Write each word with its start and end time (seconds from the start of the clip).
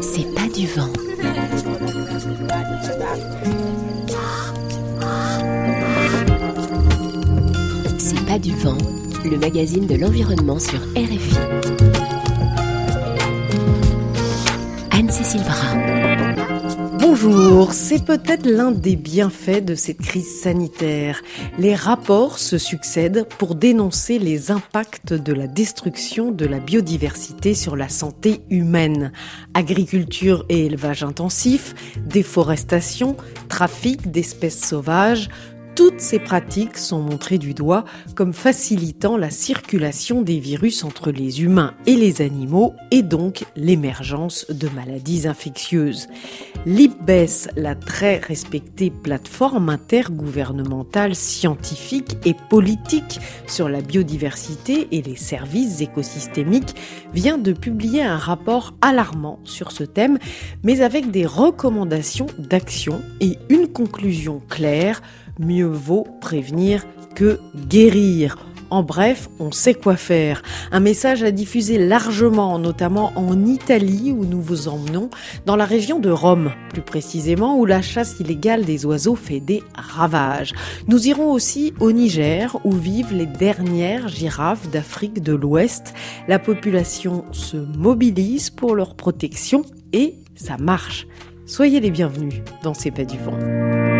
C'est 0.00 0.34
pas 0.34 0.48
du 0.54 0.66
vent. 0.66 0.92
C'est 7.98 8.26
pas 8.26 8.38
du 8.38 8.54
vent, 8.56 8.76
le 9.24 9.38
magazine 9.38 9.86
de 9.86 9.94
l'environnement 9.94 10.58
sur 10.58 10.80
RFI. 10.94 11.49
Bonjour, 17.22 17.74
c'est 17.74 18.04
peut-être 18.04 18.46
l'un 18.46 18.70
des 18.70 18.96
bienfaits 18.96 19.62
de 19.64 19.74
cette 19.74 20.00
crise 20.00 20.40
sanitaire. 20.40 21.22
Les 21.58 21.74
rapports 21.74 22.38
se 22.38 22.56
succèdent 22.56 23.26
pour 23.38 23.54
dénoncer 23.54 24.18
les 24.18 24.50
impacts 24.50 25.12
de 25.12 25.32
la 25.32 25.46
destruction 25.46 26.30
de 26.30 26.46
la 26.46 26.60
biodiversité 26.60 27.54
sur 27.54 27.76
la 27.76 27.88
santé 27.88 28.40
humaine. 28.48 29.12
Agriculture 29.52 30.46
et 30.48 30.66
élevage 30.66 31.02
intensif, 31.02 31.74
déforestation, 32.06 33.16
trafic 33.48 34.10
d'espèces 34.10 34.60
sauvages, 34.60 35.28
toutes 35.80 36.02
ces 36.02 36.18
pratiques 36.18 36.76
sont 36.76 37.00
montrées 37.00 37.38
du 37.38 37.54
doigt 37.54 37.86
comme 38.14 38.34
facilitant 38.34 39.16
la 39.16 39.30
circulation 39.30 40.20
des 40.20 40.38
virus 40.38 40.84
entre 40.84 41.10
les 41.10 41.42
humains 41.42 41.72
et 41.86 41.96
les 41.96 42.20
animaux 42.20 42.74
et 42.90 43.00
donc 43.02 43.46
l'émergence 43.56 44.44
de 44.50 44.68
maladies 44.68 45.26
infectieuses. 45.26 46.08
L'IPBES, 46.66 47.52
la 47.56 47.74
très 47.74 48.18
respectée 48.18 48.90
plateforme 48.90 49.70
intergouvernementale 49.70 51.14
scientifique 51.14 52.18
et 52.26 52.34
politique 52.50 53.18
sur 53.46 53.70
la 53.70 53.80
biodiversité 53.80 54.86
et 54.92 55.00
les 55.00 55.16
services 55.16 55.80
écosystémiques, 55.80 56.74
vient 57.14 57.38
de 57.38 57.54
publier 57.54 58.02
un 58.02 58.18
rapport 58.18 58.74
alarmant 58.82 59.40
sur 59.44 59.72
ce 59.72 59.84
thème, 59.84 60.18
mais 60.62 60.82
avec 60.82 61.10
des 61.10 61.24
recommandations 61.24 62.26
d'action 62.36 63.00
et 63.22 63.38
une 63.48 63.66
conclusion 63.66 64.42
claire 64.46 65.00
mieux 65.40 65.66
vaut 65.66 66.06
prévenir 66.20 66.86
que 67.14 67.40
guérir. 67.68 68.36
En 68.70 68.84
bref, 68.84 69.28
on 69.40 69.50
sait 69.50 69.74
quoi 69.74 69.96
faire. 69.96 70.42
Un 70.70 70.78
message 70.78 71.24
à 71.24 71.32
diffuser 71.32 71.76
largement, 71.76 72.56
notamment 72.60 73.12
en 73.16 73.44
Italie 73.44 74.12
où 74.16 74.24
nous 74.24 74.40
vous 74.40 74.68
emmenons, 74.68 75.10
dans 75.44 75.56
la 75.56 75.64
région 75.64 75.98
de 75.98 76.08
Rome, 76.08 76.52
plus 76.72 76.82
précisément 76.82 77.58
où 77.58 77.64
la 77.66 77.82
chasse 77.82 78.20
illégale 78.20 78.64
des 78.64 78.86
oiseaux 78.86 79.16
fait 79.16 79.40
des 79.40 79.64
ravages. 79.74 80.52
Nous 80.86 81.08
irons 81.08 81.32
aussi 81.32 81.74
au 81.80 81.90
Niger 81.90 82.56
où 82.64 82.70
vivent 82.70 83.12
les 83.12 83.26
dernières 83.26 84.06
girafes 84.06 84.70
d'Afrique 84.70 85.20
de 85.20 85.32
l'Ouest. 85.34 85.92
La 86.28 86.38
population 86.38 87.24
se 87.32 87.56
mobilise 87.56 88.50
pour 88.50 88.76
leur 88.76 88.94
protection 88.94 89.62
et 89.92 90.14
ça 90.36 90.56
marche. 90.58 91.08
Soyez 91.44 91.80
les 91.80 91.90
bienvenus 91.90 92.34
dans 92.62 92.74
C'est 92.74 92.92
pas 92.92 93.04
du 93.04 93.18
vent. 93.18 93.99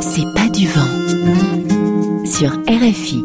C'est 0.00 0.26
pas 0.34 0.48
du 0.48 0.68
vent. 0.68 2.24
Sur 2.24 2.52
RFI. 2.68 3.24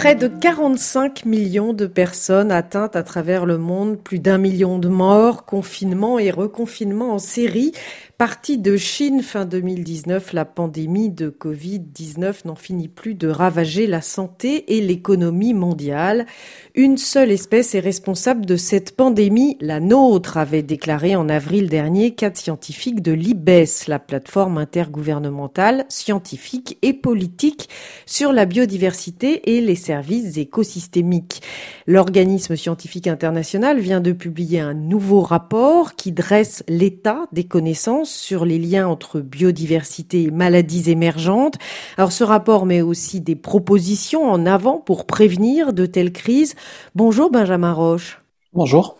Près 0.00 0.14
de 0.14 0.28
45 0.28 1.26
millions 1.26 1.74
de 1.74 1.84
personnes 1.84 2.50
atteintes 2.50 2.96
à 2.96 3.02
travers 3.02 3.44
le 3.44 3.58
monde, 3.58 3.98
plus 3.98 4.18
d'un 4.18 4.38
million 4.38 4.78
de 4.78 4.88
morts, 4.88 5.44
confinement 5.44 6.18
et 6.18 6.30
reconfinement 6.30 7.12
en 7.12 7.18
série. 7.18 7.72
Partie 8.16 8.58
de 8.58 8.76
Chine 8.76 9.22
fin 9.22 9.46
2019, 9.46 10.34
la 10.34 10.44
pandémie 10.44 11.08
de 11.08 11.30
Covid-19 11.30 12.46
n'en 12.46 12.54
finit 12.54 12.88
plus 12.88 13.14
de 13.14 13.28
ravager 13.28 13.86
la 13.86 14.02
santé 14.02 14.76
et 14.76 14.82
l'économie 14.82 15.54
mondiale. 15.54 16.26
Une 16.74 16.98
seule 16.98 17.30
espèce 17.30 17.74
est 17.74 17.80
responsable 17.80 18.44
de 18.44 18.56
cette 18.56 18.94
pandémie, 18.94 19.56
la 19.60 19.80
nôtre, 19.80 20.36
avait 20.36 20.62
déclaré 20.62 21.16
en 21.16 21.30
avril 21.30 21.70
dernier 21.70 22.14
quatre 22.14 22.36
scientifiques 22.36 23.00
de 23.00 23.12
l'IBES, 23.12 23.88
la 23.88 23.98
plateforme 23.98 24.58
intergouvernementale, 24.58 25.86
scientifique 25.88 26.76
et 26.82 26.92
politique 26.92 27.70
sur 28.04 28.32
la 28.32 28.44
biodiversité 28.44 29.56
et 29.56 29.62
les 29.62 29.76
services 29.90 30.36
écosystémiques. 30.36 31.42
L'organisme 31.88 32.54
scientifique 32.54 33.08
international 33.08 33.80
vient 33.80 34.00
de 34.00 34.12
publier 34.12 34.60
un 34.60 34.72
nouveau 34.72 35.20
rapport 35.20 35.96
qui 35.96 36.12
dresse 36.12 36.62
l'état 36.68 37.26
des 37.32 37.42
connaissances 37.42 38.14
sur 38.14 38.44
les 38.44 38.60
liens 38.60 38.86
entre 38.86 39.18
biodiversité 39.18 40.22
et 40.22 40.30
maladies 40.30 40.92
émergentes. 40.92 41.56
Alors 41.96 42.12
ce 42.12 42.22
rapport 42.22 42.66
met 42.66 42.82
aussi 42.82 43.20
des 43.20 43.34
propositions 43.34 44.30
en 44.30 44.46
avant 44.46 44.78
pour 44.78 45.06
prévenir 45.06 45.72
de 45.72 45.86
telles 45.86 46.12
crises. 46.12 46.54
Bonjour 46.94 47.28
Benjamin 47.32 47.72
Roche. 47.72 48.22
Bonjour. 48.52 48.96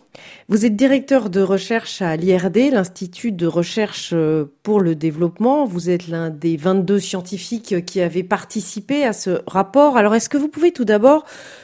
Vous 0.51 0.65
êtes 0.65 0.75
directeur 0.75 1.29
de 1.29 1.39
recherche 1.39 2.01
à 2.01 2.17
l'IRD, 2.17 2.71
l'Institut 2.73 3.31
de 3.31 3.47
recherche 3.47 4.09
euh, 4.11 4.51
pour 4.63 4.81
le 4.81 4.95
développement. 4.95 5.63
Vous 5.63 5.89
êtes 5.89 6.09
l'un 6.09 6.29
des 6.29 6.57
22 6.57 6.99
scientifiques 6.99 7.85
qui 7.85 8.01
avaient 8.01 8.21
participé 8.21 9.05
à 9.05 9.13
ce 9.13 9.39
rapport. 9.47 9.95
Alors, 9.95 10.13
est-ce 10.13 10.27
que 10.27 10.37
vous 10.37 10.49
pouvez 10.49 10.73
tout 10.73 10.83
d'abord 10.83 11.23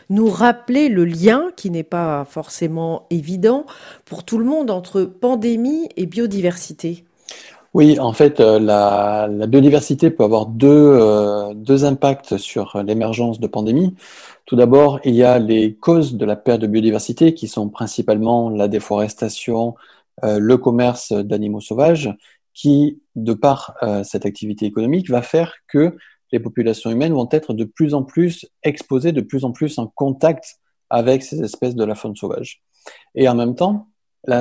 nous 0.09 0.29
rappeler 0.29 0.87
le 0.87 1.03
lien, 1.03 1.49
qui 1.57 1.69
n'est 1.69 1.83
pas 1.83 2.23
forcément 2.23 3.07
évident 3.09 3.65
pour 4.05 4.23
tout 4.23 4.37
le 4.37 4.45
monde, 4.45 4.71
entre 4.71 5.01
pandémie 5.01 5.89
et 5.97 6.05
biodiversité? 6.05 7.03
Oui, 7.73 7.99
en 7.99 8.13
fait, 8.13 8.39
euh, 8.39 8.59
la, 8.59 9.27
biodiversité 9.47 10.09
peut 10.09 10.23
avoir 10.23 10.45
deux, 10.47 10.67
euh, 10.67 11.53
deux 11.53 11.85
impacts 11.85 12.37
sur 12.37 12.81
l'émergence 12.83 13.39
de 13.39 13.47
pandémies. 13.47 13.95
Tout 14.45 14.55
d'abord, 14.55 14.99
il 15.03 15.15
y 15.15 15.23
a 15.23 15.39
les 15.39 15.75
causes 15.75 16.15
de 16.15 16.25
la 16.25 16.35
perte 16.35 16.61
de 16.61 16.67
biodiversité 16.67 17.33
qui 17.33 17.47
sont 17.47 17.69
principalement 17.69 18.49
la 18.49 18.67
déforestation, 18.67 19.75
euh, 20.23 20.39
le 20.39 20.57
commerce 20.57 21.11
d'animaux 21.11 21.61
sauvages, 21.61 22.13
qui, 22.53 22.99
de 23.15 23.33
par 23.33 23.75
cette 24.03 24.25
activité 24.25 24.65
économique, 24.65 25.11
va 25.11 25.21
faire 25.21 25.53
que 25.67 25.95
les 26.31 26.39
populations 26.39 26.89
humaines 26.89 27.13
vont 27.13 27.29
être 27.31 27.53
de 27.53 27.65
plus 27.65 27.93
en 27.93 28.01
plus 28.01 28.47
exposées, 28.63 29.11
de 29.11 29.21
plus 29.21 29.45
en 29.45 29.51
plus 29.51 29.77
en 29.77 29.85
contact 29.85 30.55
avec 30.89 31.21
ces 31.21 31.43
espèces 31.43 31.75
de 31.75 31.83
la 31.83 31.93
faune 31.93 32.15
sauvage. 32.15 32.63
Et 33.13 33.29
en 33.29 33.35
même 33.35 33.53
temps, 33.53 33.89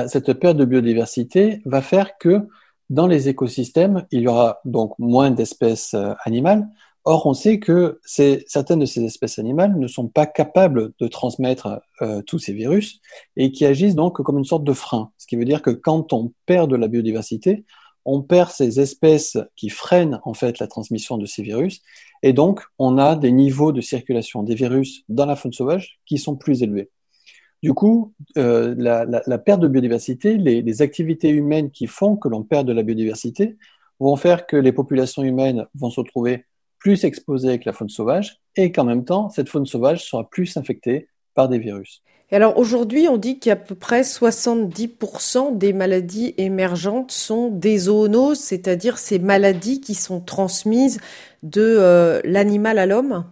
cette 0.07 0.33
perte 0.33 0.57
de 0.57 0.65
biodiversité 0.65 1.61
va 1.65 1.83
faire 1.83 2.17
que 2.17 2.47
dans 2.89 3.07
les 3.07 3.29
écosystèmes, 3.29 4.05
il 4.11 4.21
y 4.21 4.27
aura 4.27 4.59
donc 4.65 4.93
moins 4.99 5.31
d'espèces 5.31 5.93
euh, 5.93 6.13
animales. 6.23 6.67
Or, 7.03 7.25
on 7.25 7.33
sait 7.33 7.59
que 7.59 8.01
certaines 8.03 8.79
de 8.79 8.85
ces 8.85 9.03
espèces 9.05 9.39
animales 9.39 9.79
ne 9.79 9.87
sont 9.87 10.09
pas 10.09 10.25
capables 10.25 10.91
de 10.99 11.07
transmettre 11.07 11.81
euh, 12.01 12.21
tous 12.21 12.37
ces 12.37 12.51
virus 12.51 12.99
et 13.37 13.53
qui 13.53 13.65
agissent 13.65 13.95
donc 13.95 14.21
comme 14.21 14.37
une 14.37 14.43
sorte 14.43 14.65
de 14.65 14.73
frein. 14.73 15.11
Ce 15.17 15.25
qui 15.25 15.37
veut 15.37 15.45
dire 15.45 15.61
que 15.61 15.69
quand 15.69 16.11
on 16.11 16.33
perd 16.45 16.69
de 16.69 16.75
la 16.75 16.89
biodiversité, 16.89 17.63
on 18.03 18.21
perd 18.21 18.49
ces 18.51 18.81
espèces 18.81 19.37
qui 19.55 19.69
freinent 19.69 20.19
en 20.23 20.33
fait 20.33 20.59
la 20.59 20.67
transmission 20.67 21.17
de 21.17 21.25
ces 21.25 21.43
virus 21.43 21.81
et 22.23 22.33
donc 22.33 22.63
on 22.77 22.97
a 22.97 23.15
des 23.15 23.31
niveaux 23.31 23.71
de 23.71 23.79
circulation 23.81 24.43
des 24.43 24.55
virus 24.55 25.03
dans 25.07 25.25
la 25.25 25.37
faune 25.37 25.53
sauvage 25.53 25.99
qui 26.05 26.17
sont 26.17 26.35
plus 26.35 26.61
élevés. 26.61 26.89
Du 27.63 27.73
coup, 27.73 28.13
euh, 28.37 28.75
la, 28.77 29.37
perte 29.39 29.61
de 29.61 29.67
biodiversité, 29.67 30.37
les, 30.37 30.81
activités 30.81 31.29
humaines 31.29 31.71
qui 31.71 31.87
font 31.87 32.15
que 32.15 32.27
l'on 32.27 32.43
perd 32.43 32.67
de 32.67 32.73
la 32.73 32.83
biodiversité 32.83 33.57
vont 33.99 34.15
faire 34.15 34.45
que 34.45 34.57
les 34.57 34.71
populations 34.71 35.23
humaines 35.23 35.65
vont 35.73 35.89
se 35.89 35.99
retrouver 35.99 36.45
plus 36.77 37.03
exposées 37.03 37.49
avec 37.49 37.65
la 37.65 37.73
faune 37.73 37.89
sauvage 37.89 38.39
et 38.55 38.71
qu'en 38.71 38.85
même 38.85 39.05
temps, 39.05 39.29
cette 39.29 39.49
faune 39.49 39.65
sauvage 39.65 40.05
sera 40.05 40.29
plus 40.29 40.55
infectée 40.57 41.07
par 41.33 41.49
des 41.49 41.57
virus. 41.57 42.03
Et 42.29 42.35
alors 42.35 42.57
aujourd'hui, 42.57 43.07
on 43.07 43.17
dit 43.17 43.39
qu'à 43.39 43.55
peu 43.55 43.73
près 43.73 44.01
70% 44.01 45.57
des 45.57 45.71
maladies 45.71 46.35
émergentes 46.37 47.11
sont 47.11 47.49
des 47.49 47.77
zoonoses, 47.77 48.39
c'est-à-dire 48.39 48.97
ces 48.97 49.17
maladies 49.17 49.79
qui 49.79 49.95
sont 49.95 50.19
transmises 50.19 50.99
de 51.41 51.61
euh, 51.61 52.21
l'animal 52.25 52.79
à 52.79 52.85
l'homme? 52.85 53.25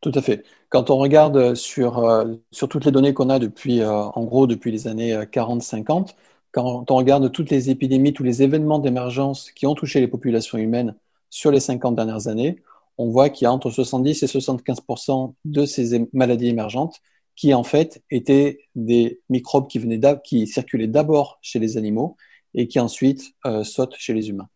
Tout 0.00 0.12
à 0.14 0.22
fait. 0.22 0.44
Quand 0.72 0.88
on 0.88 0.96
regarde 0.96 1.54
sur, 1.54 1.98
euh, 1.98 2.24
sur 2.50 2.66
toutes 2.66 2.86
les 2.86 2.92
données 2.92 3.12
qu'on 3.12 3.28
a 3.28 3.38
depuis, 3.38 3.82
euh, 3.82 3.90
en 3.92 4.24
gros, 4.24 4.46
depuis 4.46 4.72
les 4.72 4.88
années 4.88 5.14
40-50, 5.30 6.08
euh, 6.08 6.12
quand 6.50 6.90
on 6.90 6.96
regarde 6.96 7.30
toutes 7.30 7.50
les 7.50 7.68
épidémies, 7.68 8.14
tous 8.14 8.22
les 8.22 8.42
événements 8.42 8.78
d'émergence 8.78 9.50
qui 9.50 9.66
ont 9.66 9.74
touché 9.74 10.00
les 10.00 10.08
populations 10.08 10.56
humaines 10.56 10.94
sur 11.28 11.50
les 11.50 11.60
50 11.60 11.94
dernières 11.94 12.26
années, 12.26 12.62
on 12.96 13.10
voit 13.10 13.28
qu'il 13.28 13.44
y 13.44 13.48
a 13.48 13.52
entre 13.52 13.68
70 13.68 14.22
et 14.22 14.26
75% 14.26 15.34
de 15.44 15.66
ces 15.66 16.08
maladies 16.14 16.48
émergentes 16.48 17.02
qui, 17.36 17.52
en 17.52 17.64
fait, 17.64 18.02
étaient 18.10 18.60
des 18.74 19.20
microbes 19.28 19.68
qui, 19.68 20.46
circulaient 20.46 20.86
d'abord 20.86 21.38
chez 21.42 21.58
les 21.58 21.76
animaux 21.76 22.16
et 22.54 22.66
qui 22.66 22.80
ensuite 22.80 23.34
sautent 23.64 23.96
chez 23.98 24.14
les 24.14 24.30
humains. 24.30 24.48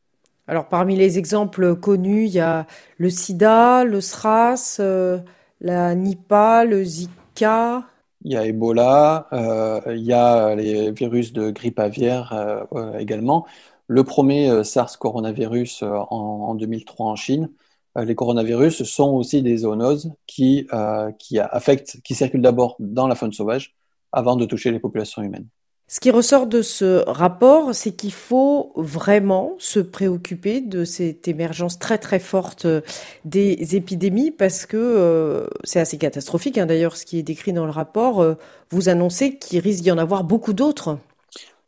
Alors, 0.46 0.68
parmi 0.68 0.96
les 0.96 1.18
exemples 1.18 1.76
connus, 1.76 2.24
il 2.24 2.32
y 2.32 2.40
a 2.40 2.66
le 2.96 3.10
sida, 3.10 3.84
le 3.84 4.00
SRAS, 4.00 4.80
la 5.60 5.94
Nipah, 5.94 6.64
le 6.64 6.84
Zika. 6.84 7.84
Il 8.24 8.32
y 8.32 8.36
a 8.36 8.46
Ebola, 8.46 9.28
euh, 9.32 9.80
il 9.94 10.02
y 10.02 10.12
a 10.12 10.54
les 10.54 10.90
virus 10.90 11.32
de 11.32 11.50
grippe 11.50 11.78
aviaire 11.78 12.32
euh, 12.72 12.98
également. 12.98 13.46
Le 13.86 14.02
premier 14.04 14.50
euh, 14.50 14.64
SARS 14.64 14.98
coronavirus 14.98 15.82
en, 15.82 16.54
2003 16.54 17.06
en 17.06 17.16
Chine 17.16 17.50
les 17.98 18.14
coronavirus 18.14 18.82
sont 18.82 19.12
aussi 19.12 19.40
des 19.40 19.58
zoonoses 19.58 20.12
qui 20.26 20.66
circulent 22.10 22.42
d'abord 22.42 22.76
dans 22.78 23.08
la 23.08 23.14
faune 23.14 23.32
sauvage 23.32 23.74
avant 24.12 24.36
de 24.36 24.44
toucher 24.44 24.70
les 24.70 24.80
populations 24.80 25.22
humaines. 25.22 25.48
Ce 25.88 26.00
qui 26.00 26.10
ressort 26.10 26.48
de 26.48 26.62
ce 26.62 27.08
rapport, 27.08 27.72
c'est 27.72 27.92
qu'il 27.92 28.12
faut 28.12 28.72
vraiment 28.74 29.52
se 29.58 29.78
préoccuper 29.78 30.60
de 30.60 30.84
cette 30.84 31.28
émergence 31.28 31.78
très 31.78 31.96
très 31.96 32.18
forte 32.18 32.66
des 33.24 33.76
épidémies 33.76 34.32
parce 34.32 34.66
que 34.66 34.76
euh, 34.76 35.46
c'est 35.62 35.78
assez 35.78 35.96
catastrophique. 35.96 36.58
Hein, 36.58 36.66
D'ailleurs, 36.66 36.96
ce 36.96 37.06
qui 37.06 37.20
est 37.20 37.22
décrit 37.22 37.52
dans 37.52 37.66
le 37.66 37.70
rapport, 37.70 38.20
euh, 38.20 38.34
vous 38.70 38.88
annoncez 38.88 39.38
qu'il 39.38 39.60
risque 39.60 39.84
d'y 39.84 39.92
en 39.92 39.98
avoir 39.98 40.24
beaucoup 40.24 40.54
d'autres. 40.54 40.98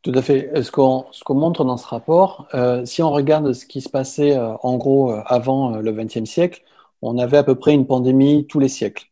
Tout 0.02 0.12
à 0.16 0.22
fait. 0.22 0.50
Ce 0.62 0.72
qu'on 0.72 1.04
montre 1.30 1.64
dans 1.64 1.76
ce 1.76 1.86
rapport, 1.86 2.48
euh, 2.54 2.84
si 2.84 3.04
on 3.04 3.12
regarde 3.12 3.52
ce 3.52 3.66
qui 3.66 3.80
se 3.80 3.88
passait 3.88 4.36
en 4.36 4.76
gros 4.78 5.12
avant 5.26 5.76
le 5.76 5.92
XXe 5.92 6.28
siècle, 6.28 6.62
on 7.02 7.18
avait 7.18 7.36
à 7.36 7.44
peu 7.44 7.54
près 7.54 7.72
une 7.72 7.86
pandémie 7.86 8.46
tous 8.48 8.58
les 8.58 8.68
siècles. 8.68 9.07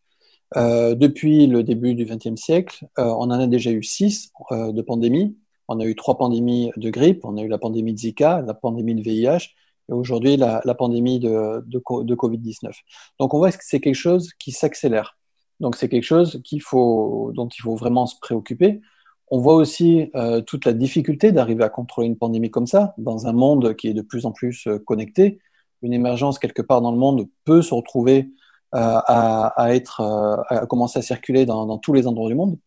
Euh, 0.57 0.95
depuis 0.95 1.47
le 1.47 1.63
début 1.63 1.95
du 1.95 2.07
XXe 2.07 2.41
siècle, 2.41 2.87
euh, 2.99 3.05
on 3.05 3.25
en 3.25 3.33
a 3.33 3.47
déjà 3.47 3.71
eu 3.71 3.83
six 3.83 4.33
euh, 4.53 4.73
de 4.73 4.83
pandémies. 4.83 5.37
On 5.69 5.81
a 5.81 5.85
eu 5.85 5.95
trois 5.95 6.17
pandémies 6.17 6.71
de 6.77 6.91
grippe, 6.91 7.25
on 7.25 7.37
a 7.37 7.43
eu 7.43 7.49
la 7.49 7.59
pandémie 7.59 7.93
de 7.93 7.99
Zika, 7.99 8.41
la 8.41 8.55
pandémie 8.55 8.95
de 8.95 9.03
VIH 9.03 9.51
et 9.89 9.93
aujourd'hui 9.93 10.37
la, 10.37 10.63
pandémie 10.79 11.19
de, 11.19 11.63
de, 11.67 11.83
de 12.05 12.15
Covid-19. 12.15 12.71
Donc 13.19 13.35
on 13.35 13.39
voit 13.39 13.53
que 13.53 13.59
c'est 13.61 13.81
quelque 13.81 13.95
chose 13.95 14.31
qui 14.39 14.53
s'accélère. 14.53 15.19
Donc 15.61 15.77
c'est 15.77 15.89
quelque 15.89 16.05
chose 16.05 16.41
qu'il 16.45 16.63
faut, 16.63 17.33
dont 17.35 17.49
il 17.49 17.61
faut 17.61 17.75
vraiment 17.75 18.07
se 18.07 18.15
préoccuper. 18.21 18.81
On 19.29 19.41
voit 19.41 19.55
aussi 19.55 20.11
toute 20.47 20.67
la 20.67 20.73
difficulté 20.73 21.33
d'arriver 21.33 21.65
à 21.65 21.69
contrôler 21.69 22.07
une 22.07 22.17
pandémie 22.17 22.51
comme 22.51 22.69
ça 22.69 22.95
dans 22.97 23.27
un 23.27 23.33
monde 23.33 23.75
qui 23.75 23.89
est 23.89 23.95
de 23.95 24.03
plus 24.03 24.25
en 24.25 24.31
plus 24.31 24.69
connecté. 24.85 25.41
Une 25.83 25.93
émergence 25.93 26.39
quelque 26.39 26.63
part 26.63 26.81
dans 26.81 26.93
le 26.93 26.99
monde 26.99 27.29
peut 27.45 27.63
se 27.63 27.75
retrouver 27.75 28.31
à, 28.73 29.47
à, 29.57 29.75
être, 29.75 30.01
euh, 30.01 30.43
à 30.49 30.67
commencer 30.67 30.99
à 30.99 31.03
circuler 31.03 31.47
dans, 31.47 31.79
tous 31.79 31.93
les 31.93 32.07
endroits 32.07 32.29
du 32.29 32.35
monde. 32.35 32.59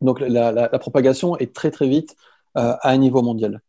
Donc 0.00 0.20
la, 0.20 0.68
propagation 0.78 1.36
est 1.38 1.54
très 1.54 1.70
très 1.70 1.88
vite 1.88 2.16
euh, 2.56 2.74
à 2.80 2.90
un 2.90 2.96
niveau 2.96 3.22
mondial. 3.22 3.62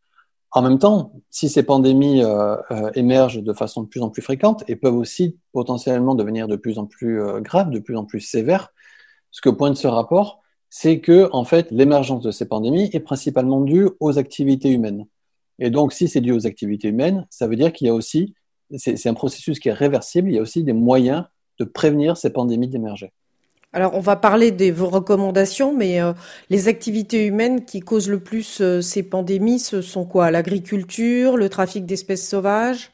En 0.56 0.62
même 0.62 0.80
temps, 0.80 1.12
si 1.30 1.50
ces 1.50 1.64
pandémies 1.64 2.24
euh, 2.24 2.56
euh, 2.72 2.90
émergent 2.96 3.44
de 3.44 3.52
façon 3.52 3.84
de 3.84 3.88
plus 3.88 4.02
en 4.02 4.10
plus 4.10 4.22
fréquente 4.22 4.64
et 4.70 4.78
peuvent 4.78 4.96
aussi 4.96 5.38
potentiellement 5.52 6.16
devenir 6.16 6.48
de 6.48 6.56
plus 6.56 6.80
en 6.80 6.86
plus 6.86 7.22
euh, 7.22 7.42
graves, 7.42 7.72
de 7.72 7.80
plus 7.80 7.98
en 7.98 8.06
plus 8.06 8.22
sévères, 8.22 8.70
ce 9.32 9.42
que 9.42 9.50
pointe 9.50 9.76
ce 9.76 9.88
rapport, 9.88 10.40
c'est 10.70 11.02
que 11.02 11.30
en 11.34 11.44
fait 11.44 11.72
l'émergence 11.72 12.22
de 12.22 12.32
ces 12.32 12.48
pandémies 12.48 12.90
est 12.94 13.02
principalement 13.02 13.60
due 13.60 13.90
aux 14.00 14.18
activités 14.18 14.72
humaines. 14.72 15.08
Et 15.60 15.70
donc, 15.70 15.92
si 15.92 16.08
c'est 16.08 16.22
dû 16.22 16.32
aux 16.32 16.48
activités 16.48 16.88
humaines, 16.88 17.28
ça 17.30 17.48
veut 17.48 17.58
dire 17.58 17.74
qu'il 17.74 17.88
y 17.88 17.90
a 17.90 17.94
aussi, 17.94 18.34
c'est 18.78 19.08
un 19.08 19.14
processus 19.14 19.60
qui 19.60 19.68
est 19.68 19.74
réversible, 19.74 20.30
il 20.30 20.36
y 20.36 20.40
a 20.40 20.42
aussi 20.42 20.64
des 20.64 20.74
moyens 20.74 21.26
de 21.60 21.66
prévenir 21.66 22.18
ces 22.18 22.32
pandémies 22.32 22.68
d'émerger. 22.68 23.12
Alors, 23.76 23.94
on 23.94 24.00
va 24.00 24.16
parler 24.16 24.52
de 24.52 24.72
vos 24.72 24.88
recommandations, 24.88 25.76
mais 25.76 26.02
euh, 26.02 26.14
les 26.50 26.70
activités 26.70 27.26
humaines 27.26 27.66
qui 27.66 27.82
causent 27.82 28.10
le 28.10 28.22
plus 28.22 28.62
euh, 28.62 28.80
ces 28.80 29.04
pandémies, 29.04 29.60
ce 29.60 29.82
sont 29.82 30.06
quoi? 30.06 30.32
L'agriculture, 30.32 31.36
le 31.36 31.50
trafic 31.50 31.86
d'espèces 31.86 32.26
sauvages? 32.26 32.92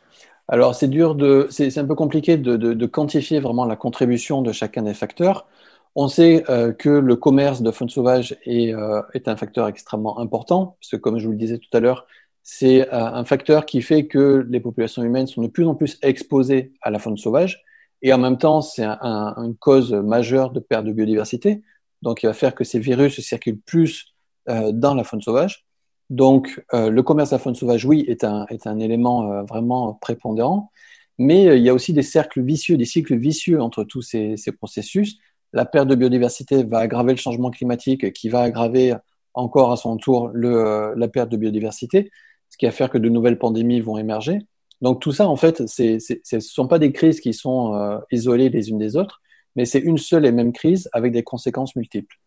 Alors, 0.48 0.74
c'est 0.74 0.88
dur 0.88 1.14
de, 1.14 1.46
c'est 1.52 1.78
un 1.78 1.86
peu 1.86 1.94
compliqué 1.94 2.36
de, 2.36 2.58
de, 2.58 2.74
de, 2.74 2.86
quantifier 2.88 3.40
vraiment 3.40 3.66
la 3.66 3.76
contribution 3.76 4.42
de 4.42 4.52
chacun 4.52 4.82
des 4.82 4.96
facteurs. 4.96 5.46
On 5.94 6.08
sait 6.08 6.46
euh, 6.50 6.74
que 6.74 6.90
le 6.90 7.16
commerce 7.16 7.62
de 7.62 7.70
faune 7.70 7.90
sauvage 7.90 8.36
est, 8.46 8.74
est, 9.14 9.28
un 9.28 9.36
facteur 9.36 9.68
extrêmement 9.68 10.18
important, 10.18 10.78
parce 10.82 10.90
que 10.90 10.98
comme 10.98 11.20
je 11.20 11.26
vous 11.26 11.34
le 11.34 11.38
disais 11.38 11.60
tout 11.60 11.78
à 11.78 11.80
l'heure, 11.80 12.08
c'est 12.42 12.90
un 12.90 13.24
facteur 13.24 13.68
qui 13.68 13.84
fait 13.84 14.08
que 14.08 14.48
les 14.50 14.60
populations 14.60 15.04
humaines 15.04 15.28
sont 15.28 15.44
de 15.44 15.48
plus 15.48 15.68
en 15.68 15.76
plus 15.76 16.00
exposées 16.02 16.74
à 16.82 16.90
la 16.90 16.98
faune 16.98 17.18
sauvage 17.18 17.64
et 18.02 18.14
en 18.14 18.18
même 18.18 18.38
temps, 18.38 18.62
c'est 18.62 18.84
un, 18.84 18.98
un, 19.02 19.44
une 19.44 19.56
cause 19.56 19.94
majeure 19.94 20.52
de 20.52 20.60
perte 20.60 20.86
de 20.86 20.92
biodiversité. 20.92 21.62
Donc, 22.02 22.24
il 22.24 22.28
va 22.28 22.34
faire 22.34 22.56
que 22.56 22.64
ces 22.64 22.80
virus 22.80 23.20
circulent 23.22 23.62
plus 23.62 24.16
euh, 24.50 24.72
dans 24.72 24.96
la 24.96 25.04
faune 25.04 25.22
sauvage. 25.22 25.66
Donc, 26.10 26.64
euh, 26.74 26.90
le 26.90 27.04
commerce 27.04 27.30
de 27.30 27.36
la 27.36 27.40
faune 27.40 27.56
sauvage, 27.56 27.86
oui, 27.86 28.04
est 28.08 28.24
un, 28.24 28.46
est 28.50 28.68
un 28.68 28.80
élément 28.80 29.32
euh, 29.32 29.44
vraiment 29.44 29.94
prépondérant. 29.94 30.72
Mais 31.18 31.48
euh, 31.48 31.58
il 31.58 31.64
y 31.64 31.70
a 31.70 31.74
aussi 31.74 31.94
des 31.94 32.02
cercles 32.04 32.42
vicieux, 32.42 32.78
des 32.78 32.86
cycles 32.86 33.16
vicieux 33.16 33.62
entre 33.62 33.84
tous 33.84 34.02
ces, 34.02 34.36
ces, 34.38 34.52
processus. 34.52 35.20
La 35.54 35.66
perte 35.66 35.88
de 35.88 35.96
biodiversité 35.96 36.64
va 36.64 36.80
aggraver 36.80 37.14
le 37.14 37.18
changement 37.18 37.52
climatique, 37.52 38.12
qui 38.14 38.30
va 38.30 38.42
aggraver 38.42 38.96
encore 39.34 39.72
à 39.72 39.78
son 39.78 39.98
tour 39.98 40.30
le, 40.34 40.56
euh, 40.56 40.94
la 40.98 41.08
perte 41.08 41.30
de 41.30 41.38
biodiversité, 41.38 42.12
ce 42.50 42.58
qui 42.58 42.66
va 42.66 42.72
faire 42.72 42.90
que 42.90 42.98
de 42.98 43.10
nouvelles 43.10 43.38
pandémies 43.38 43.82
vont 43.82 43.98
émerger. 43.98 44.40
Donc 44.82 45.02
tout 45.02 45.12
ça, 45.12 45.28
en 45.28 45.36
fait, 45.36 45.68
ce 45.68 46.36
ne 46.36 46.40
sont 46.40 46.68
pas 46.68 46.80
des 46.80 46.92
crises 46.92 47.20
qui 47.20 47.34
sont 47.34 47.76
euh, 47.76 48.00
isolées 48.12 48.50
les 48.50 48.70
unes 48.70 48.80
des 48.80 48.96
autres, 48.96 49.22
mais 49.56 49.66
c'est 49.66 49.80
une 49.80 49.98
seule 49.98 50.26
et 50.26 50.32
même 50.32 50.54
crise 50.54 50.90
avec 50.94 51.12
des 51.12 51.24
conséquences 51.24 51.76
multiples. 51.76 52.21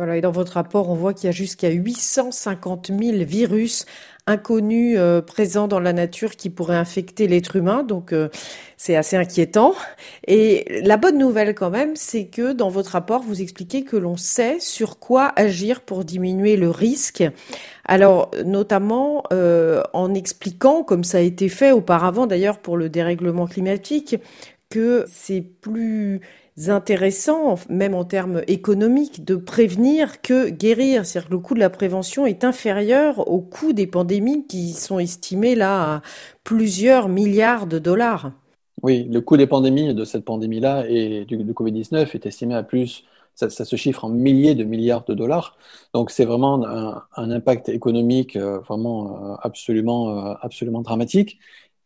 Voilà, 0.00 0.16
et 0.16 0.22
dans 0.22 0.30
votre 0.30 0.54
rapport, 0.54 0.88
on 0.88 0.94
voit 0.94 1.12
qu'il 1.12 1.26
y 1.26 1.28
a 1.28 1.32
jusqu'à 1.32 1.68
850 1.68 2.86
000 2.86 3.18
virus 3.26 3.84
inconnus 4.26 4.96
euh, 4.98 5.20
présents 5.20 5.68
dans 5.68 5.78
la 5.78 5.92
nature 5.92 6.36
qui 6.36 6.48
pourraient 6.48 6.78
infecter 6.78 7.28
l'être 7.28 7.54
humain. 7.54 7.82
Donc, 7.82 8.14
euh, 8.14 8.30
c'est 8.78 8.96
assez 8.96 9.16
inquiétant. 9.18 9.74
Et 10.26 10.80
la 10.82 10.96
bonne 10.96 11.18
nouvelle 11.18 11.54
quand 11.54 11.68
même, 11.68 11.96
c'est 11.96 12.28
que 12.28 12.54
dans 12.54 12.70
votre 12.70 12.92
rapport, 12.92 13.20
vous 13.20 13.42
expliquez 13.42 13.84
que 13.84 13.98
l'on 13.98 14.16
sait 14.16 14.58
sur 14.58 14.98
quoi 14.98 15.34
agir 15.36 15.82
pour 15.82 16.02
diminuer 16.06 16.56
le 16.56 16.70
risque. 16.70 17.22
Alors, 17.84 18.30
notamment 18.46 19.24
euh, 19.34 19.82
en 19.92 20.14
expliquant, 20.14 20.82
comme 20.82 21.04
ça 21.04 21.18
a 21.18 21.20
été 21.20 21.50
fait 21.50 21.72
auparavant 21.72 22.26
d'ailleurs 22.26 22.60
pour 22.60 22.78
le 22.78 22.88
dérèglement 22.88 23.46
climatique, 23.46 24.16
que 24.70 25.04
c'est 25.08 25.42
plus 25.42 26.22
intéressant, 26.68 27.54
même 27.68 27.94
en 27.94 28.04
termes 28.04 28.42
économiques, 28.46 29.24
de 29.24 29.36
prévenir 29.36 30.20
que 30.20 30.48
guérir. 30.50 31.06
C'est-à-dire 31.06 31.28
que 31.28 31.34
le 31.34 31.40
coût 31.40 31.54
de 31.54 31.60
la 31.60 31.70
prévention 31.70 32.26
est 32.26 32.44
inférieur 32.44 33.26
au 33.30 33.40
coût 33.40 33.72
des 33.72 33.86
pandémies 33.86 34.46
qui 34.46 34.72
sont 34.72 34.98
estimées 34.98 35.54
là 35.54 35.94
à 35.94 36.02
plusieurs 36.44 37.08
milliards 37.08 37.66
de 37.66 37.78
dollars. 37.78 38.32
Oui, 38.82 39.06
le 39.10 39.20
coût 39.20 39.36
des 39.36 39.46
pandémies, 39.46 39.94
de 39.94 40.04
cette 40.04 40.24
pandémie-là 40.24 40.84
et 40.88 41.24
du, 41.24 41.36
du 41.36 41.52
Covid-19 41.52 42.14
est 42.14 42.26
estimé 42.26 42.54
à 42.54 42.62
plus, 42.62 43.04
ça, 43.34 43.64
se 43.64 43.76
chiffre 43.76 44.04
en 44.04 44.08
milliers 44.08 44.54
de 44.54 44.64
milliards 44.64 45.04
de 45.04 45.14
dollars. 45.14 45.56
Donc 45.94 46.10
c'est 46.10 46.24
vraiment 46.24 46.66
un, 46.66 47.02
un, 47.16 47.30
impact 47.30 47.68
économique 47.68 48.36
euh, 48.36 48.58
vraiment 48.60 49.32
euh, 49.32 49.36
absolument, 49.42 50.30
euh, 50.30 50.34
absolument 50.40 50.82
dramatique. 50.82 51.38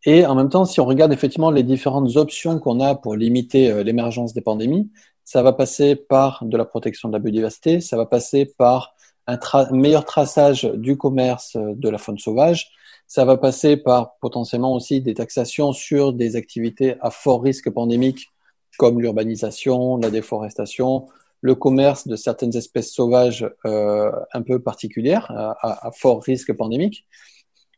Et 0.05 0.25
en 0.25 0.35
même 0.35 0.49
temps, 0.49 0.65
si 0.65 0.79
on 0.79 0.85
regarde 0.85 1.11
effectivement 1.11 1.51
les 1.51 1.63
différentes 1.63 2.15
options 2.15 2.59
qu'on 2.59 2.79
a 2.79 2.95
pour 2.95 3.15
limiter 3.15 3.71
euh, 3.71 3.83
l'émergence 3.83 4.33
des 4.33 4.41
pandémies, 4.41 4.91
ça 5.23 5.41
va 5.41 5.53
passer 5.53 5.95
par 5.95 6.43
de 6.45 6.55
la 6.57 6.65
protection 6.65 7.09
de 7.09 7.13
la 7.13 7.19
biodiversité, 7.19 7.81
ça 7.81 7.97
va 7.97 8.05
passer 8.05 8.45
par 8.45 8.93
un 9.27 9.39
meilleur 9.71 10.05
traçage 10.05 10.63
du 10.63 10.97
commerce 10.97 11.55
euh, 11.55 11.73
de 11.75 11.89
la 11.89 11.97
faune 11.97 12.19
sauvage, 12.19 12.69
ça 13.07 13.25
va 13.25 13.37
passer 13.37 13.77
par 13.77 14.15
potentiellement 14.21 14.73
aussi 14.73 15.01
des 15.01 15.15
taxations 15.15 15.73
sur 15.73 16.13
des 16.13 16.35
activités 16.35 16.95
à 17.01 17.09
fort 17.09 17.43
risque 17.43 17.69
pandémique 17.71 18.31
comme 18.77 18.99
l'urbanisation, 18.99 19.97
la 19.97 20.09
déforestation, 20.09 21.07
le 21.41 21.55
commerce 21.55 22.07
de 22.07 22.15
certaines 22.15 22.55
espèces 22.55 22.91
sauvages 22.91 23.49
euh, 23.65 24.11
un 24.33 24.41
peu 24.41 24.59
particulières 24.59 25.31
à, 25.31 25.87
à, 25.87 25.91
fort 25.91 26.21
risque 26.23 26.53
pandémique. 26.53 27.05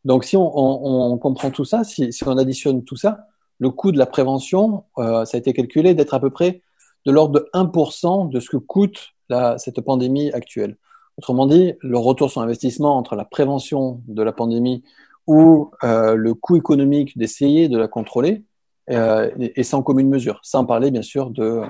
Donc, 0.07 0.23
si 0.23 0.37
on, 0.37 1.17
comprend 1.17 1.51
tout 1.51 1.65
ça, 1.65 1.83
si, 1.83 2.09
on 2.25 2.37
additionne 2.37 2.85
tout 2.85 2.95
ça, 2.95 3.27
le 3.59 3.69
coût 3.71 3.91
de 3.91 3.97
la 3.97 4.05
prévention, 4.05 4.85
euh, 4.99 5.25
ça 5.25 5.35
a 5.35 5.39
été 5.39 5.51
calculé 5.51 5.95
d'être 5.95 6.13
à 6.13 6.21
peu 6.21 6.29
près 6.29 6.61
de 7.05 7.11
l'ordre 7.11 7.41
de 7.41 7.49
1% 7.53 8.29
de 8.29 8.39
ce 8.39 8.49
que 8.49 8.55
coûte 8.55 9.09
cette 9.57 9.81
pandémie 9.81 10.31
actuelle. 10.31 10.77
Autrement 11.17 11.45
dit, 11.45 11.73
le 11.81 11.97
retour 11.97 12.31
sur 12.31 12.39
investissement 12.39 12.95
entre 12.95 13.17
la 13.17 13.25
prévention 13.25 14.01
de 14.07 14.23
la 14.23 14.31
pandémie 14.31 14.81
ou 15.27 15.71
euh, 15.83 16.15
le 16.15 16.33
coût 16.33 16.55
économique 16.55 17.17
d'essayer 17.17 17.67
de 17.67 17.77
la 17.77 17.89
contrôler 17.89 18.45
euh, 18.89 19.29
est 19.37 19.63
sans 19.63 19.83
commune 19.83 20.07
mesure, 20.07 20.39
sans 20.41 20.63
parler 20.63 20.89
bien 20.89 21.01
sûr 21.01 21.31
de, 21.31 21.63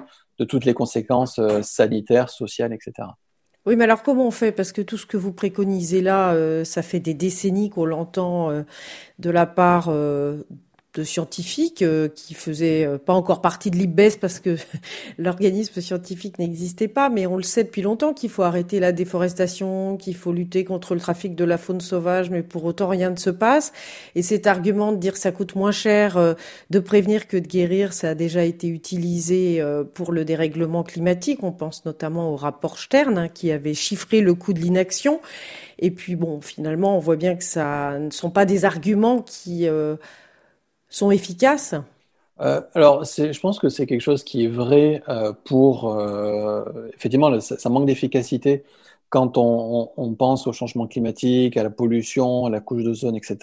toutes 0.48 0.66
les 0.66 0.76
conséquences 0.76 1.40
sanitaires, 1.64 2.30
sociales, 2.30 2.72
etc. 2.72 3.08
Oui, 3.68 3.76
mais 3.76 3.84
alors 3.84 4.02
comment 4.02 4.26
on 4.28 4.32
fait? 4.32 4.54
Parce 4.54 4.72
que 4.72 4.82
tout 4.82 4.98
ce 4.98 5.06
que 5.06 5.18
vous 5.18 5.34
préconisez 5.34 6.02
là, 6.02 6.34
euh, 6.34 6.64
ça 6.64 6.82
fait 6.82 7.02
des 7.02 7.14
décennies 7.14 7.70
qu'on 7.70 7.84
l'entend 7.86 8.50
euh, 8.50 8.64
de 9.20 9.30
la 9.30 9.46
part 9.46 9.88
euh, 9.90 10.44
de 10.98 11.04
scientifiques 11.04 11.82
euh, 11.82 12.10
qui 12.10 12.34
faisaient 12.34 12.86
euh, 12.86 12.98
pas 12.98 13.14
encore 13.14 13.42
partie 13.42 13.72
de 13.72 13.78
l'IBES 13.78 14.18
parce 14.20 14.40
que 14.40 14.58
l'organisme 15.18 15.80
scientifique 15.80 16.40
n'existait 16.40 16.88
pas, 16.88 17.10
mais 17.10 17.28
on 17.28 17.38
le 17.38 17.44
sait 17.44 17.64
depuis 17.64 17.82
longtemps 17.82 18.14
qu'il 18.14 18.30
faut 18.30 18.44
arrêter 18.44 18.80
la 18.80 18.92
déforestation, 18.92 19.98
qu'il 19.98 20.16
faut 20.16 20.32
lutter 20.32 20.64
contre 20.64 20.94
le 20.94 21.00
trafic 21.00 21.36
de 21.36 21.44
la 21.44 21.58
faune 21.58 21.82
sauvage, 21.82 22.30
mais 22.30 22.44
pour 22.44 22.66
autant 22.66 22.88
rien 22.88 23.12
ne 23.12 23.16
se 23.16 23.30
passe. 23.30 23.74
Et 24.16 24.22
cet 24.22 24.48
argument 24.48 24.92
de 24.92 24.98
dire 24.98 25.14
que 25.14 25.20
ça 25.20 25.32
coûte 25.32 25.56
moins 25.56 25.72
cher 25.72 26.18
euh, 26.18 26.34
de 26.70 26.80
prévenir 26.80 27.28
que 27.28 27.38
de 27.38 27.48
guérir, 27.48 27.94
ça 27.94 28.10
a 28.10 28.16
déjà 28.16 28.44
été 28.44 28.68
utilisé 28.68 29.64
pour 29.94 30.12
le 30.12 30.26
dérèglement 30.26 30.84
climatique. 30.84 31.44
On 31.44 31.52
pense 31.52 31.86
notamment 31.86 32.32
au 32.32 32.36
rapport 32.36 32.80
Stern 32.80 33.18
hein, 33.18 33.28
qui 33.28 33.52
avait 33.52 33.74
chiffré 33.74 34.22
le 34.22 34.34
coût 34.34 34.54
de 34.54 34.60
l'inaction. 34.60 35.22
Et 35.80 35.92
puis 35.92 36.16
bon, 36.16 36.42
finalement, 36.42 36.98
on 36.98 37.00
voit 37.00 37.16
bien 37.16 37.36
que 37.36 37.44
ça 37.44 37.98
ne 38.00 38.10
sont 38.10 38.30
pas 38.30 38.46
des 38.46 38.66
arguments 38.66 39.22
qui 39.22 39.68
euh, 39.68 39.96
sont 40.90 41.12
efficaces? 41.12 41.76
Euh, 42.40 42.62
alors, 42.76 43.04
je 43.04 43.40
pense 43.40 43.60
que 43.60 43.70
c'est 43.70 43.86
quelque 43.88 44.02
chose 44.02 44.24
qui 44.24 44.46
est 44.46 44.50
vrai 44.50 45.02
euh, 45.10 45.34
pour 45.44 45.96
euh, 45.96 46.64
effectivement, 46.96 47.40
ça, 47.40 47.70
manque 47.70 47.88
d'efficacité 47.88 48.64
quand 49.10 49.38
on, 49.38 50.14
pense 50.16 50.48
au 50.48 50.54
changement 50.54 50.86
climatique, 50.86 51.58
à 51.58 51.64
la 51.64 51.70
pollution, 51.70 52.46
à 52.46 52.50
la 52.50 52.60
couche 52.60 52.84
d'ozone, 52.84 53.16
etc. 53.16 53.38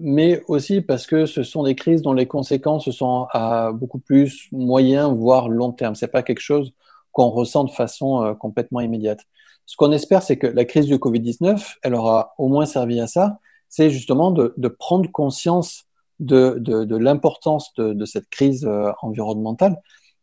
Mais 0.00 0.42
aussi 0.48 0.80
parce 0.80 1.06
que 1.06 1.26
ce 1.26 1.44
sont 1.44 1.62
des 1.62 1.76
crises 1.76 2.02
dont 2.02 2.12
les 2.12 2.26
conséquences 2.26 2.90
sont 2.90 3.28
à 3.30 3.70
beaucoup 3.72 4.00
plus 4.00 4.48
moyen, 4.50 5.12
voire 5.12 5.48
long 5.48 5.70
terme. 5.70 5.94
C'est 5.94 6.08
pas 6.08 6.24
quelque 6.24 6.40
chose 6.40 6.72
qu'on 7.12 7.28
ressent 7.28 7.62
de 7.64 7.70
façon 7.70 8.34
complètement 8.40 8.80
immédiate. 8.80 9.20
Ce 9.66 9.76
qu'on 9.76 9.92
espère, 9.92 10.22
c'est 10.22 10.38
que 10.38 10.46
la 10.46 10.64
crise 10.64 10.86
du 10.86 10.96
Covid-19, 10.96 11.76
elle 11.82 11.94
aura 11.94 12.34
au 12.38 12.48
moins 12.48 12.66
servi 12.66 13.00
à 13.00 13.06
ça, 13.06 13.38
c'est 13.68 13.90
justement 13.90 14.30
de, 14.30 14.68
prendre 14.68 15.10
conscience 15.10 15.86
de, 16.20 16.56
de, 16.58 16.96
l'importance 16.96 17.72
de, 17.76 18.04
cette 18.04 18.28
crise 18.28 18.64
euh, 18.64 18.92
environnementale. 19.02 19.76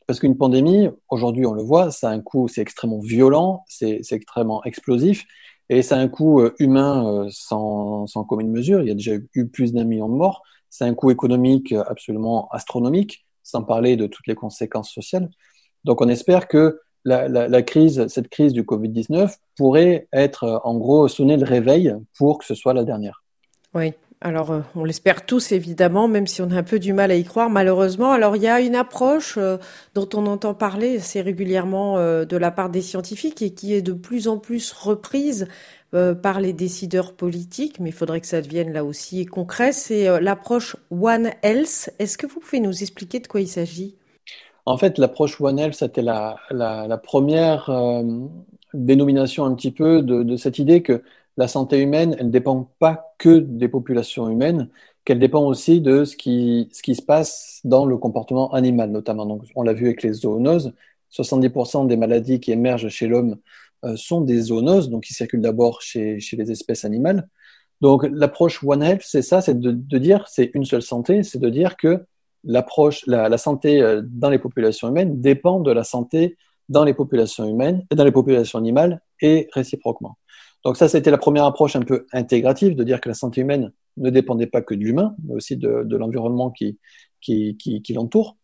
Parce 0.08 0.20
qu'une 0.20 0.38
pandémie, 0.38 0.90
aujourd'hui 1.10 1.46
on 1.46 1.54
le 1.54 1.62
voit, 1.62 1.92
ça 1.92 2.10
un 2.10 2.20
coût, 2.20 2.48
c'est 2.48 2.62
extrêmement 2.62 3.00
violent, 3.00 3.64
c'est 3.68 4.02
extrêmement 4.12 4.64
explosif, 4.64 5.26
et 5.70 5.82
a 5.92 5.96
un 5.96 6.08
coût 6.08 6.42
euh, 6.42 6.56
humain 6.58 7.08
euh, 7.08 7.28
sans, 7.32 8.08
sans 8.08 8.24
commune 8.24 8.50
mesure. 8.50 8.82
Il 8.82 8.88
y 8.88 8.92
a 8.92 8.96
déjà 8.96 9.14
eu 9.34 9.48
plus 9.48 9.74
d'un 9.74 9.84
million 9.84 10.10
de 10.10 10.16
morts. 10.16 10.42
C'est 10.70 10.86
un 10.86 10.94
coût 10.94 11.12
économique 11.12 11.74
absolument 11.74 12.48
astronomique, 12.50 13.26
sans 13.44 13.64
parler 13.64 13.98
de 13.98 14.08
toutes 14.08 14.28
les 14.28 14.36
conséquences 14.36 14.92
sociales. 14.92 15.30
Donc 15.84 16.02
on 16.02 16.08
espère 16.10 16.48
que 16.48 16.80
la 17.06 17.62
crise, 17.64 18.08
cette 18.08 18.30
crise 18.30 18.54
du 18.54 18.64
Covid-19 18.64 19.36
pourrait 19.58 20.08
être 20.14 20.62
en 20.64 20.78
gros 20.78 21.08
sonner 21.08 21.38
le 21.38 21.46
réveil 21.46 21.96
pour 22.18 22.38
que 22.38 22.46
ce 22.46 22.54
soit 22.54 22.74
la 22.74 22.84
dernière. 22.84 23.24
Oui, 23.74 23.94
alors, 24.22 24.52
euh, 24.52 24.60
on 24.76 24.84
l'espère 24.84 25.26
tous 25.26 25.54
évidemment, 25.54 26.10
même 26.10 26.28
si 26.28 26.42
on 26.42 26.52
a 26.52 26.58
un 26.58 26.64
peu 26.64 26.78
du 26.78 26.92
mal 26.92 27.10
à 27.10 27.16
y 27.16 27.24
croire, 27.24 27.50
malheureusement. 27.50 28.12
Alors, 28.12 28.36
il 28.36 28.42
y 28.42 28.48
a 28.48 28.60
une 28.60 28.76
approche 28.76 29.36
euh, 29.38 29.58
dont 29.96 30.10
on 30.14 30.26
entend 30.26 30.54
parler 30.54 30.98
assez 30.98 31.22
régulièrement 31.22 31.98
euh, 31.98 32.26
de 32.26 32.36
la 32.36 32.52
part 32.52 32.70
des 32.70 32.82
scientifiques 32.82 33.42
et 33.42 33.52
qui 33.54 33.74
est 33.74 33.82
de 33.82 33.94
plus 33.94 34.28
en 34.28 34.38
plus 34.38 34.72
reprise 34.72 35.48
par 36.22 36.40
les 36.40 36.54
décideurs 36.54 37.14
politiques, 37.14 37.80
mais 37.80 37.90
il 37.90 37.94
faudrait 37.94 38.22
que 38.22 38.28
ça 38.28 38.44
devienne 38.44 38.72
là 38.72 38.86
aussi 38.86 39.26
concret. 39.26 39.72
C'est 39.72 40.22
l'approche 40.22 40.76
One 40.92 41.32
Health. 41.42 41.90
Est-ce 41.98 42.16
que 42.16 42.28
vous 42.28 42.40
pouvez 42.40 42.60
nous 42.60 42.84
expliquer 42.84 43.20
de 43.20 43.26
quoi 43.26 43.42
il 43.42 43.48
s'agit? 43.48 43.96
En 44.68 44.78
fait, 44.78 45.00
l'approche 45.00 45.42
One 45.42 45.58
Health, 45.58 45.74
c'était 45.74 46.04
la, 46.04 46.38
première 47.02 47.72
dénomination 48.76 49.46
un 49.46 49.56
petit 49.56 49.72
peu 49.72 50.04
de 50.04 50.36
cette 50.36 50.60
idée 50.60 50.84
que 50.84 51.02
la 51.40 51.48
santé 51.48 51.80
humaine, 51.80 52.18
elle 52.20 52.26
ne 52.26 52.32
dépend 52.32 52.70
pas 52.80 53.14
que 53.18 53.40
des 53.40 53.70
populations 53.70 54.30
humaines, 54.30 54.68
qu'elle 55.06 55.20
dépend 55.20 55.46
aussi 55.46 55.80
de 55.80 56.04
ce 56.04 56.18
qui, 56.18 56.68
se 56.74 57.02
passe 57.02 57.62
dans 57.64 57.86
le 57.86 57.98
comportement 57.98 58.52
animal, 58.54 58.92
notamment. 58.92 59.40
On 59.56 59.64
l'a 59.64 59.72
vu 59.72 59.86
avec 59.86 60.04
les 60.04 60.12
zoonoses. 60.12 60.74
70% 61.14 61.88
des 61.88 61.96
maladies 61.96 62.42
qui 62.42 62.52
émergent 62.52 62.90
chez 62.90 63.08
l'homme 63.08 63.38
euh, 63.86 63.96
sont 63.96 64.20
des 64.20 64.42
zoonoses, 64.42 64.90
donc 64.90 65.04
qui 65.04 65.14
circulent 65.14 65.40
d'abord 65.40 65.82
chez, 65.82 66.20
les 66.34 66.52
espèces 66.52 66.84
animales. 66.84 67.30
Donc, 67.80 68.06
l'approche 68.12 68.62
One 68.62 68.84
Health, 68.84 69.04
c'est 69.06 69.22
ça, 69.22 69.40
c'est 69.40 69.58
de, 69.58 69.98
dire, 69.98 70.28
c'est 70.28 70.52
une 70.54 70.66
seule 70.66 70.82
santé, 70.82 71.24
c'est 71.24 71.40
de 71.40 71.50
dire 71.50 71.78
que 71.78 72.04
l'approche, 72.44 73.06
la, 73.08 73.38
santé 73.38 73.82
euh, 73.82 74.02
dans 74.04 74.30
les 74.30 74.40
populations 74.40 74.90
humaines 74.90 75.22
dépend 75.22 75.62
de 75.62 75.72
la 75.72 75.86
santé 75.86 76.36
dans 76.68 76.84
les 76.84 76.94
populations 76.94 77.46
humaines, 77.46 77.86
dans 77.92 78.04
les 78.04 78.12
populations 78.12 78.60
animales 78.60 79.02
et 79.22 79.48
réciproquement. 79.54 80.18
Donc 80.66 80.78
ça, 80.78 80.88
c'était 80.88 81.12
la 81.12 81.18
première 81.18 81.46
approche 81.46 81.76
un 81.76 81.82
peu 81.82 82.06
intégrative, 82.12 82.76
de 82.76 82.84
dire 82.84 83.00
que 83.00 83.10
la 83.10 83.16
santé 83.16 83.42
humaine 83.42 83.72
ne 83.98 84.10
dépendait 84.10 84.48
pas 84.48 84.62
que 84.62 84.74
de 84.76 84.82
l'humain, 84.82 85.16
mais 85.24 85.36
aussi 85.36 85.58
de, 85.58 85.96
l'environnement 85.96 86.52
qui, 86.52 86.78
l'entoure. 87.90 88.36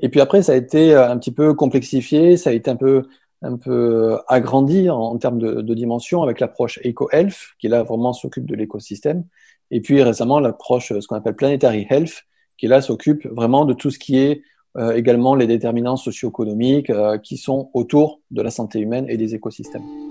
Et 0.00 0.08
puis 0.08 0.20
après, 0.20 0.42
ça 0.42 0.52
a 0.52 0.56
été 0.56 0.94
un 0.94 1.18
petit 1.18 1.32
peu 1.32 1.54
complexifié, 1.54 2.36
ça 2.36 2.50
a 2.50 2.52
été 2.52 2.70
un 2.70 2.76
peu, 2.76 3.02
un 3.42 3.56
peu 3.56 4.18
agrandi 4.28 4.88
en, 4.88 5.16
termes 5.18 5.38
de, 5.38 5.60
de, 5.60 5.74
dimension 5.74 6.22
avec 6.22 6.40
l'approche 6.40 6.78
Eco-Health, 6.84 7.36
qui 7.58 7.68
là 7.68 7.82
vraiment 7.82 8.12
s'occupe 8.12 8.46
de 8.46 8.54
l'écosystème. 8.54 9.24
Et 9.70 9.80
puis 9.80 10.02
récemment, 10.02 10.40
l'approche, 10.40 10.92
ce 10.98 11.06
qu'on 11.06 11.16
appelle 11.16 11.36
Planetary 11.36 11.86
Health, 11.90 12.24
qui 12.56 12.66
là 12.66 12.80
s'occupe 12.80 13.26
vraiment 13.26 13.64
de 13.64 13.74
tout 13.74 13.90
ce 13.90 13.98
qui 13.98 14.18
est 14.18 14.42
euh, 14.76 14.92
également 14.92 15.34
les 15.34 15.46
déterminants 15.46 15.96
socio-économiques 15.96 16.90
euh, 16.90 17.18
qui 17.18 17.36
sont 17.36 17.70
autour 17.74 18.20
de 18.30 18.42
la 18.42 18.50
santé 18.50 18.80
humaine 18.80 19.06
et 19.08 19.16
des 19.16 19.34
écosystèmes 19.34 20.07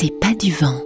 c'est 0.00 0.18
pas 0.18 0.32
du 0.32 0.50
vent. 0.50 0.80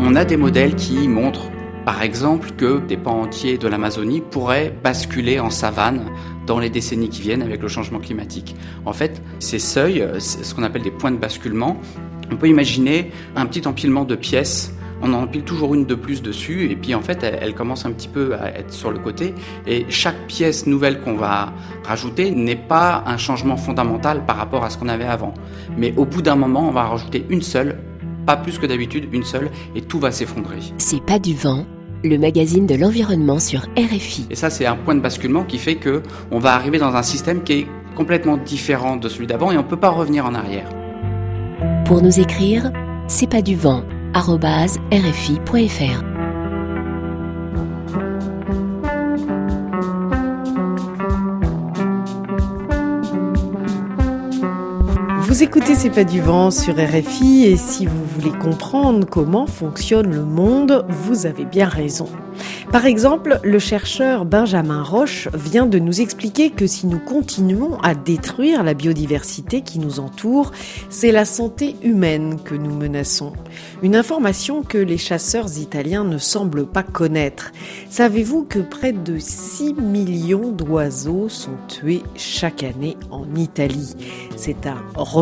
On 0.00 0.16
a 0.16 0.24
des 0.24 0.36
modèles 0.36 0.74
qui 0.74 1.06
montrent 1.06 1.48
par 1.84 2.02
exemple 2.02 2.50
que 2.56 2.80
des 2.80 2.96
pans 2.96 3.20
entiers 3.20 3.56
de 3.56 3.68
l'Amazonie 3.68 4.20
pourraient 4.20 4.74
basculer 4.82 5.38
en 5.38 5.50
savane 5.50 6.10
dans 6.48 6.58
les 6.58 6.70
décennies 6.70 7.08
qui 7.08 7.22
viennent 7.22 7.42
avec 7.42 7.62
le 7.62 7.68
changement 7.68 8.00
climatique. 8.00 8.56
En 8.84 8.92
fait, 8.92 9.22
ces 9.38 9.60
seuils, 9.60 10.04
ce 10.18 10.52
qu'on 10.54 10.64
appelle 10.64 10.82
des 10.82 10.90
points 10.90 11.12
de 11.12 11.18
basculement, 11.18 11.80
on 12.32 12.36
peut 12.36 12.48
imaginer 12.48 13.12
un 13.36 13.46
petit 13.46 13.68
empilement 13.68 14.04
de 14.04 14.16
pièces 14.16 14.74
on 15.02 15.12
en 15.12 15.22
empile 15.22 15.42
toujours 15.42 15.74
une 15.74 15.84
de 15.84 15.94
plus 15.94 16.22
dessus 16.22 16.70
et 16.70 16.76
puis 16.76 16.94
en 16.94 17.00
fait 17.00 17.22
elle, 17.22 17.54
commence 17.54 17.86
un 17.86 17.92
petit 17.92 18.08
peu 18.08 18.34
à 18.34 18.48
être 18.58 18.72
sur 18.72 18.90
le 18.90 18.98
côté 18.98 19.34
et 19.66 19.86
chaque 19.88 20.26
pièce 20.26 20.66
nouvelle 20.66 21.00
qu'on 21.00 21.14
va 21.14 21.52
rajouter 21.84 22.30
n'est 22.30 22.56
pas 22.56 23.04
un 23.06 23.16
changement 23.16 23.56
fondamental 23.56 24.24
par 24.26 24.36
rapport 24.36 24.64
à 24.64 24.70
ce 24.70 24.78
qu'on 24.78 24.88
avait 24.88 25.04
avant. 25.04 25.34
Mais 25.76 25.94
au 25.96 26.04
bout 26.04 26.22
d'un 26.22 26.36
moment, 26.36 26.68
on 26.68 26.72
va 26.72 26.84
rajouter 26.84 27.24
une 27.28 27.42
seule, 27.42 27.78
pas 28.26 28.36
plus 28.36 28.58
que 28.58 28.66
d'habitude, 28.66 29.08
une 29.12 29.24
seule 29.24 29.50
et 29.74 29.82
tout 29.82 29.98
va 29.98 30.10
s'effondrer. 30.10 30.58
C'est 30.78 31.02
pas 31.02 31.18
du 31.18 31.34
vent, 31.34 31.66
le 32.02 32.18
magazine 32.18 32.66
de 32.66 32.74
l'environnement 32.74 33.38
sur 33.38 33.60
RFI. 33.76 34.26
Et 34.30 34.36
ça 34.36 34.50
c'est 34.50 34.66
un 34.66 34.76
point 34.76 34.94
de 34.94 35.00
basculement 35.00 35.44
qui 35.44 35.58
fait 35.58 35.76
que 35.76 36.02
on 36.30 36.38
va 36.38 36.54
arriver 36.54 36.78
dans 36.78 36.94
un 36.94 37.02
système 37.02 37.42
qui 37.42 37.52
est 37.52 37.66
complètement 37.94 38.36
différent 38.36 38.96
de 38.96 39.08
celui 39.08 39.26
d'avant 39.26 39.52
et 39.52 39.58
on 39.58 39.64
peut 39.64 39.76
pas 39.76 39.90
revenir 39.90 40.26
en 40.26 40.34
arrière. 40.34 40.68
Pour 41.84 42.02
nous 42.02 42.18
écrire, 42.18 42.72
c'est 43.06 43.28
pas 43.28 43.42
du 43.42 43.54
vent 43.54 43.84
rfi.fr. 44.90 46.13
Vous 55.34 55.42
écoutez 55.42 55.74
C'est 55.74 55.90
pas 55.90 56.04
du 56.04 56.20
vent 56.20 56.52
sur 56.52 56.74
RFI 56.76 57.46
et 57.46 57.56
si 57.56 57.86
vous 57.86 58.04
voulez 58.04 58.30
comprendre 58.38 59.04
comment 59.04 59.48
fonctionne 59.48 60.14
le 60.14 60.24
monde, 60.24 60.86
vous 60.88 61.26
avez 61.26 61.44
bien 61.44 61.66
raison. 61.66 62.06
Par 62.72 62.86
exemple, 62.86 63.38
le 63.44 63.58
chercheur 63.58 64.24
Benjamin 64.24 64.82
Roche 64.82 65.28
vient 65.34 65.66
de 65.66 65.78
nous 65.78 66.00
expliquer 66.00 66.50
que 66.50 66.66
si 66.66 66.86
nous 66.86 66.98
continuons 66.98 67.78
à 67.80 67.94
détruire 67.94 68.62
la 68.62 68.74
biodiversité 68.74 69.60
qui 69.60 69.78
nous 69.78 70.00
entoure, 70.00 70.50
c'est 70.88 71.12
la 71.12 71.24
santé 71.24 71.76
humaine 71.82 72.38
que 72.44 72.54
nous 72.54 72.74
menaçons. 72.74 73.32
Une 73.82 73.94
information 73.94 74.62
que 74.62 74.78
les 74.78 74.98
chasseurs 74.98 75.58
italiens 75.58 76.04
ne 76.04 76.18
semblent 76.18 76.66
pas 76.66 76.82
connaître. 76.82 77.52
Savez-vous 77.90 78.44
que 78.44 78.58
près 78.58 78.92
de 78.92 79.18
6 79.18 79.74
millions 79.74 80.50
d'oiseaux 80.50 81.28
sont 81.28 81.56
tués 81.68 82.02
chaque 82.16 82.64
année 82.64 82.96
en 83.10 83.26
Italie? 83.36 83.94
C'est 84.36 84.66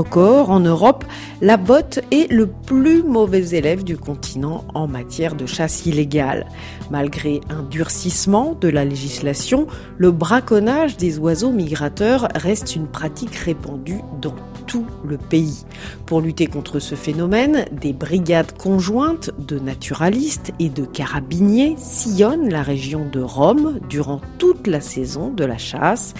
record 0.03 0.51
en 0.51 0.61
Europe. 0.61 1.05
La 1.41 1.57
botte 1.57 2.01
est 2.11 2.31
le 2.31 2.47
plus 2.47 3.03
mauvais 3.03 3.55
élève 3.55 3.85
du 3.85 3.97
continent 3.97 4.65
en 4.75 4.89
matière 4.89 5.35
de 5.35 5.47
chasse 5.47 5.87
illégale. 5.87 6.47
Malgré 6.93 7.41
un 7.49 7.63
durcissement 7.63 8.55
de 8.61 8.69
la 8.69 8.85
législation, 8.85 9.67
le 9.97 10.11
braconnage 10.11 10.99
des 10.99 11.19
oiseaux 11.19 11.51
migrateurs 11.51 12.29
reste 12.35 12.77
une 12.77 12.87
pratique 12.87 13.35
répandue 13.35 14.03
dans 14.21 14.35
tout 14.67 14.85
le 15.03 15.17
pays. 15.17 15.65
Pour 16.05 16.21
lutter 16.21 16.47
contre 16.49 16.81
ce 16.81 16.95
phénomène, 16.95 17.65
des 17.73 17.95
brigades 17.95 18.53
conjointes 18.59 19.31
de 19.39 19.59
naturalistes 19.59 20.53
et 20.59 20.69
de 20.69 20.85
carabiniers 20.85 21.77
sillonnent 21.79 22.51
la 22.51 22.63
région 22.63 23.09
de 23.11 23.21
Rome 23.21 23.81
durant 23.89 24.21
toute 24.37 24.67
la 24.67 24.83
saison 24.83 25.31
de 25.31 25.47
la 25.47 25.57
chasse. 25.57 26.13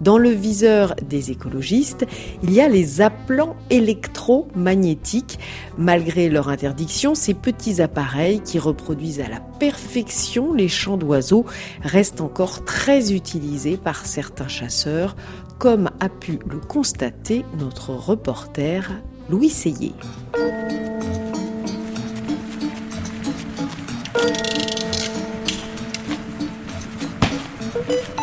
Dans 0.00 0.16
le 0.16 0.30
viseur 0.30 0.94
des 1.08 1.32
écologistes, 1.32 2.06
il 2.44 2.52
y 2.52 2.60
a 2.60 2.68
les 2.68 3.00
appelants 3.00 3.56
électromagnétiques. 3.68 5.40
Malgré 5.76 6.28
leur 6.28 6.48
interdiction, 6.48 7.16
ces 7.16 7.34
petits 7.34 7.82
appareils 7.82 8.40
qui 8.40 8.60
reproduisent 8.60 9.20
à 9.20 9.28
la 9.28 9.40
perfection 9.40 10.19
les 10.56 10.68
chants 10.68 10.96
d'oiseaux 10.96 11.46
restent 11.82 12.20
encore 12.20 12.64
très 12.64 13.12
utilisés 13.12 13.76
par 13.76 14.04
certains 14.04 14.48
chasseurs 14.48 15.16
comme 15.58 15.90
a 16.00 16.08
pu 16.08 16.38
le 16.48 16.58
constater 16.58 17.44
notre 17.58 17.90
reporter 17.90 18.90
Louis 19.30 19.50
Seyé. 19.50 19.94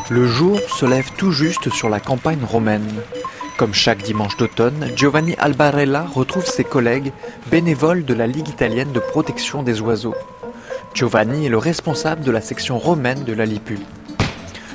Le 0.10 0.26
jour 0.26 0.60
se 0.60 0.86
lève 0.86 1.12
tout 1.18 1.32
juste 1.32 1.70
sur 1.74 1.90
la 1.90 2.00
campagne 2.00 2.44
romaine. 2.44 2.88
Comme 3.58 3.74
chaque 3.74 4.04
dimanche 4.04 4.38
d'automne, 4.38 4.92
Giovanni 4.96 5.36
Albarella 5.40 6.04
retrouve 6.04 6.46
ses 6.46 6.64
collègues 6.64 7.12
bénévoles 7.50 8.06
de 8.06 8.14
la 8.14 8.28
Ligue 8.28 8.50
italienne 8.50 8.92
de 8.92 9.00
protection 9.00 9.64
des 9.64 9.82
oiseaux. 9.82 10.16
Giovanni 10.94 11.46
est 11.46 11.50
le 11.50 11.58
responsable 11.58 12.24
de 12.24 12.32
la 12.32 12.42
section 12.42 12.80
romaine 12.80 13.24
de 13.24 13.34
la 13.34 13.46
Lipu. 13.46 13.80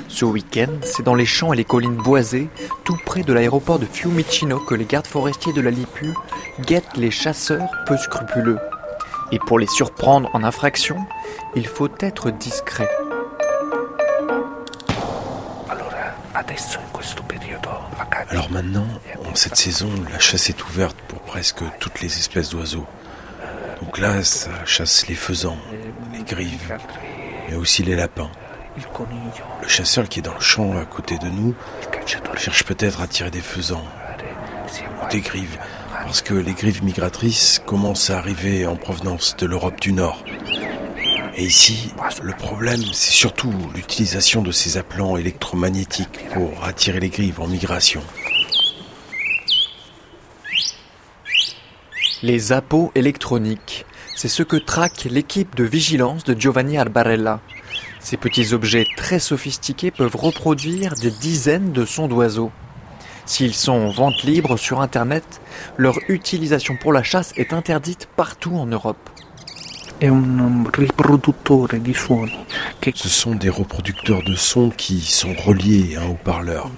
Ce 0.07 0.25
week-end, 0.25 0.69
c'est 0.83 1.03
dans 1.03 1.15
les 1.15 1.25
champs 1.25 1.53
et 1.53 1.57
les 1.57 1.65
collines 1.65 1.95
boisées, 1.95 2.47
tout 2.83 2.97
près 3.05 3.23
de 3.23 3.33
l'aéroport 3.33 3.79
de 3.79 3.85
Fiumicino, 3.85 4.59
que 4.59 4.75
les 4.75 4.85
gardes 4.85 5.07
forestiers 5.07 5.53
de 5.53 5.61
la 5.61 5.71
Lipu 5.71 6.13
guettent 6.61 6.97
les 6.97 7.11
chasseurs 7.11 7.69
peu 7.87 7.97
scrupuleux. 7.97 8.59
Et 9.31 9.39
pour 9.39 9.57
les 9.57 9.67
surprendre 9.67 10.29
en 10.33 10.43
infraction, 10.43 10.97
il 11.55 11.65
faut 11.65 11.89
être 11.99 12.29
discret. 12.29 12.89
Alors 18.29 18.51
maintenant, 18.51 18.87
en 19.25 19.35
cette 19.35 19.55
saison, 19.55 19.89
la 20.11 20.19
chasse 20.19 20.49
est 20.49 20.63
ouverte 20.63 20.97
pour 21.07 21.19
presque 21.21 21.63
toutes 21.79 22.01
les 22.01 22.17
espèces 22.17 22.49
d'oiseaux. 22.49 22.85
Donc 23.81 23.97
là, 23.97 24.23
ça 24.23 24.49
chasse 24.65 25.07
les 25.07 25.15
faisans, 25.15 25.57
mais 27.49 27.55
aussi 27.55 27.83
les 27.83 27.95
lapins. 27.95 28.31
Le 29.61 29.67
chasseur 29.67 30.09
qui 30.09 30.19
est 30.19 30.23
dans 30.23 30.33
le 30.33 30.39
champ 30.39 30.75
à 30.77 30.85
côté 30.85 31.17
de 31.17 31.27
nous 31.27 31.53
cherche 32.37 32.63
peut-être 32.63 33.01
à 33.01 33.07
tirer 33.07 33.29
des 33.29 33.41
faisans 33.41 33.85
ou 35.03 35.11
des 35.11 35.21
grives, 35.21 35.59
parce 35.91 36.21
que 36.21 36.33
les 36.33 36.53
grives 36.53 36.83
migratrices 36.83 37.61
commencent 37.65 38.09
à 38.09 38.17
arriver 38.17 38.65
en 38.65 38.75
provenance 38.75 39.35
de 39.37 39.45
l'Europe 39.45 39.79
du 39.79 39.93
Nord. 39.93 40.23
Et 41.35 41.45
ici, 41.45 41.91
le 42.21 42.33
problème, 42.33 42.83
c'est 42.93 43.11
surtout 43.11 43.53
l'utilisation 43.73 44.41
de 44.41 44.51
ces 44.51 44.77
appelants 44.77 45.17
électromagnétiques 45.17 46.29
pour 46.33 46.63
attirer 46.63 46.99
les 46.99 47.09
grives 47.09 47.41
en 47.41 47.47
migration. 47.47 48.03
Les 52.21 52.51
appos 52.51 52.91
électroniques, 52.95 53.85
c'est 54.15 54.27
ce 54.27 54.43
que 54.43 54.57
traque 54.57 55.05
l'équipe 55.05 55.55
de 55.55 55.63
vigilance 55.63 56.23
de 56.23 56.39
Giovanni 56.39 56.77
Albarella. 56.77 57.39
Ces 57.99 58.17
petits 58.17 58.53
objets 58.53 58.85
très 58.97 59.19
sophistiqués 59.19 59.91
peuvent 59.91 60.15
reproduire 60.15 60.93
des 60.95 61.11
dizaines 61.11 61.71
de 61.71 61.85
sons 61.85 62.07
d'oiseaux. 62.07 62.51
S'ils 63.25 63.53
sont 63.53 63.71
en 63.71 63.91
vente 63.91 64.23
libre 64.23 64.57
sur 64.57 64.81
Internet, 64.81 65.41
leur 65.77 65.97
utilisation 66.09 66.75
pour 66.75 66.91
la 66.91 67.03
chasse 67.03 67.31
est 67.37 67.53
interdite 67.53 68.07
partout 68.15 68.55
en 68.55 68.65
Europe. 68.65 69.09
Ce 72.93 73.09
sont 73.09 73.35
des 73.35 73.49
reproducteurs 73.49 74.23
de 74.23 74.35
sons 74.35 74.69
qui 74.69 74.99
sont 74.99 75.33
reliés 75.33 75.95
à 75.95 76.01
un 76.01 76.09
haut-parleur. 76.09 76.69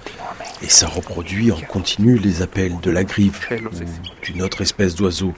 Et 0.62 0.68
ça 0.68 0.86
reproduit 0.86 1.50
en 1.50 1.60
continu 1.60 2.18
les 2.18 2.42
appels 2.42 2.78
de 2.80 2.90
la 2.90 3.02
grive 3.02 3.36
ou 3.50 4.24
d'une 4.24 4.42
autre 4.42 4.60
espèce 4.62 4.94
d'oiseau. 4.94 5.34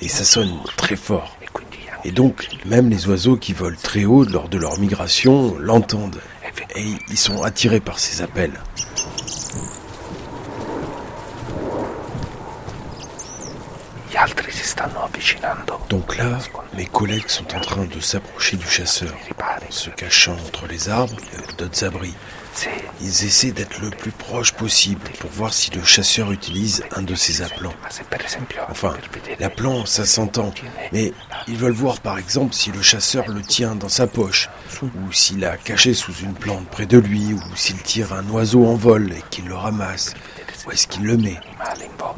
Et 0.00 0.08
ça 0.08 0.24
sonne 0.24 0.52
très 0.76 0.96
fort. 0.96 1.36
Et 2.04 2.12
donc, 2.12 2.48
même 2.66 2.90
les 2.90 3.06
oiseaux 3.08 3.36
qui 3.36 3.52
volent 3.52 3.78
très 3.82 4.04
haut 4.04 4.24
lors 4.24 4.48
de 4.48 4.58
leur 4.58 4.78
migration 4.78 5.56
l'entendent. 5.58 6.20
Et 6.76 6.84
ils 7.08 7.18
sont 7.18 7.42
attirés 7.42 7.80
par 7.80 7.98
ces 7.98 8.22
appels. 8.22 8.60
Donc 15.88 16.16
là, 16.16 16.38
mes 16.76 16.86
collègues 16.86 17.28
sont 17.28 17.54
en 17.54 17.60
train 17.60 17.84
de 17.84 18.00
s'approcher 18.00 18.56
du 18.56 18.66
chasseur, 18.66 19.12
se 19.70 19.90
cachant 19.90 20.34
entre 20.34 20.66
les 20.66 20.88
arbres 20.88 21.16
et 21.32 21.52
d'autres 21.56 21.84
abris. 21.84 22.14
Ils 23.00 23.24
essaient 23.24 23.52
d'être 23.52 23.80
le 23.80 23.90
plus 23.90 24.10
proche 24.10 24.52
possible 24.52 25.02
pour 25.18 25.30
voir 25.30 25.52
si 25.52 25.70
le 25.70 25.82
chasseur 25.82 26.32
utilise 26.32 26.84
un 26.92 27.02
de 27.02 27.14
ces 27.14 27.42
appelants. 27.42 27.74
Enfin, 28.70 28.94
l'appelant, 29.38 29.84
ça 29.86 30.06
s'entend, 30.06 30.52
mais 30.92 31.12
ils 31.48 31.56
veulent 31.56 31.72
voir 31.72 32.00
par 32.00 32.18
exemple 32.18 32.54
si 32.54 32.70
le 32.70 32.82
chasseur 32.82 33.28
le 33.28 33.42
tient 33.42 33.74
dans 33.74 33.88
sa 33.88 34.06
poche, 34.06 34.48
ou 34.82 35.12
s'il 35.12 35.40
l'a 35.40 35.56
caché 35.56 35.94
sous 35.94 36.14
une 36.14 36.34
plante 36.34 36.66
près 36.68 36.86
de 36.86 36.98
lui, 36.98 37.34
ou 37.34 37.56
s'il 37.56 37.82
tire 37.82 38.12
un 38.12 38.28
oiseau 38.30 38.66
en 38.66 38.74
vol 38.74 39.12
et 39.12 39.22
qu'il 39.30 39.46
le 39.46 39.54
ramasse, 39.54 40.14
où 40.66 40.70
est-ce 40.70 40.86
qu'il 40.86 41.04
le 41.04 41.16
met. 41.16 41.40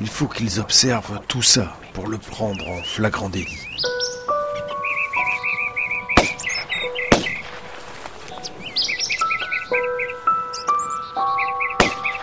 Il 0.00 0.08
faut 0.08 0.28
qu'ils 0.28 0.60
observent 0.60 1.20
tout 1.28 1.42
ça 1.42 1.76
pour 1.94 2.08
le 2.08 2.18
prendre 2.18 2.68
en 2.68 2.82
flagrant 2.82 3.28
délit. 3.28 3.58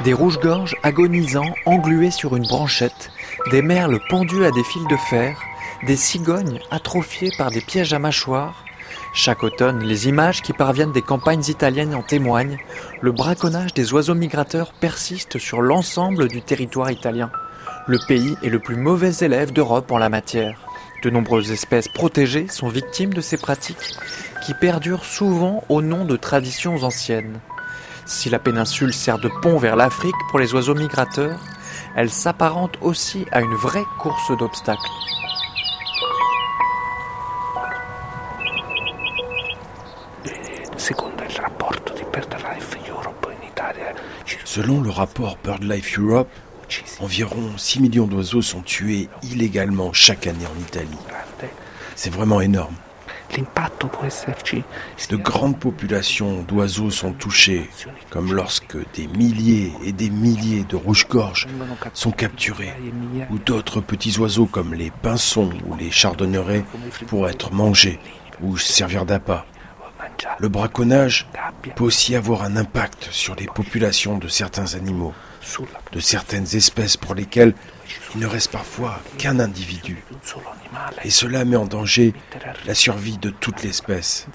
Des 0.03 0.11
rouges-gorges 0.11 0.75
agonisants 0.83 1.53
englués 1.65 2.11
sur 2.11 2.35
une 2.35 2.45
branchette, 2.45 3.09
des 3.51 3.61
merles 3.61 4.01
pendus 4.09 4.43
à 4.43 4.51
des 4.51 4.63
fils 4.63 4.85
de 4.89 4.97
fer, 4.97 5.39
des 5.87 5.95
cigognes 5.95 6.59
atrophiées 6.71 7.31
par 7.37 7.51
des 7.51 7.61
pièges 7.61 7.93
à 7.93 7.99
mâchoires. 7.99 8.65
Chaque 9.13 9.43
automne, 9.43 9.79
les 9.79 10.09
images 10.09 10.41
qui 10.41 10.51
parviennent 10.51 10.91
des 10.91 11.01
campagnes 11.01 11.43
italiennes 11.47 11.95
en 11.95 12.01
témoignent. 12.01 12.57
Le 12.99 13.13
braconnage 13.13 13.73
des 13.73 13.93
oiseaux 13.93 14.13
migrateurs 14.13 14.73
persiste 14.73 15.37
sur 15.37 15.61
l'ensemble 15.61 16.27
du 16.27 16.41
territoire 16.41 16.91
italien. 16.91 17.31
Le 17.87 17.97
pays 18.05 18.35
est 18.43 18.49
le 18.49 18.59
plus 18.59 18.75
mauvais 18.75 19.13
élève 19.21 19.53
d'Europe 19.53 19.89
en 19.89 19.97
la 19.97 20.09
matière. 20.09 20.59
De 21.01 21.11
nombreuses 21.11 21.51
espèces 21.51 21.87
protégées 21.87 22.47
sont 22.49 22.67
victimes 22.67 23.13
de 23.13 23.21
ces 23.21 23.37
pratiques 23.37 23.95
qui 24.45 24.53
perdurent 24.53 25.05
souvent 25.05 25.63
au 25.69 25.81
nom 25.81 26.03
de 26.03 26.17
traditions 26.17 26.83
anciennes. 26.83 27.39
Si 28.05 28.29
la 28.29 28.39
péninsule 28.39 28.93
sert 28.93 29.17
de 29.17 29.29
pont 29.41 29.57
vers 29.57 29.75
l'Afrique 29.75 30.15
pour 30.29 30.39
les 30.39 30.53
oiseaux 30.53 30.75
migrateurs, 30.75 31.39
elle 31.95 32.09
s'apparente 32.09 32.77
aussi 32.81 33.25
à 33.31 33.41
une 33.41 33.53
vraie 33.53 33.85
course 33.99 34.35
d'obstacles. 34.37 34.81
Selon 44.45 44.81
le 44.81 44.91
rapport 44.91 45.37
BirdLife 45.43 45.97
Europe, 45.97 46.29
environ 46.99 47.57
6 47.57 47.79
millions 47.79 48.05
d'oiseaux 48.05 48.43
sont 48.43 48.61
tués 48.61 49.09
illégalement 49.23 49.91
chaque 49.93 50.27
année 50.27 50.45
en 50.45 50.59
Italie. 50.61 50.99
C'est 51.95 52.11
vraiment 52.13 52.39
énorme. 52.39 52.75
De 55.09 55.15
grandes 55.15 55.59
populations 55.59 56.43
d'oiseaux 56.43 56.91
sont 56.91 57.13
touchées, 57.13 57.69
comme 58.09 58.33
lorsque 58.33 58.77
des 58.93 59.07
milliers 59.07 59.71
et 59.83 59.91
des 59.91 60.09
milliers 60.09 60.63
de 60.63 60.75
rouges-gorges 60.75 61.47
sont 61.93 62.11
capturés, 62.11 62.73
ou 63.31 63.39
d'autres 63.39 63.81
petits 63.81 64.17
oiseaux 64.19 64.45
comme 64.45 64.73
les 64.73 64.91
pinsons 64.91 65.49
ou 65.67 65.75
les 65.75 65.91
chardonnerets 65.91 66.65
pour 67.07 67.27
être 67.27 67.51
mangés 67.53 67.99
ou 68.41 68.57
servir 68.57 69.05
d'appât. 69.05 69.45
Le 70.39 70.49
braconnage 70.49 71.27
peut 71.75 71.83
aussi 71.83 72.15
avoir 72.15 72.43
un 72.43 72.55
impact 72.57 73.07
sur 73.11 73.35
les 73.35 73.45
populations 73.45 74.17
de 74.17 74.27
certains 74.27 74.75
animaux, 74.75 75.13
de 75.91 75.99
certaines 75.99 76.55
espèces 76.55 76.97
pour 76.97 77.15
lesquelles 77.15 77.53
il 78.15 78.21
ne 78.21 78.27
reste 78.27 78.51
parfois 78.51 78.99
qu'un 79.17 79.39
individu. 79.39 80.03
Et 81.03 81.09
cela 81.09 81.45
met 81.45 81.55
en 81.55 81.65
danger 81.65 82.13
la 82.65 82.75
survie 82.75 83.17
de 83.17 83.29
toute 83.29 83.63
l'espèce. 83.63 84.27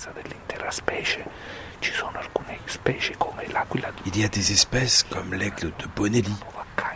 Il 4.07 4.18
y 4.18 4.25
a 4.25 4.29
des 4.29 4.53
espèces 4.53 5.05
comme 5.05 5.35
l'aigle 5.35 5.73
de 5.79 5.87
Bonelli, 5.97 6.35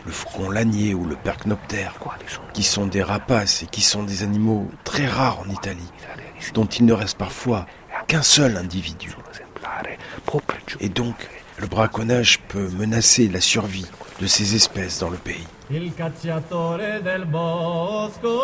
le 0.05 0.13
faucon 0.13 0.51
lanier 0.51 0.95
ou 0.95 1.05
le 1.05 1.17
percnoptère, 1.17 1.95
qui 2.53 2.63
sont 2.63 2.87
des 2.87 3.03
rapaces 3.03 3.63
et 3.63 3.67
qui 3.67 3.81
sont 3.81 4.03
des 4.03 4.23
animaux 4.23 4.71
très 4.85 5.07
rares 5.07 5.41
en 5.41 5.49
Italie, 5.49 5.91
dont 6.55 6.67
il 6.67 6.85
ne 6.85 6.93
reste 6.93 7.17
parfois 7.17 7.67
qu'un 8.09 8.23
seul 8.23 8.57
individu. 8.57 9.15
Et 10.81 10.89
donc, 10.89 11.15
le 11.59 11.67
braconnage 11.67 12.41
peut 12.49 12.69
menacer 12.71 13.29
la 13.29 13.41
survie 13.41 13.87
de 14.23 14.29
ces 14.29 14.55
espèces 14.55 15.01
dans 15.01 15.11
le 15.11 15.17
pays. 15.17 15.45
Il 15.69 15.93
cacciatore 15.95 17.01
del 17.03 17.25
bosco. 17.25 18.39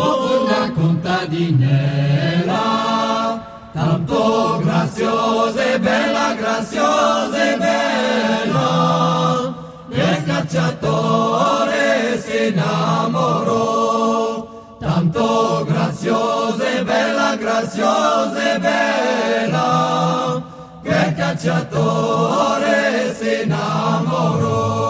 Profunda 0.00 0.70
contadinella 0.74 3.70
tanto 3.74 4.58
graziosa 4.64 5.74
e 5.74 5.78
bella 5.78 6.32
graziosa 6.34 7.52
e 7.52 7.58
bella. 7.58 9.54
Del 9.88 10.24
cacciatore 10.24 12.18
si 12.24 12.46
innamorò 12.48 14.46
tanto 14.80 15.66
graziosa 15.68 16.64
e 16.78 16.82
bella 16.84 17.36
graziosa 17.36 18.54
e 18.54 18.58
bella. 18.58 20.42
Che 20.82 20.88
il 20.88 21.14
cacciatore 21.14 23.14
si 23.14 23.42
innamorò 23.42 24.85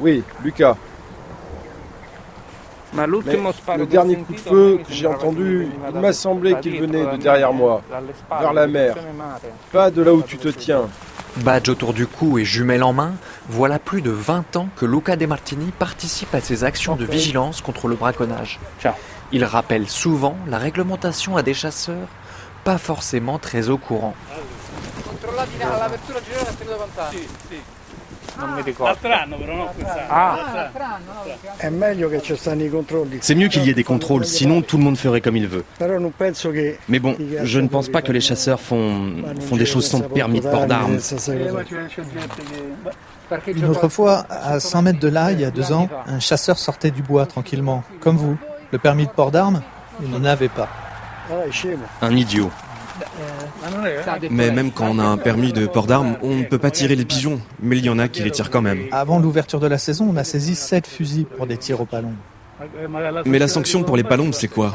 Oui, 0.00 0.22
Lucas. 0.42 0.76
Mais 2.94 3.06
le 3.06 3.86
dernier 3.86 4.16
coup 4.16 4.34
de 4.34 4.38
feu 4.38 4.80
que 4.86 4.92
j'ai 4.92 5.06
entendu, 5.06 5.68
il 5.94 6.00
m'a 6.00 6.12
semblé 6.12 6.54
qu'il 6.60 6.78
venait 6.78 7.06
de 7.06 7.16
derrière 7.16 7.52
moi, 7.52 7.82
vers 8.38 8.52
la 8.52 8.66
mer, 8.66 8.96
pas 9.72 9.90
de 9.90 10.02
là 10.02 10.12
où 10.12 10.22
tu 10.22 10.36
te 10.36 10.48
tiens. 10.48 10.88
Badge 11.38 11.70
autour 11.70 11.94
du 11.94 12.06
cou 12.06 12.38
et 12.38 12.44
jumelles 12.44 12.82
en 12.82 12.92
main, 12.92 13.12
voilà 13.48 13.78
plus 13.78 14.02
de 14.02 14.10
20 14.10 14.56
ans 14.56 14.68
que 14.76 14.84
Luca 14.84 15.16
De 15.16 15.24
Martini 15.24 15.72
participe 15.78 16.34
à 16.34 16.42
ces 16.42 16.64
actions 16.64 16.94
de 16.94 17.06
vigilance 17.06 17.62
contre 17.62 17.88
le 17.88 17.96
braconnage. 17.96 18.60
Il 19.32 19.44
rappelle 19.44 19.88
souvent 19.88 20.36
la 20.46 20.58
réglementation 20.58 21.38
à 21.38 21.42
des 21.42 21.54
chasseurs 21.54 22.08
pas 22.64 22.78
forcément 22.78 23.38
très 23.38 23.70
au 23.70 23.78
courant. 23.78 24.14
C'est 33.20 33.34
mieux 33.34 33.48
qu'il 33.48 33.64
y 33.64 33.70
ait 33.70 33.74
des 33.74 33.84
contrôles, 33.84 34.24
sinon 34.24 34.62
tout 34.62 34.76
le 34.78 34.84
monde 34.84 34.96
ferait 34.96 35.20
comme 35.20 35.36
il 35.36 35.46
veut. 35.46 35.64
Mais 36.88 36.98
bon, 36.98 37.16
je 37.42 37.60
ne 37.60 37.68
pense 37.68 37.88
pas 37.88 38.02
que 38.02 38.12
les 38.12 38.20
chasseurs 38.20 38.60
font, 38.60 39.12
font 39.40 39.56
des 39.56 39.66
choses 39.66 39.86
sans 39.86 40.00
permis 40.00 40.40
de 40.40 40.48
port 40.48 40.66
d'armes. 40.66 40.98
Une 43.46 43.64
autre 43.66 43.88
fois, 43.88 44.26
à 44.28 44.60
100 44.60 44.82
mètres 44.82 45.00
de 45.00 45.08
là, 45.08 45.32
il 45.32 45.40
y 45.40 45.44
a 45.44 45.50
deux 45.50 45.72
ans, 45.72 45.88
un 46.06 46.20
chasseur 46.20 46.58
sortait 46.58 46.90
du 46.90 47.02
bois 47.02 47.26
tranquillement, 47.26 47.82
comme 48.00 48.16
vous. 48.16 48.36
Le 48.70 48.78
permis 48.78 49.06
de 49.06 49.10
port 49.10 49.30
d'armes, 49.30 49.62
il 50.02 50.10
n'en 50.10 50.24
avait 50.24 50.48
pas. 50.48 50.68
Un 52.00 52.16
idiot. 52.16 52.50
Mais 54.30 54.50
même 54.50 54.70
quand 54.70 54.86
on 54.88 54.98
a 54.98 55.04
un 55.04 55.16
permis 55.16 55.52
de 55.52 55.66
port 55.66 55.86
d'armes, 55.86 56.16
on 56.22 56.36
ne 56.36 56.44
peut 56.44 56.58
pas 56.58 56.70
tirer 56.70 56.96
les 56.96 57.04
pigeons. 57.04 57.40
Mais 57.60 57.78
il 57.78 57.84
y 57.84 57.90
en 57.90 57.98
a 57.98 58.08
qui 58.08 58.22
les 58.22 58.30
tirent 58.30 58.50
quand 58.50 58.62
même. 58.62 58.84
Avant 58.90 59.18
l'ouverture 59.18 59.60
de 59.60 59.66
la 59.66 59.78
saison, 59.78 60.08
on 60.10 60.16
a 60.16 60.24
saisi 60.24 60.54
sept 60.54 60.86
fusils 60.86 61.26
pour 61.26 61.46
des 61.46 61.56
tirs 61.56 61.80
au 61.80 61.84
palomb. 61.84 62.14
Mais 63.26 63.38
la 63.38 63.48
sanction 63.48 63.82
pour 63.82 63.96
les 63.96 64.04
palombes, 64.04 64.34
c'est 64.34 64.48
quoi? 64.48 64.72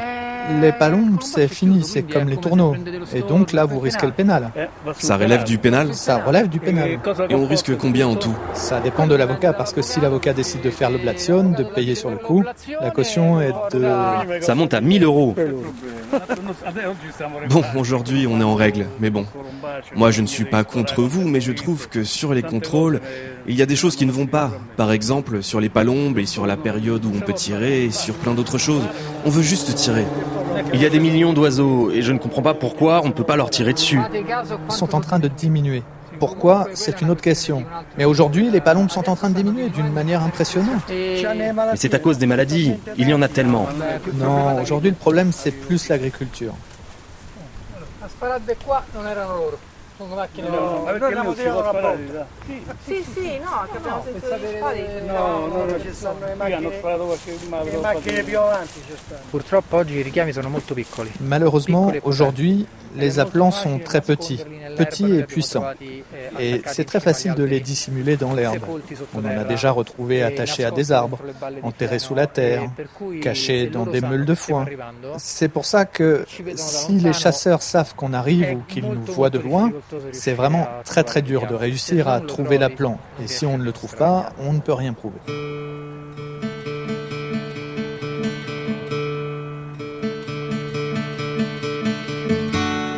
Les 0.61 0.71
palombes, 0.71 1.21
c'est 1.21 1.47
fini, 1.47 1.83
c'est 1.83 2.03
comme 2.03 2.29
les 2.29 2.37
tourneaux. 2.37 2.75
Et 3.13 3.21
donc 3.21 3.51
là, 3.51 3.65
vous 3.65 3.79
risquez 3.79 4.05
le 4.05 4.13
pénal. 4.13 4.51
Ça 4.97 5.17
relève 5.17 5.43
du 5.43 5.57
pénal 5.57 5.93
Ça 5.93 6.17
relève 6.17 6.47
du 6.47 6.59
pénal. 6.59 6.99
Et 7.29 7.35
on 7.35 7.45
risque 7.45 7.75
combien 7.77 8.07
en 8.07 8.15
tout 8.15 8.35
Ça 8.53 8.79
dépend 8.79 9.07
de 9.07 9.15
l'avocat, 9.15 9.53
parce 9.53 9.73
que 9.73 9.81
si 9.81 9.99
l'avocat 9.99 10.33
décide 10.33 10.61
de 10.61 10.69
faire 10.69 10.89
l'oblation, 10.89 11.51
de 11.51 11.63
payer 11.63 11.95
sur 11.95 12.09
le 12.09 12.17
coup, 12.17 12.43
la 12.81 12.91
caution 12.91 13.41
est 13.41 13.53
de... 13.73 13.85
Ça 14.41 14.55
monte 14.55 14.73
à 14.73 14.81
1000 14.81 15.03
euros. 15.03 15.35
Bon, 17.49 17.63
aujourd'hui, 17.75 18.27
on 18.27 18.39
est 18.39 18.43
en 18.43 18.55
règle, 18.55 18.85
mais 18.99 19.09
bon. 19.09 19.25
Moi, 19.95 20.11
je 20.11 20.21
ne 20.21 20.27
suis 20.27 20.45
pas 20.45 20.63
contre 20.63 21.03
vous, 21.03 21.27
mais 21.27 21.41
je 21.41 21.51
trouve 21.51 21.89
que 21.89 22.03
sur 22.03 22.33
les 22.33 22.43
contrôles, 22.43 23.01
il 23.47 23.55
y 23.55 23.61
a 23.61 23.65
des 23.65 23.75
choses 23.75 23.95
qui 23.95 24.05
ne 24.05 24.11
vont 24.11 24.27
pas. 24.27 24.51
Par 24.75 24.91
exemple, 24.91 25.41
sur 25.41 25.59
les 25.59 25.69
palombes 25.69 26.17
et 26.19 26.25
sur 26.25 26.45
la 26.45 26.57
période 26.57 27.05
où 27.05 27.11
on 27.15 27.19
peut 27.19 27.33
tirer 27.33 27.85
et 27.85 27.91
sur 27.91 28.15
plein 28.15 28.33
d'autres 28.33 28.57
choses. 28.57 28.83
On 29.25 29.29
veut 29.29 29.41
juste 29.41 29.73
tirer. 29.75 30.05
Il 30.73 30.81
y 30.81 30.85
a 30.85 30.89
des 30.89 30.99
millions 30.99 31.33
d'oiseaux 31.33 31.91
et 31.91 32.01
je 32.01 32.11
ne 32.11 32.17
comprends 32.17 32.41
pas 32.41 32.53
pourquoi 32.53 33.01
on 33.03 33.07
ne 33.07 33.13
peut 33.13 33.23
pas 33.23 33.35
leur 33.35 33.49
tirer 33.49 33.73
dessus. 33.73 33.99
Ils 34.13 34.73
sont 34.73 34.95
en 34.95 35.01
train 35.01 35.19
de 35.19 35.27
diminuer. 35.27 35.83
Pourquoi? 36.19 36.67
C'est 36.73 37.01
une 37.01 37.11
autre 37.11 37.21
question. 37.21 37.63
Mais 37.97 38.05
aujourd'hui, 38.05 38.49
les 38.49 38.59
palombes 38.59 38.89
sont 38.89 39.07
en 39.07 39.15
train 39.15 39.29
de 39.29 39.35
diminuer 39.35 39.69
d'une 39.69 39.91
manière 39.91 40.23
impressionnante. 40.23 40.81
Mais 40.89 41.23
c'est 41.75 41.93
à 41.93 41.99
cause 41.99 42.17
des 42.17 42.25
maladies. 42.25 42.73
Il 42.97 43.07
y 43.07 43.13
en 43.13 43.21
a 43.21 43.27
tellement. 43.27 43.67
Non, 44.15 44.61
aujourd'hui, 44.61 44.89
le 44.89 44.95
problème, 44.95 45.31
c'est 45.31 45.51
plus 45.51 45.89
l'agriculture. 45.89 46.53
Sono 49.97 50.13
macchine 50.13 50.47
no, 50.47 50.83
ma 50.83 50.91
perché 50.91 51.15
non 51.15 51.35
si 51.35 51.41
può 51.41 51.67
sparare? 51.67 52.27
Sì, 52.45 52.63
sì, 52.83 53.05
sì, 53.13 53.39
no, 53.39 53.67
che 53.71 53.77
abbiamo 53.77 54.03
sentito 54.03 54.35
gli 54.35 54.55
spari. 54.55 54.85
No, 55.07 55.47
no, 55.47 55.65
non 55.65 55.81
ci 55.81 55.91
stanno 55.91 56.25
le 56.25 56.35
macchine. 56.35 56.55
hanno 56.55 56.71
sparato 56.71 57.05
qualche 57.05 57.37
le 57.71 57.77
macchine 57.77 58.23
più 58.23 58.39
avanti 58.39 58.81
ci 58.85 58.95
stanno. 58.95 59.21
Purtroppo 59.31 59.77
oggi 59.77 59.95
i 59.95 60.01
richiami 60.03 60.31
sono 60.33 60.49
molto 60.49 60.75
piccoli. 60.75 61.11
Malheureusement, 61.17 61.97
aujourd'hui, 62.03 62.67
les 62.97 63.19
appelants 63.19 63.51
sont 63.51 63.79
très 63.79 64.01
petits, 64.01 64.39
petits 64.77 65.15
et 65.15 65.23
puissants. 65.23 65.65
Et 66.39 66.61
c'est 66.65 66.85
très 66.85 66.99
facile 66.99 67.33
de 67.33 67.43
les 67.43 67.59
dissimuler 67.59 68.17
dans 68.17 68.33
l'herbe. 68.33 68.63
On 69.13 69.19
en 69.19 69.37
a 69.37 69.43
déjà 69.43 69.71
retrouvé 69.71 70.23
attachés 70.23 70.65
à 70.65 70.71
des 70.71 70.91
arbres, 70.91 71.19
enterrés 71.63 71.99
sous 71.99 72.15
la 72.15 72.27
terre, 72.27 72.69
cachés 73.21 73.67
dans 73.67 73.85
des 73.85 74.01
meules 74.01 74.25
de 74.25 74.35
foin. 74.35 74.65
C'est 75.17 75.49
pour 75.49 75.65
ça 75.65 75.85
que 75.85 76.25
si 76.55 76.93
les 76.93 77.13
chasseurs 77.13 77.61
savent 77.61 77.95
qu'on 77.95 78.13
arrive 78.13 78.57
ou 78.57 78.61
qu'ils 78.67 78.85
nous 78.85 79.05
voient 79.05 79.29
de 79.29 79.39
loin, 79.39 79.71
c'est 80.11 80.33
vraiment 80.33 80.67
très 80.83 81.03
très 81.03 81.21
dur 81.21 81.47
de 81.47 81.55
réussir 81.55 82.07
à 82.07 82.19
trouver 82.19 82.57
l'appelant. 82.57 82.99
Et 83.23 83.27
si 83.27 83.45
on 83.45 83.57
ne 83.57 83.63
le 83.63 83.71
trouve 83.71 83.95
pas, 83.95 84.33
on 84.39 84.53
ne 84.53 84.59
peut 84.59 84.73
rien 84.73 84.93
prouver. 84.93 85.17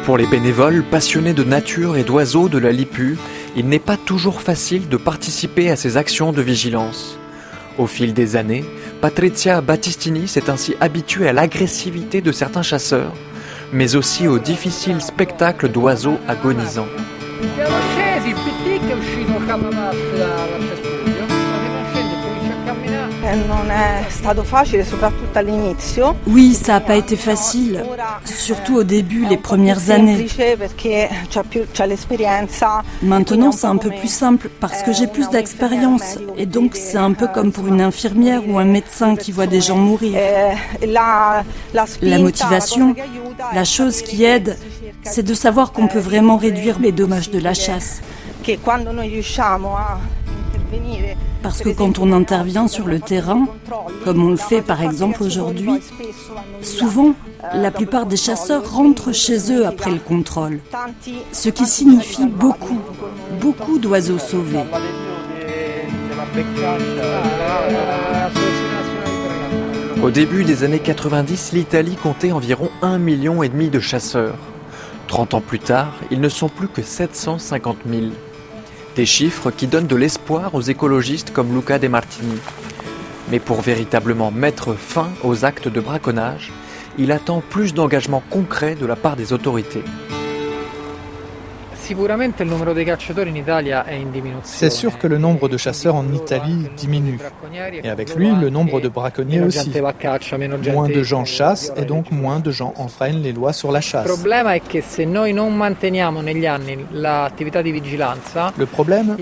Pour 0.10 0.18
les 0.18 0.26
bénévoles 0.26 0.82
passionnés 0.82 1.34
de 1.34 1.44
nature 1.44 1.96
et 1.96 2.04
d'oiseaux 2.04 2.50
de 2.50 2.58
la 2.58 2.72
Lipu, 2.72 3.16
il 3.56 3.68
n'est 3.68 3.78
pas 3.78 3.96
toujours 3.96 4.42
facile 4.42 4.90
de 4.90 4.98
participer 4.98 5.70
à 5.70 5.76
ces 5.76 5.98
actions 5.98 6.32
de 6.32 6.42
vigilance. 6.42 7.20
Au 7.78 7.86
fil 7.86 8.16
des 8.16 8.36
années, 8.36 8.66
Patrizia 9.02 9.62
Battistini 9.62 10.28
s'est 10.28 10.50
ainsi 10.50 10.74
habituée 10.82 11.28
à 11.28 11.34
l'agressivité 11.34 12.22
de 12.22 12.32
certains 12.32 12.64
chasseurs, 12.64 13.14
mais 13.72 13.96
aussi 13.96 14.28
au 14.28 14.40
difficile 14.40 15.00
spectacle 15.00 15.70
d'oiseaux 15.70 16.18
agonisants. 16.28 16.88
Oui, 26.28 26.54
ça 26.54 26.74
n'a 26.74 26.80
pas 26.82 26.96
été 26.96 27.16
facile, 27.16 27.84
surtout 28.26 28.76
au 28.78 28.84
début, 28.84 29.26
les 29.26 29.38
premières 29.38 29.90
années. 29.92 30.26
Maintenant, 33.02 33.52
c'est 33.52 33.68
un 33.68 33.78
peu 33.78 33.90
plus 33.90 34.12
simple 34.12 34.50
parce 34.60 34.84
que 34.84 34.92
j'ai 34.94 35.08
plus 35.08 35.30
d'expérience 35.30 36.18
et 36.38 36.46
donc 36.46 36.76
c'est 36.76 36.98
un 36.98 37.14
peu 37.14 37.28
comme 37.28 37.52
pour 37.52 37.68
une 37.68 37.82
infirmière 37.82 38.42
ou 38.48 38.60
un 38.60 38.66
médecin 38.66 39.16
qui 39.16 39.32
voit 39.32 39.48
des 39.48 39.62
gens 39.62 39.78
mourir. 39.78 40.18
La 42.02 42.20
motivation, 42.20 42.96
la 43.54 43.64
chose 43.64 44.02
qui 44.02 44.24
aide, 44.24 44.58
c'est 45.04 45.24
de 45.24 45.34
savoir 45.34 45.72
qu'on 45.72 45.88
peut 45.88 46.00
vraiment 46.00 46.38
réduire 46.38 46.80
les 46.80 46.92
dommages 46.92 47.30
de 47.30 47.40
la 47.40 47.54
chasse. 47.54 48.02
Parce 51.42 51.62
que 51.62 51.70
quand 51.70 52.00
on 52.00 52.12
intervient 52.12 52.68
sur 52.68 52.88
le 52.88 53.00
terrain, 53.00 53.48
comme 54.04 54.24
on 54.24 54.30
le 54.30 54.38
fait 54.38 54.62
par 54.62 54.82
exemple 54.84 55.24
aujourd'hui, 55.24 55.82
souvent, 56.62 57.14
la 57.54 57.72
plupart 57.72 58.06
des 58.06 58.18
chasseurs 58.18 58.72
rentrent 58.72 59.14
chez 59.14 59.52
eux 59.52 59.66
après 59.66 59.92
le 59.92 60.00
contrôle, 60.00 60.60
ce 61.32 61.50
qui 61.50 61.66
signifie 61.66 62.26
beaucoup, 62.26 62.80
beaucoup 63.40 63.80
d'oiseaux 63.80 64.20
sauvés. 64.20 64.60
Au 70.04 70.12
début 70.12 70.44
des 70.44 70.64
années 70.64 70.80
90, 70.80 71.52
l'Italie 71.54 71.96
comptait 71.96 72.32
environ 72.32 72.70
1,5 72.82 72.98
million 73.00 73.44
et 73.44 73.50
demi 73.50 73.70
de 73.70 73.80
chasseurs. 73.80 74.38
30 75.08 75.34
ans 75.34 75.42
plus 75.42 75.60
tard, 75.60 75.96
ils 76.12 76.22
ne 76.22 76.30
sont 76.30 76.50
plus 76.50 76.68
que 76.68 76.82
750 76.82 77.78
000. 77.90 78.04
Des 78.96 79.06
chiffres 79.06 79.52
qui 79.52 79.68
donnent 79.68 79.88
de 79.88 79.96
l'espoir 79.96 80.56
aux 80.56 80.62
écologistes 80.62 81.32
comme 81.32 81.54
Luca 81.54 81.80
De 81.80 81.88
Martini. 81.88 82.38
Mais 83.32 83.40
pour 83.40 83.62
véritablement 83.62 84.32
mettre 84.32 84.74
fin 84.74 85.10
aux 85.24 85.46
actes 85.46 85.68
de 85.68 85.80
braconnage, 85.80 86.52
il 86.98 87.12
attend 87.12 87.42
plus 87.48 87.74
d'engagement 87.74 88.24
concret 88.30 88.76
de 88.76 88.86
la 88.86 88.96
part 88.96 89.16
des 89.16 89.32
autorités. 89.32 89.84
C'est 94.44 94.70
sûr 94.70 94.98
que 94.98 95.08
le 95.08 95.18
nombre 95.18 95.50
de 95.50 95.58
chasseurs 95.58 95.96
en 95.96 96.12
Italie 96.12 96.68
diminue. 96.78 97.20
Et 97.84 97.90
avec 97.90 98.16
lui, 98.16 98.32
le 98.36 98.50
nombre 98.50 98.80
de 98.82 98.88
braconniers 98.88 99.42
aussi. 99.42 99.72
Moins 100.72 100.90
de 100.90 101.04
gens 101.04 101.26
chassent 101.26 101.72
et 101.76 101.86
donc 101.86 102.12
moins 102.12 102.40
de 102.40 102.52
gens 102.52 102.74
enfreignent 102.78 103.22
les 103.22 103.34
lois 103.34 103.54
sur 103.54 103.72
la 103.72 103.82
chasse. 103.82 104.08
Le 108.58 108.66
problème 108.66 109.18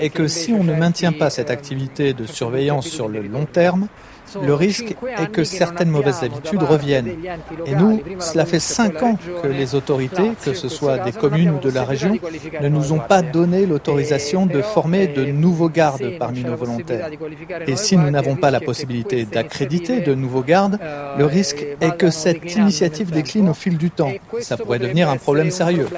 est 0.00 0.10
que 0.10 0.28
si 0.28 0.52
on 0.52 0.64
ne 0.64 0.74
maintient 0.74 1.12
pas 1.12 1.30
cette 1.30 1.50
activité 1.50 2.12
de 2.12 2.26
surveillance 2.26 2.86
sur 2.86 3.08
le 3.08 3.22
long 3.22 3.46
terme, 3.46 3.88
le 4.42 4.54
risque 4.54 4.96
est 5.18 5.30
que 5.30 5.44
certaines 5.44 5.90
mauvaises 5.90 6.22
habitudes 6.22 6.62
reviennent. 6.62 7.12
Et 7.66 7.74
nous, 7.74 8.02
cela 8.18 8.44
fait 8.44 8.60
cinq 8.60 9.02
ans 9.02 9.16
que 9.42 9.48
les 9.48 9.74
autorités, 9.74 10.32
que 10.44 10.54
ce 10.54 10.68
soit 10.68 10.98
des 10.98 11.12
communes 11.12 11.50
ou 11.50 11.58
de 11.58 11.70
la 11.70 11.84
région, 11.84 12.16
ne 12.60 12.68
nous 12.68 12.92
ont 12.92 12.98
pas 12.98 13.22
donné 13.22 13.66
l'autorisation 13.66 14.46
de 14.46 14.62
former 14.62 15.06
de 15.08 15.24
nouveaux 15.24 15.68
gardes 15.68 16.18
parmi 16.18 16.42
nos 16.42 16.56
volontaires. 16.56 17.08
Et 17.66 17.76
si 17.76 17.96
nous 17.96 18.10
n'avons 18.10 18.36
pas 18.36 18.50
la 18.50 18.60
possibilité 18.60 19.24
d'accréditer 19.24 20.00
de 20.00 20.14
nouveaux 20.14 20.42
gardes, 20.42 20.78
le 21.18 21.26
risque 21.26 21.64
est 21.80 21.96
que 21.96 22.10
cette 22.10 22.54
initiative 22.56 23.10
décline 23.10 23.48
au 23.48 23.54
fil 23.54 23.76
du 23.76 23.90
temps. 23.90 24.12
Ça 24.40 24.56
pourrait 24.56 24.78
devenir 24.78 25.08
un 25.08 25.16
problème 25.16 25.50
sérieux. 25.50 25.88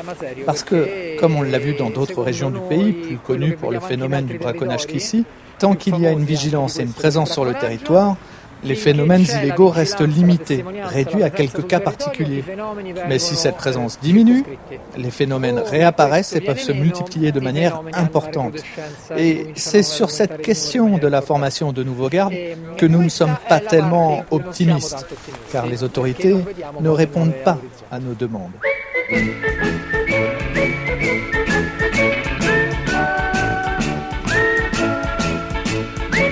Parce 0.45 0.63
que, 0.63 1.19
comme 1.19 1.37
on 1.37 1.43
l'a 1.43 1.59
vu 1.59 1.75
dans 1.75 1.91
d'autres 1.91 2.23
régions 2.23 2.51
du 2.51 2.61
pays, 2.69 2.93
plus 2.93 3.17
connues 3.19 3.57
pour 3.57 3.71
le 3.71 3.81
phénomène 3.81 4.27
du 4.27 4.39
braconnage 4.39 4.87
qu'ici, 4.87 5.25
Tant 5.59 5.75
qu'il 5.75 5.99
y 5.99 6.07
a 6.07 6.11
une 6.11 6.25
vigilance 6.25 6.79
et 6.79 6.83
une 6.83 6.93
présence 6.93 7.33
sur 7.33 7.45
le 7.45 7.55
territoire, 7.55 8.17
les 8.65 8.75
phénomènes 8.75 9.23
illégaux 9.23 9.69
restent 9.69 10.07
limités, 10.07 10.65
réduits 10.85 11.23
à 11.23 11.31
quelques 11.31 11.67
cas 11.67 11.81
particuliers. 11.81 12.45
Mais 13.09 13.19
si 13.19 13.37
cette 13.37 13.57
présence 13.57 13.99
diminue, 14.01 14.45
les 14.97 15.11
phénomènes 15.11 15.59
réapparaissent 15.59 16.35
et 16.35 16.41
peuvent 16.41 16.61
se 16.61 16.73
multiplier 16.73 17.33
de 17.33 17.41
manière 17.41 17.83
importante. 17.93 18.55
Et 19.17 19.49
c'est 19.55 19.83
sur 19.83 20.11
cette 20.11 20.43
question 20.43 20.99
de 20.99 21.07
la 21.07 21.23
formation 21.23 21.73
de 21.73 21.83
nouveaux 21.83 22.09
gardes 22.09 22.35
que 22.77 22.87
nous 22.87 23.03
ne 23.03 23.09
sommes 23.09 23.37
pas 23.49 23.61
tellement 23.61 24.25
optimistes, 24.31 25.07
car 25.53 25.67
les 25.67 25.85
autorités 25.85 26.37
ne 26.81 26.89
répondent 26.89 27.37
pas 27.45 27.59
à 27.91 27.99
nos 27.99 28.15
demandes. 28.15 28.53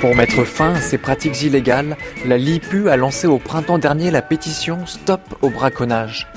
Pour 0.04 0.14
mettre 0.14 0.44
fin 0.44 0.74
à 0.74 0.80
ces 0.82 0.98
pratiques 0.98 1.40
illégales, 1.40 1.96
la 2.26 2.36
LIPU 2.36 2.90
a 2.90 2.96
lancé 2.98 3.26
au 3.26 3.38
printemps 3.38 3.78
dernier 3.78 4.10
la 4.10 4.20
pétition 4.20 4.84
Stop 4.84 5.22
au 5.40 5.48
braconnage. 5.48 6.28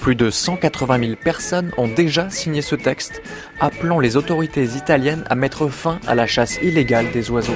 Plus 0.00 0.14
de 0.14 0.30
180 0.30 0.98
000 1.00 1.12
personnes 1.22 1.70
ont 1.76 1.86
déjà 1.86 2.30
signé 2.30 2.62
ce 2.62 2.76
texte, 2.76 3.20
appelant 3.60 4.00
les 4.00 4.16
autorités 4.16 4.64
italiennes 4.64 5.22
à 5.28 5.34
mettre 5.34 5.68
fin 5.68 6.00
à 6.06 6.14
la 6.14 6.26
chasse 6.26 6.56
illégale 6.62 7.10
des 7.12 7.30
oiseaux. 7.30 7.52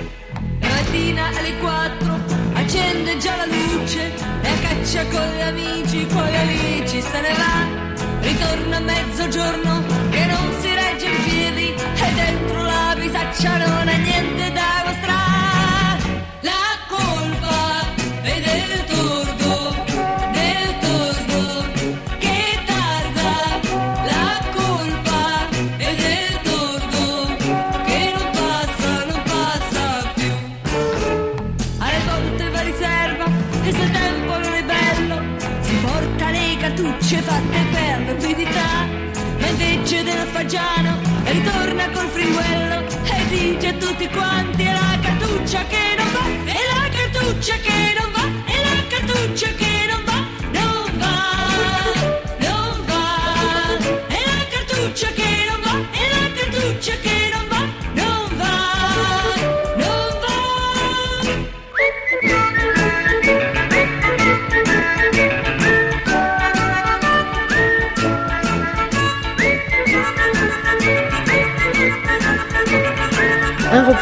Fagiano 40.44 41.00
e 41.24 41.33
ritorna 41.33 41.88
col 41.88 42.07
fringuello 42.09 42.85
e 43.04 43.28
dice 43.30 43.68
a 43.68 43.72
tutti 43.72 44.07
quanti 44.09 44.62
è 44.62 44.72
la 44.72 44.98
cartuccia 45.00 45.64
che 45.64 45.94
non 45.96 46.12
va, 46.12 46.52
è 46.52 46.61
la 46.70 46.88
cartuccia 46.90 47.54
che 47.57 47.70
non 47.70 48.04
va, 48.04 48.04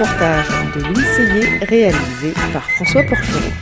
reportage 0.02 0.48
de 0.74 0.80
Louis 0.80 1.58
réalisé 1.62 2.32
par 2.52 2.68
François 2.72 3.02
Porcheron. 3.04 3.52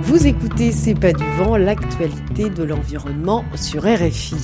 Vous 0.00 0.26
écoutez 0.26 0.72
C'est 0.72 0.94
pas 0.94 1.12
du 1.12 1.24
vent, 1.36 1.58
l'actualité 1.58 2.48
de 2.48 2.62
l'environnement 2.62 3.44
sur 3.54 3.82
RFI. 3.82 4.36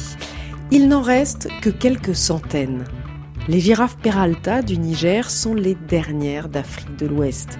Il 0.71 0.89
n'en 0.89 1.01
reste 1.01 1.49
que 1.63 1.71
quelques 1.71 2.15
centaines. 2.15 2.85
Les 3.49 3.61
girafes 3.61 3.97
Peralta 3.97 4.61
du 4.61 4.77
Niger 4.79 5.31
sont 5.31 5.55
les 5.55 5.75
dernières 5.75 6.51
d'Afrique 6.51 6.97
de 6.97 7.07
l'Ouest. 7.07 7.59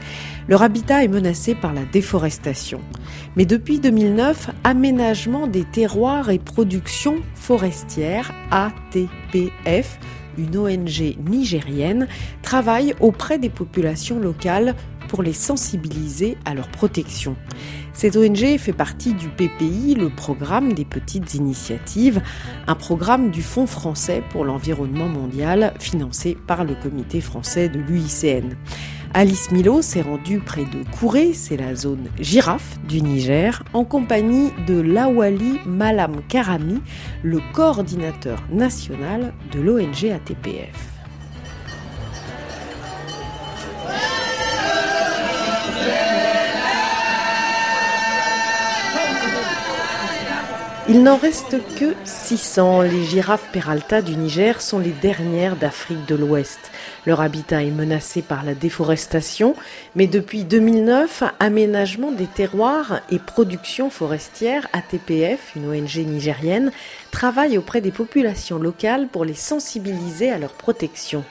Leur 0.49 0.63
habitat 0.63 1.03
est 1.03 1.09
menacé 1.09 1.55
par 1.55 1.73
la 1.73 1.85
déforestation. 1.85 2.81
Mais 3.41 3.47
depuis 3.47 3.81
2009, 3.81 4.51
Aménagement 4.65 5.47
des 5.47 5.65
terroirs 5.65 6.29
et 6.29 6.39
production 6.39 7.23
forestière, 7.35 8.33
ATPF, 8.51 9.99
une 10.37 10.59
ONG 10.59 11.17
nigérienne, 11.27 12.07
travaille 12.43 12.95
auprès 13.01 13.39
des 13.39 13.49
populations 13.49 14.19
locales 14.19 14.75
pour 15.09 15.23
les 15.23 15.33
sensibiliser 15.33 16.37
à 16.45 16.53
leur 16.53 16.69
protection. 16.69 17.35
Cette 17.95 18.15
ONG 18.15 18.59
fait 18.59 18.75
partie 18.75 19.15
du 19.15 19.31
PPI, 19.31 19.95
le 19.95 20.11
programme 20.11 20.75
des 20.75 20.85
petites 20.85 21.33
initiatives, 21.33 22.21
un 22.67 22.75
programme 22.75 23.31
du 23.31 23.41
Fonds 23.41 23.67
français 23.67 24.23
pour 24.29 24.45
l'environnement 24.45 25.09
mondial 25.09 25.73
financé 25.81 26.37
par 26.47 26.65
le 26.65 26.75
comité 26.75 27.23
français 27.23 27.71
de 27.71 27.79
l'UICN. 27.79 28.55
Alice 29.13 29.51
Milo 29.51 29.83
s'est 29.83 30.03
rendue 30.03 30.39
près 30.39 30.65
de 30.65 30.85
Kouré, 30.99 31.33
c'est 31.33 31.57
la 31.57 31.75
zone 31.75 32.09
girafe 32.21 32.79
du 32.89 33.03
Niger, 33.03 33.65
en 33.73 33.85
compagnie 33.85 34.53
de 34.69 34.81
Lawali 34.81 35.59
Malam 35.67 36.23
Karami, 36.29 36.81
le 37.25 37.41
coordinateur 37.53 38.41
national 38.53 39.33
de 39.51 39.61
l'ONG 39.61 40.05
ATPF. 40.15 40.90
Il 50.93 51.05
n'en 51.05 51.17
reste 51.17 51.57
que 51.79 51.95
600. 52.05 52.83
Les 52.83 53.05
girafes 53.05 53.49
Peralta 53.53 54.03
du 54.03 54.17
Niger 54.17 54.61
sont 54.61 54.81
les 54.81 54.91
dernières 54.91 55.55
d'Afrique 55.55 56.05
de 56.07 56.17
l'Ouest. 56.17 56.59
Leur 57.07 57.21
habitat 57.21 57.63
est 57.63 57.71
menacé 57.71 58.23
par 58.23 58.43
la 58.45 58.55
déforestation, 58.55 59.55
mais 59.95 60.09
depuis 60.09 60.43
2009, 60.43 61.23
Aménagement 61.39 62.11
des 62.11 62.27
terroirs 62.27 63.03
et 63.09 63.21
production 63.21 63.89
forestière, 63.89 64.67
ATPF, 64.73 65.55
une 65.55 65.69
ONG 65.71 65.97
nigérienne, 65.99 66.73
travaille 67.13 67.57
auprès 67.57 67.81
des 67.81 67.93
populations 67.93 68.59
locales 68.59 69.07
pour 69.07 69.25
les 69.25 69.35
sensibiliser 69.35 70.33
à 70.33 70.39
leur 70.39 70.55
protection. 70.55 71.23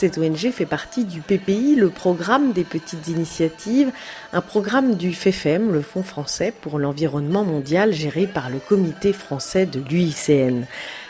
Cette 0.00 0.16
ONG 0.16 0.50
fait 0.50 0.64
partie 0.64 1.04
du 1.04 1.20
PPI, 1.20 1.74
le 1.76 1.90
programme 1.90 2.52
des 2.54 2.64
petites 2.64 3.08
initiatives, 3.08 3.92
un 4.32 4.40
programme 4.40 4.94
du 4.94 5.12
FEFEM, 5.12 5.70
le 5.74 5.82
Fonds 5.82 6.02
français 6.02 6.54
pour 6.58 6.78
l'environnement 6.78 7.44
mondial 7.44 7.92
géré 7.92 8.26
par 8.26 8.48
le 8.48 8.60
comité 8.60 9.12
français 9.12 9.66
de 9.66 9.78
l'UICN. 9.78 10.64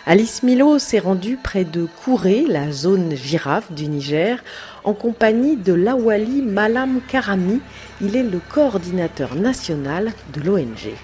Alice 0.07 0.43
Milo 0.43 0.81
s'est 0.81 0.99
rendue 0.99 1.37
près 1.41 1.63
de 1.65 1.87
Kouré, 2.03 2.47
la 2.49 2.73
zone 2.73 3.15
girafe 3.15 3.71
du 3.71 3.87
Niger, 3.87 4.43
en 4.83 4.93
compagnie 4.93 5.57
de 5.57 5.73
Lawali 5.73 6.43
Malam 6.43 7.01
Karami. 7.07 7.61
Il 8.01 8.17
est 8.17 8.25
le 8.25 8.41
coordinateur 8.41 9.37
national 9.37 10.13
de 10.33 10.41
l'ONG. 10.41 10.97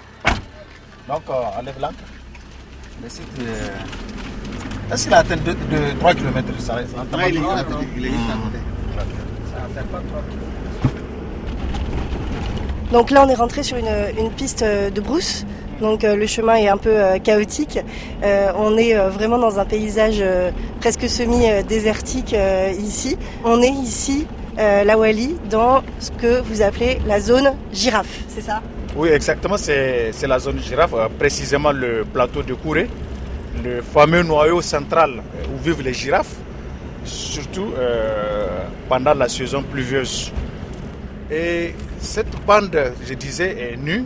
Donc, 1.07 1.21
on. 1.29 1.63
Le 3.01 3.09
site, 3.09 3.23
est-ce 4.93 5.03
qu'il 5.05 5.13
a 5.13 5.17
atteint 5.19 5.35
de, 5.37 5.51
de 5.51 5.99
3 5.99 6.13
km 6.13 6.47
ça, 6.59 6.75
ça 6.75 6.81
il 7.27 7.35
est- 7.37 7.39
il 7.39 7.43
est- 7.43 7.87
il 7.97 8.05
est- 8.07 8.11
Donc 12.91 13.11
là, 13.11 13.23
on 13.25 13.29
est 13.29 13.35
rentré 13.35 13.63
sur 13.63 13.75
une, 13.77 13.89
une 14.17 14.31
piste 14.31 14.61
euh, 14.63 14.89
de 14.89 15.01
brousse. 15.01 15.45
Donc 15.81 16.03
euh, 16.03 16.15
le 16.15 16.25
chemin 16.25 16.55
est 16.55 16.69
un 16.69 16.77
peu 16.77 16.89
euh, 16.89 17.19
chaotique. 17.19 17.77
Euh, 18.23 18.51
on 18.57 18.77
est 18.77 18.95
euh, 18.97 19.09
vraiment 19.09 19.37
dans 19.37 19.59
un 19.59 19.65
paysage 19.65 20.17
euh, 20.21 20.51
presque 20.79 21.07
semi-désertique 21.09 22.33
euh, 22.33 22.71
ici. 22.79 23.17
On 23.43 23.61
est 23.61 23.69
ici, 23.69 24.25
euh, 24.57 24.83
la 24.85 24.97
Wali, 24.97 25.35
dans 25.49 25.83
ce 25.99 26.09
que 26.11 26.41
vous 26.41 26.61
appelez 26.61 26.99
la 27.05 27.19
zone 27.19 27.53
girafe, 27.73 28.21
c'est 28.29 28.41
ça? 28.41 28.61
Oui, 28.95 29.09
exactement, 29.09 29.57
c'est 29.57 30.11
c'est 30.13 30.25
la 30.25 30.39
zone 30.39 30.59
girafe, 30.59 30.93
euh, 30.95 31.07
précisément 31.19 31.71
le 31.73 32.05
plateau 32.11 32.41
de 32.41 32.53
Kouré, 32.55 32.87
le 33.63 33.81
fameux 33.81 34.23
noyau 34.23 34.61
central 34.61 35.21
où 35.53 35.57
vivent 35.63 35.81
les 35.81 35.93
girafes, 35.93 36.35
surtout 37.03 37.71
euh, 37.77 38.47
pendant 38.89 39.13
la 39.13 39.27
saison 39.29 39.63
pluvieuse. 39.63 40.31
Et 41.31 41.73
cette 41.99 42.33
bande, 42.45 42.77
je 43.07 43.13
disais, 43.13 43.73
est 43.73 43.77
nue, 43.77 44.03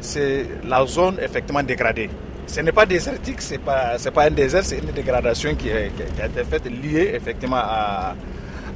c'est 0.00 0.46
la 0.66 0.84
zone 0.86 1.16
effectivement 1.22 1.62
dégradée. 1.62 2.10
Ce 2.46 2.60
n'est 2.60 2.72
pas 2.72 2.84
désertique, 2.86 3.40
ce 3.40 3.52
n'est 3.52 3.58
pas, 3.58 3.96
pas 4.12 4.24
un 4.24 4.30
désert, 4.30 4.64
c'est 4.64 4.78
une 4.78 4.90
dégradation 4.90 5.54
qui, 5.54 5.68
est- 5.68 5.92
qui 5.94 6.20
a- 6.22 6.26
été 6.26 6.42
faite 6.44 6.64
liée 6.66 7.12
effectivement 7.14 7.56
à, 7.62 8.14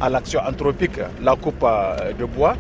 à 0.01 0.09
l'action 0.09 0.41
anthropique, 0.47 0.99
la 1.23 1.35
coupe 1.37 1.63
euh, 1.65 2.13
de 2.13 2.25
bois. 2.25 2.57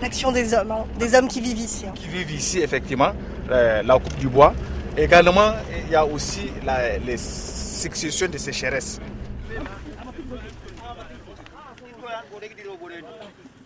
L'action 0.00 0.32
des 0.32 0.52
hommes, 0.54 0.70
hein, 0.72 0.84
des 0.98 1.14
hommes 1.14 1.28
qui 1.28 1.40
vivent 1.40 1.58
ici. 1.58 1.84
hein. 1.86 1.92
qui 1.94 2.08
vivent 2.08 2.32
ici, 2.32 2.60
effectivement, 2.60 3.12
euh, 3.50 3.82
la 3.84 3.94
coupe 3.94 4.16
du 4.18 4.28
bois. 4.28 4.54
Également, 4.96 5.54
il 5.84 5.90
y 5.92 5.96
a 5.96 6.04
aussi 6.06 6.50
les 7.04 7.16
successions 7.16 8.28
de 8.28 8.38
sécheresses. 8.38 9.00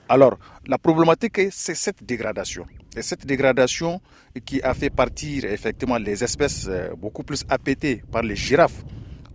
Alors, 0.09 0.39
la 0.67 0.79
problématique, 0.79 1.41
c'est 1.51 1.75
cette 1.75 2.03
dégradation. 2.03 2.65
Et 2.97 3.03
cette 3.03 3.27
dégradation 3.27 4.01
qui 4.47 4.63
a 4.63 4.73
fait 4.73 4.89
partir 4.89 5.45
effectivement 5.45 5.99
les 5.99 6.25
espèces 6.25 6.67
euh, 6.69 6.89
beaucoup 6.97 7.23
plus 7.23 7.45
appétées 7.49 8.03
par 8.11 8.23
les 8.23 8.35
girafes 8.35 8.83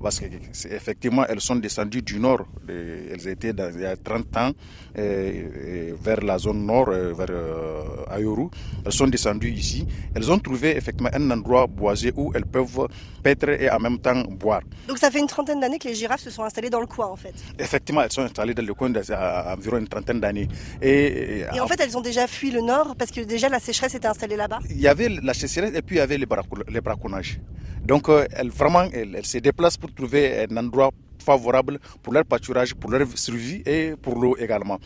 parce 0.04 0.20
qu'effectivement, 0.20 1.26
elles 1.28 1.40
sont 1.40 1.56
descendues 1.56 2.02
du 2.02 2.20
nord. 2.20 2.46
Elles 2.68 3.26
étaient 3.30 3.52
il 3.52 3.82
y 3.82 3.86
a 3.86 3.96
30 3.96 4.38
ans 4.38 4.52
vers 4.96 6.22
la 6.22 6.38
zone 6.38 6.66
nord, 6.66 6.90
euh, 6.90 7.14
vers 7.14 7.28
euh, 7.30 8.12
Ayuru. 8.12 8.48
Elles 8.86 8.92
sont 8.92 9.08
descendues 9.08 9.52
ici. 9.52 9.88
Elles 10.14 10.30
ont 10.30 10.38
trouvé 10.40 10.76
effectivement 10.76 11.10
un 11.14 11.32
endroit 11.32 11.68
boisé 11.68 12.12
où 12.18 12.34
elles 12.36 12.46
peuvent 12.46 12.88
paître 13.24 13.48
et 13.48 13.70
en 13.70 13.80
même 13.80 13.98
temps 14.00 14.22
boire. 14.26 14.62
Donc 14.90 14.98
ça 14.98 15.10
fait 15.10 15.20
une 15.20 15.28
trentaine 15.28 15.62
d'années 15.62 15.80
que 15.80 15.88
les 15.88 15.96
girafes 15.96 16.22
se 16.22 16.30
sont 16.30 16.44
installées 16.44 16.70
dans 16.70 16.82
le 16.82 16.88
coin 16.88 17.08
en 17.08 17.16
fait. 17.16 17.34
Effectivement, 17.58 18.02
elles 18.02 18.12
sont 18.12 18.24
installées 18.24 18.54
dans 18.54 18.66
le 18.66 18.74
coin 18.74 18.92
à 19.12 19.54
environ 19.56 19.78
une 19.78 19.88
trentaine 19.88 20.20
d'années. 20.20 20.50
Et, 20.82 21.44
en 21.60 21.68
fait, 21.68 21.80
elles 21.80 21.98
ont 21.98 22.02
déjà 22.02 22.28
fui 22.28 22.52
le 22.52 22.60
nord 22.60 22.96
parce 22.98 23.12
que 23.12 23.22
déjà 23.22 23.48
la 23.48 23.60
sécheresse 23.62 23.96
était 23.96 24.08
installée 24.08 24.36
là-bas. 24.36 24.60
Il 24.70 24.82
y 24.82 24.88
avait 24.90 25.08
la 25.08 25.34
sécheresse 25.34 25.72
et 25.74 25.82
puis 25.82 25.96
il 25.96 26.00
y 26.00 26.02
avait 26.02 26.18
les 26.18 26.82
braconnages. 26.82 27.40
Donc, 27.86 28.10
euh, 28.10 28.26
elles, 28.32 28.50
vraiment, 28.50 28.84
elles, 28.94 29.26
se 29.26 29.38
déplacent 29.40 29.78
pour 29.78 29.94
trouver 29.94 30.46
un 30.50 30.58
endroit 30.58 30.92
favorable 31.24 31.80
pour 32.04 32.14
leur 32.14 32.26
pâturage, 32.26 32.76
pour 32.76 32.92
leur 32.92 33.08
survie 33.18 33.64
et 33.66 33.94
pour 34.02 34.20
l'eau 34.20 34.36
également. 34.38 34.78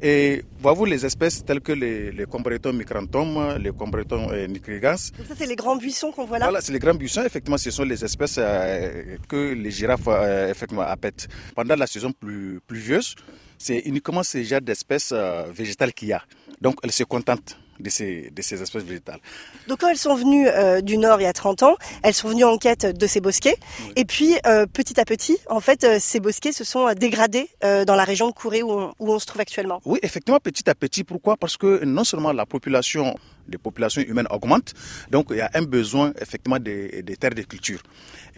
Et 0.00 0.42
voyez-vous 0.60 0.84
les 0.84 1.04
espèces 1.06 1.44
telles 1.44 1.60
que 1.60 1.72
les, 1.72 2.12
les 2.12 2.26
combretons 2.26 2.72
les 2.72 3.70
combretons 3.72 4.30
euh, 4.30 4.46
nigrigans. 4.46 4.96
ça, 4.96 5.34
c'est 5.36 5.46
les 5.46 5.56
grands 5.56 5.76
buissons 5.76 6.12
qu'on 6.12 6.26
voit 6.26 6.38
là 6.38 6.46
Voilà, 6.46 6.60
c'est 6.60 6.72
les 6.72 6.78
grands 6.78 6.94
buissons. 6.94 7.22
Effectivement, 7.24 7.56
ce 7.58 7.70
sont 7.70 7.84
les 7.84 8.04
espèces 8.04 8.36
euh, 8.38 9.16
que 9.28 9.54
les 9.54 9.70
girafes 9.70 10.08
euh, 10.08 10.50
effectivement 10.50 10.82
appètent. 10.82 11.28
Pendant 11.54 11.74
la 11.76 11.86
saison 11.86 12.12
plus 12.12 12.60
pluvieuse, 12.66 13.14
c'est 13.58 13.78
uniquement 13.80 14.22
ce 14.22 14.42
genre 14.42 14.60
d'espèces 14.60 15.12
végétales 15.50 15.94
qu'il 15.94 16.08
y 16.08 16.12
a. 16.12 16.22
Donc, 16.60 16.76
elles 16.82 16.92
se 16.92 17.04
contentent 17.04 17.56
de 17.80 17.90
ces, 17.90 18.30
de 18.30 18.42
ces 18.42 18.62
espèces 18.62 18.82
végétales. 18.84 19.20
Donc 19.68 19.80
quand 19.80 19.88
elles 19.88 19.96
sont 19.96 20.14
venues 20.14 20.48
euh, 20.48 20.80
du 20.80 20.98
nord 20.98 21.20
il 21.20 21.24
y 21.24 21.26
a 21.26 21.32
30 21.32 21.62
ans, 21.62 21.76
elles 22.02 22.14
sont 22.14 22.28
venues 22.28 22.44
en 22.44 22.58
quête 22.58 22.86
de 22.86 23.06
ces 23.06 23.20
bosquets. 23.20 23.56
Et 23.96 24.04
puis 24.04 24.36
euh, 24.46 24.66
petit 24.66 25.00
à 25.00 25.04
petit, 25.04 25.38
en 25.48 25.60
fait, 25.60 25.84
euh, 25.84 25.98
ces 26.00 26.20
bosquets 26.20 26.52
se 26.52 26.64
sont 26.64 26.92
dégradés 26.94 27.48
dans 27.62 27.94
la 27.94 28.04
région 28.04 28.28
de 28.28 28.32
Kouré 28.32 28.62
où 28.62 28.70
on, 28.70 28.94
où 28.98 29.12
on 29.12 29.18
se 29.18 29.26
trouve 29.26 29.40
actuellement. 29.40 29.80
Oui, 29.84 29.98
effectivement, 30.02 30.40
petit 30.40 30.68
à 30.70 30.74
petit. 30.74 31.04
Pourquoi? 31.04 31.36
Parce 31.36 31.56
que 31.56 31.84
non 31.84 32.04
seulement 32.04 32.32
la 32.32 32.46
population 32.46 33.16
des 33.48 33.58
populations 33.58 34.02
humaines 34.02 34.26
augmente, 34.30 34.74
donc 35.10 35.26
il 35.30 35.36
y 35.36 35.40
a 35.40 35.50
un 35.54 35.62
besoin 35.62 36.12
effectivement 36.20 36.58
des, 36.58 37.02
des 37.02 37.16
terres 37.16 37.34
de 37.34 37.42
culture. 37.42 37.80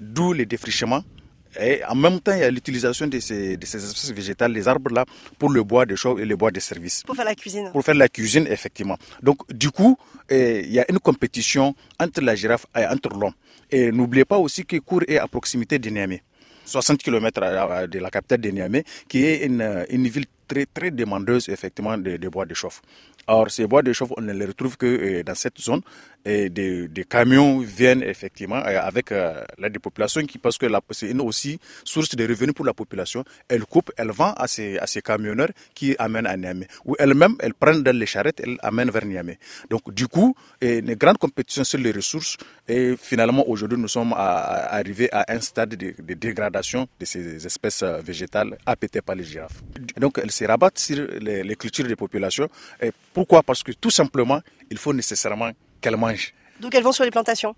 D'où 0.01 0.33
les 0.33 0.47
défrichements 0.47 1.03
et 1.59 1.83
en 1.85 1.95
même 1.95 2.21
temps, 2.21 2.33
il 2.35 2.41
y 2.41 2.43
a 2.45 2.51
l'utilisation 2.51 3.07
de 3.07 3.19
ces, 3.21 3.57
de 3.57 3.65
ces 3.67 3.79
espèces 3.85 4.13
végétales, 4.13 4.53
les 4.53 4.69
arbres-là, 4.69 5.05
pour 5.39 5.51
le 5.51 5.63
bois 5.63 5.87
de 5.87 5.95
chauffe 5.97 6.19
et 6.21 6.25
le 6.25 6.37
bois 6.37 6.51
de 6.51 6.61
service. 6.61 7.03
Pour 7.05 7.17
faire 7.17 7.25
la 7.25 7.35
cuisine. 7.35 7.71
Pour 7.73 7.85
faire 7.85 7.95
la 7.95 8.09
cuisine, 8.09 8.47
effectivement. 8.49 8.99
Donc, 9.23 9.39
du 9.53 9.71
coup, 9.71 9.97
eh, 10.29 10.61
il 10.65 10.73
y 10.73 10.79
a 10.81 10.85
une 10.91 10.99
compétition 10.99 11.75
entre 11.99 12.21
la 12.21 12.35
girafe 12.35 12.67
et 12.77 12.85
entre 12.87 13.11
l'homme. 13.17 13.33
Et 13.71 13.91
n'oubliez 13.93 14.25
pas 14.25 14.39
aussi 14.39 14.65
que 14.65 14.77
Kour 14.79 15.03
est 15.09 15.19
à 15.19 15.27
proximité 15.29 15.79
de 15.79 15.89
Niamey. 15.91 16.23
60 16.65 16.99
km 17.03 17.41
de 17.89 17.99
la 17.99 18.11
capitale 18.11 18.41
de 18.41 18.51
Niamey, 18.51 18.85
qui 19.09 19.25
est 19.25 19.47
une, 19.47 19.87
une 19.89 20.07
ville 20.09 20.27
très, 20.47 20.67
très 20.67 20.91
demandeuse, 20.91 21.49
effectivement, 21.49 21.97
de, 21.97 22.17
de 22.17 22.29
bois 22.29 22.47
de 22.47 22.55
chauffe. 22.55 22.83
Or, 23.27 23.51
ces 23.51 23.67
bois 23.67 23.83
de 23.83 23.93
chauffe, 23.93 24.13
on 24.17 24.23
ne 24.23 24.33
les 24.33 24.47
retrouve 24.47 24.77
que 24.79 24.87
euh, 24.87 25.23
dans 25.23 25.35
cette 25.35 25.61
zone. 25.61 25.83
Et 26.25 26.51
des, 26.51 26.89
camions 27.09 27.59
viennent 27.61 28.03
effectivement 28.03 28.57
euh, 28.57 28.81
avec 28.83 29.13
euh, 29.13 29.43
l'aide 29.59 29.73
des 29.73 29.79
populations 29.79 30.21
qui, 30.27 30.39
parce 30.39 30.59
que 30.59 30.67
c'est 30.91 31.15
aussi 31.21 31.59
source 31.85 32.15
de 32.17 32.27
revenus 32.27 32.55
pour 32.55 32.65
la 32.67 32.75
population. 32.75 33.25
Elle 33.49 33.65
coupe, 33.65 33.91
elle 33.97 34.11
vend 34.11 34.33
à 34.35 34.47
ces, 34.47 34.79
camionneurs 35.05 35.49
qui 35.75 35.95
amènent 35.99 36.27
à 36.27 36.37
Niamey. 36.37 36.67
Ou 36.85 36.97
elles-mêmes, 36.99 37.37
elles 37.41 37.55
prennent 37.55 37.83
dans 37.83 37.97
les 37.97 38.07
charrettes, 38.07 38.41
elles 38.45 38.59
amènent 38.63 38.91
vers 38.91 39.05
Niamey. 39.07 39.39
Donc, 39.71 39.93
du 39.95 40.07
coup, 40.09 40.35
une 40.61 40.95
grande 40.95 41.19
compétition 41.19 41.65
sur 41.65 41.79
les 41.79 41.93
ressources. 41.93 42.37
Et 42.67 42.95
finalement, 43.01 43.49
aujourd'hui, 43.49 43.79
nous 43.79 43.89
sommes 43.89 44.13
arrivés 44.17 45.09
à 45.13 45.25
un 45.33 45.41
stade 45.41 45.71
de, 45.77 45.95
dégradation 46.15 46.87
de 47.01 47.05
ces 47.05 47.47
espèces 47.47 47.83
végétales 47.83 48.59
appétées 48.67 49.01
par 49.01 49.15
les 49.15 49.25
girafes. 49.25 49.63
Donc, 49.97 50.19
elles 50.23 50.31
se 50.33 50.45
rabattent 50.45 50.79
sur 50.79 51.07
les, 51.21 51.57
cultures 51.57 51.87
des 51.87 51.97
populations. 51.97 52.49
Et 52.83 52.91
pourquoi? 53.15 53.43
Parce 53.43 53.63
que 53.63 53.73
tout 53.73 53.91
simplement, 53.91 54.41
il 54.71 54.79
faut 54.79 54.93
nécessairement 54.93 55.51
qu'elles 55.81 55.97
mangent. 55.97 56.33
Donc 56.61 56.75
elles 56.75 56.83
vont 56.83 56.93
sur 56.93 57.05
les 57.05 57.11
plantations 57.11 57.55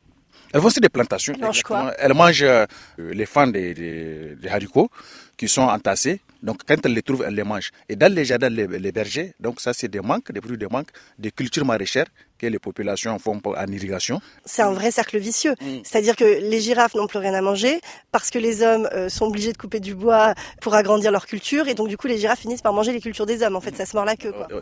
Elles 0.52 0.60
vont 0.60 0.70
sur 0.70 0.80
des 0.80 0.88
plantations. 0.88 1.34
Elles 1.34 1.40
mangent 1.40 1.62
quoi 1.62 1.92
Elles 1.98 2.14
mangent 2.14 2.42
euh, 2.42 2.66
les 2.98 3.26
fans 3.26 3.46
des, 3.46 3.74
des, 3.74 4.36
des, 4.36 4.48
haricots 4.48 4.90
qui 5.36 5.48
sont 5.48 5.62
entassés. 5.62 6.20
Donc 6.42 6.58
quand 6.66 6.76
elles 6.84 6.94
les 6.94 7.02
trouvent, 7.02 7.24
elles 7.26 7.34
les 7.34 7.44
mangent. 7.44 7.70
Et 7.88 7.96
dans 7.96 8.12
les 8.12 8.24
jardins, 8.24 8.48
les, 8.48 8.66
les 8.66 8.92
bergers, 8.92 9.34
donc 9.40 9.60
ça 9.60 9.72
c'est 9.72 9.88
des 9.88 10.00
manques, 10.00 10.32
des 10.32 10.40
produits 10.40 10.58
de 10.58 10.66
manque, 10.66 10.88
des 11.18 11.30
cultures 11.30 11.64
maraîchères 11.64 12.06
que 12.40 12.46
les 12.46 12.58
populations 12.58 13.18
font 13.18 13.40
en 13.44 13.66
irrigation. 13.66 14.20
C'est 14.46 14.62
un 14.62 14.72
vrai 14.72 14.90
cercle 14.90 15.18
vicieux. 15.18 15.54
Mm. 15.60 15.80
C'est-à-dire 15.84 16.16
que 16.16 16.24
les 16.24 16.60
girafes 16.60 16.94
n'ont 16.94 17.06
plus 17.06 17.18
rien 17.18 17.34
à 17.34 17.42
manger 17.42 17.80
parce 18.12 18.30
que 18.30 18.38
les 18.38 18.62
hommes 18.62 18.88
euh, 18.92 19.08
sont 19.08 19.26
obligés 19.26 19.52
de 19.52 19.58
couper 19.58 19.80
du 19.80 19.94
bois 19.94 20.34
pour 20.62 20.74
agrandir 20.74 21.12
leur 21.12 21.26
culture 21.26 21.68
et 21.68 21.74
donc 21.74 21.88
du 21.88 21.96
coup 21.98 22.06
les 22.06 22.18
girafes 22.18 22.40
finissent 22.40 22.62
par 22.62 22.72
manger 22.72 22.92
les 22.92 23.00
cultures 23.00 23.26
des 23.26 23.42
hommes. 23.42 23.56
En 23.56 23.60
fait, 23.60 23.76
ça 23.76 23.84
se 23.84 23.94
mord 23.94 24.06
la 24.06 24.16
queue. 24.16 24.32
Quoi. 24.32 24.48
Euh, 24.52 24.60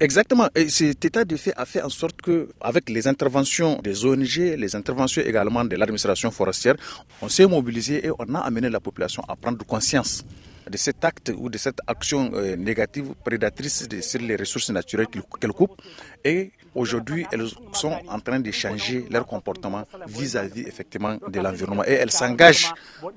exactement. 0.00 0.48
Et 0.54 0.68
cet 0.70 1.04
état 1.04 1.24
de 1.24 1.36
fait 1.36 1.52
a 1.56 1.66
fait 1.66 1.82
en 1.82 1.90
sorte 1.90 2.20
que, 2.22 2.48
avec 2.60 2.88
les 2.88 3.06
interventions 3.06 3.78
des 3.82 4.04
ONG, 4.06 4.36
les 4.64 4.74
interventions 4.74 5.22
également 5.22 5.64
de 5.64 5.76
l'administration 5.76 6.30
forestière, 6.30 6.76
on 7.20 7.28
s'est 7.28 7.46
mobilisé 7.46 8.06
et 8.06 8.10
on 8.10 8.34
a 8.34 8.40
amené 8.40 8.70
la 8.70 8.80
population 8.80 9.22
à 9.28 9.36
prendre 9.36 9.64
conscience 9.66 10.24
de 10.70 10.76
cet 10.76 11.04
acte 11.04 11.32
ou 11.36 11.48
de 11.48 11.58
cette 11.58 11.80
action 11.86 12.30
euh, 12.34 12.56
négative 12.56 13.14
prédatrice 13.24 13.86
sur 14.00 14.20
les 14.20 14.36
ressources 14.36 14.70
naturelles 14.70 15.06
qu'elles 15.40 15.52
coupent. 15.52 15.80
Et 16.24 16.52
aujourd'hui, 16.74 17.26
elles 17.32 17.48
sont 17.72 17.96
en 18.08 18.20
train 18.20 18.40
de 18.40 18.50
changer 18.50 19.06
leur 19.10 19.26
comportement 19.26 19.84
vis-à-vis 20.06 20.62
-vis, 20.64 20.68
effectivement 20.68 21.14
de 21.34 21.40
l'environnement. 21.40 21.84
Et 21.84 21.92
elles 22.02 22.10
s'engagent 22.20 22.72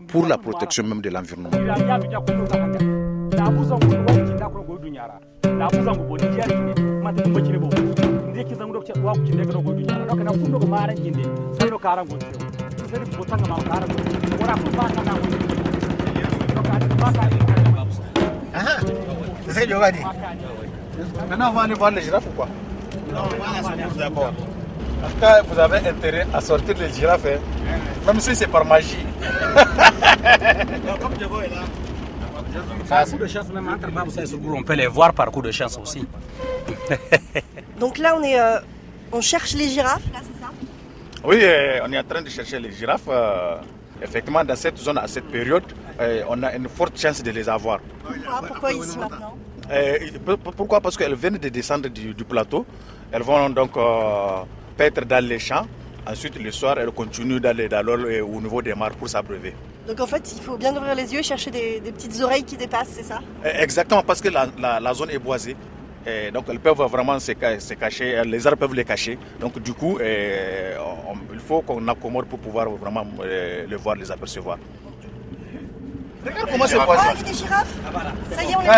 pour 0.08 0.26
la 0.28 0.38
protection 0.38 0.84
même 0.84 1.02
de 1.02 1.10
l'environnement. 1.10 1.52
Ça 19.50 19.66
que 19.66 19.70
Yoga 19.70 19.92
dit. 19.92 20.00
Maintenant, 21.30 21.50
on 21.50 21.54
va 21.54 21.62
aller 21.62 21.74
voir 21.74 21.92
les 21.92 22.02
girafes 22.02 22.26
ou 22.28 22.32
quoi 22.32 22.48
Non, 23.14 23.24
D'accord. 23.98 24.34
En 25.04 25.10
tout 25.10 25.18
cas, 25.20 25.42
vous 25.42 25.58
avez 25.60 25.78
intérêt 25.90 26.28
à 26.34 26.40
sortir 26.42 26.76
les 26.78 26.94
girafes, 26.94 27.26
hein. 27.26 27.40
même 28.06 28.20
si 28.20 28.36
c'est 28.36 28.48
par 28.48 28.64
magie. 28.66 28.98
Comme 31.02 31.14
de 31.18 31.26
même 33.54 33.68
entre 33.70 33.92
Babou 33.92 34.12
et 34.20 34.26
on 34.60 34.64
peut 34.64 34.74
les 34.74 34.88
voir 34.88 35.14
par 35.14 35.32
coup 35.32 35.42
de 35.42 35.52
chance 35.52 35.78
aussi. 35.82 36.06
Donc 37.80 37.98
là, 37.98 38.16
on, 38.18 38.24
est, 38.24 38.40
euh, 38.40 38.60
on 39.12 39.22
cherche 39.22 39.54
les 39.54 39.70
girafes, 39.70 40.04
là, 40.14 40.20
c'est 40.22 40.40
ça? 40.44 40.52
Oui, 41.24 41.40
euh, 41.42 41.80
on 41.86 41.92
est 41.94 42.00
en 42.00 42.04
train 42.04 42.22
de 42.22 42.30
chercher 42.30 42.60
les 42.60 42.72
girafes. 42.72 43.08
Euh, 43.08 43.56
effectivement, 44.02 44.44
dans 44.44 44.56
cette 44.56 44.78
zone, 44.78 44.98
à 44.98 45.08
cette 45.08 45.26
période, 45.32 45.64
euh, 46.02 46.24
on 46.30 46.42
a 46.44 46.56
une 46.56 46.68
forte 46.68 47.00
chance 47.00 47.22
de 47.22 47.32
les 47.32 47.48
avoir. 47.48 47.80
Ah, 48.28 48.42
pourquoi 48.48 48.74
ici 48.74 48.98
maintenant? 48.98 49.38
Euh, 49.72 49.98
Pourquoi? 50.58 50.82
Parce 50.82 50.98
qu'elles 50.98 51.16
viennent 51.16 51.38
de 51.38 51.50
descendre 51.50 51.88
du, 51.90 52.14
du, 52.14 52.24
plateau. 52.26 52.66
Elles 53.12 53.22
vont 53.22 53.50
donc 53.50 53.78
euh, 53.78 54.42
paître 54.76 55.06
dans 55.06 55.24
les 55.24 55.40
champs. 55.40 55.66
Ensuite, 56.08 56.42
le 56.42 56.52
soir, 56.52 56.80
elles 56.80 56.92
continuent 56.92 57.40
d'aller 57.40 57.70
au 58.22 58.42
niveau 58.42 58.62
des 58.62 58.74
mares 58.74 58.96
pour 58.96 59.08
s'abreuver. 59.08 59.54
Donc 59.88 60.00
en 60.00 60.08
fait, 60.08 60.34
il 60.36 60.42
faut 60.42 60.58
bien 60.58 60.76
ouvrir 60.76 60.96
les 60.96 61.14
yeux 61.14 61.20
et 61.20 61.24
chercher 61.24 61.52
des, 61.52 61.80
des 61.80 61.92
petites 61.92 62.20
oreilles 62.22 62.44
qui 62.44 62.58
dépassent, 62.58 62.94
c'est 62.94 63.04
ça? 63.04 63.20
Exactement, 63.44 64.02
parce 64.02 64.22
que 64.22 64.30
la, 64.30 64.48
la, 64.60 64.80
la 64.80 64.94
zone 64.94 65.12
est 65.12 65.20
boisée. 65.20 65.56
Et 66.06 66.32
donc 66.32 66.46
elles 66.50 66.60
peuvent 66.60 66.82
vraiment 66.82 67.20
se, 67.20 67.32
se, 67.60 67.74
cacher, 67.76 68.24
les 68.26 68.48
arbres 68.48 68.58
peuvent 68.58 68.74
les 68.74 68.84
cacher. 68.86 69.20
Donc 69.40 69.60
du 69.60 69.74
coup, 69.74 70.00
on, 70.00 71.34
il 71.34 71.40
faut 71.40 71.62
qu'on 71.62 71.88
accommode 71.88 72.26
pour 72.26 72.40
pouvoir 72.40 72.68
vraiment 72.72 73.06
les 73.24 73.76
voir, 73.76 73.96
les 73.96 74.10
apercevoir. 74.12 74.58
Regarde 76.26 76.50
comment 76.52 76.68
c'est 76.68 76.80
boisé. 76.80 77.02
Ah, 77.04 77.14
il 77.14 77.20
y 77.20 77.22
a 77.22 77.32
des 77.32 77.38
girafes. 77.38 77.74
Ça 78.36 78.44
y 78.44 78.52
est, 78.52 78.56
on 78.56 78.62
les 78.62 78.68
voit. 78.68 78.78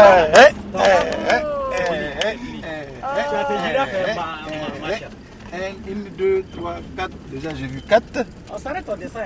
Une, 5.87 6.09
deux, 6.17 6.43
trois, 6.55 6.77
quatre. 6.97 7.15
Déjà, 7.27 7.53
j'ai 7.53 7.67
vu 7.67 7.81
quatre. 7.81 8.25
On 8.51 8.57
s'arrête, 8.57 8.85
on 8.87 8.95
descend. 8.95 9.21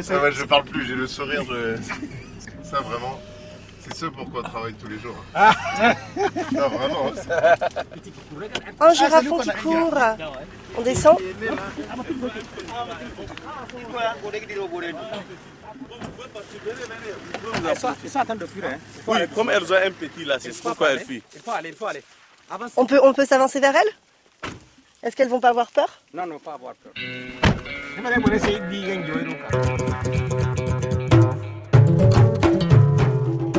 ça 0.00 0.18
va, 0.18 0.30
je 0.30 0.44
parle 0.44 0.64
plus, 0.64 0.86
j'ai 0.86 0.94
le 0.94 1.06
sourire. 1.06 1.44
De... 1.44 1.78
Ça, 2.62 2.80
vraiment. 2.80 3.18
C'est 3.80 3.94
ce 3.94 4.06
pourquoi 4.06 4.40
on 4.40 4.48
travaille 4.48 4.74
tous 4.74 4.88
les 4.88 4.98
jours. 4.98 5.16
Ah. 5.34 5.52
non, 6.52 6.68
vraiment. 6.68 7.10
Un 8.80 8.94
girafon 8.94 9.38
qui 9.38 9.50
court. 9.62 9.98
On 10.78 10.82
descend. 10.82 11.16
Elles 17.68 17.78
sont, 17.78 17.88
elles 18.04 18.10
sont 18.10 18.18
en 18.18 18.24
train 18.24 18.34
de 18.36 18.46
fuir. 18.46 18.64
Hein. 18.66 18.76
Il 18.96 19.02
faut 19.02 19.12
Oui, 19.12 19.18
aller- 19.18 19.26
comme 19.34 19.50
elles 19.50 19.72
ont 19.72 19.76
un 19.76 19.90
petit 19.90 20.24
là, 20.24 20.36
c'est 20.40 20.48
Il 20.48 20.54
faut 20.54 20.68
pourquoi 20.68 20.88
aller. 20.88 20.98
elles 21.00 21.06
fuient. 21.06 21.22
Il 21.34 21.40
faut 21.40 21.50
aller, 21.50 21.68
il 21.70 21.74
faut 21.74 21.86
aller. 21.86 22.02
Avance. 22.50 22.72
On 22.76 22.86
peut, 22.86 23.00
on 23.02 23.12
peut 23.12 23.26
s'avancer 23.26 23.60
vers 23.60 23.74
elles? 23.76 24.50
Est-ce 25.02 25.16
qu'elles 25.16 25.28
vont 25.28 25.40
pas 25.40 25.50
avoir 25.50 25.70
peur? 25.70 25.88
Non, 26.12 26.26
non, 26.26 26.38
pas 26.38 26.54
avoir 26.54 26.74
peur. 26.74 26.92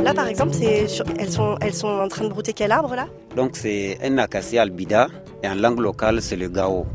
Là, 0.03 0.13
par 0.13 0.27
exemple, 0.27 0.53
sur- 0.87 1.05
elles, 1.19 1.31
sont, 1.31 1.57
elles 1.61 1.73
sont 1.73 1.87
en 1.87 2.07
train 2.07 2.23
de 2.23 2.29
brouter 2.29 2.53
quel 2.53 2.71
arbre 2.71 2.95
là? 2.95 3.07
Donc 3.35 3.55
c'est 3.55 3.97
un 4.03 4.17
acacia 4.17 4.61
albida 4.63 5.07
et 5.43 5.47
en 5.47 5.55
langue 5.55 5.79
locale 5.79 6.21
c'est 6.21 6.35
le 6.35 6.49
gao. 6.49 6.85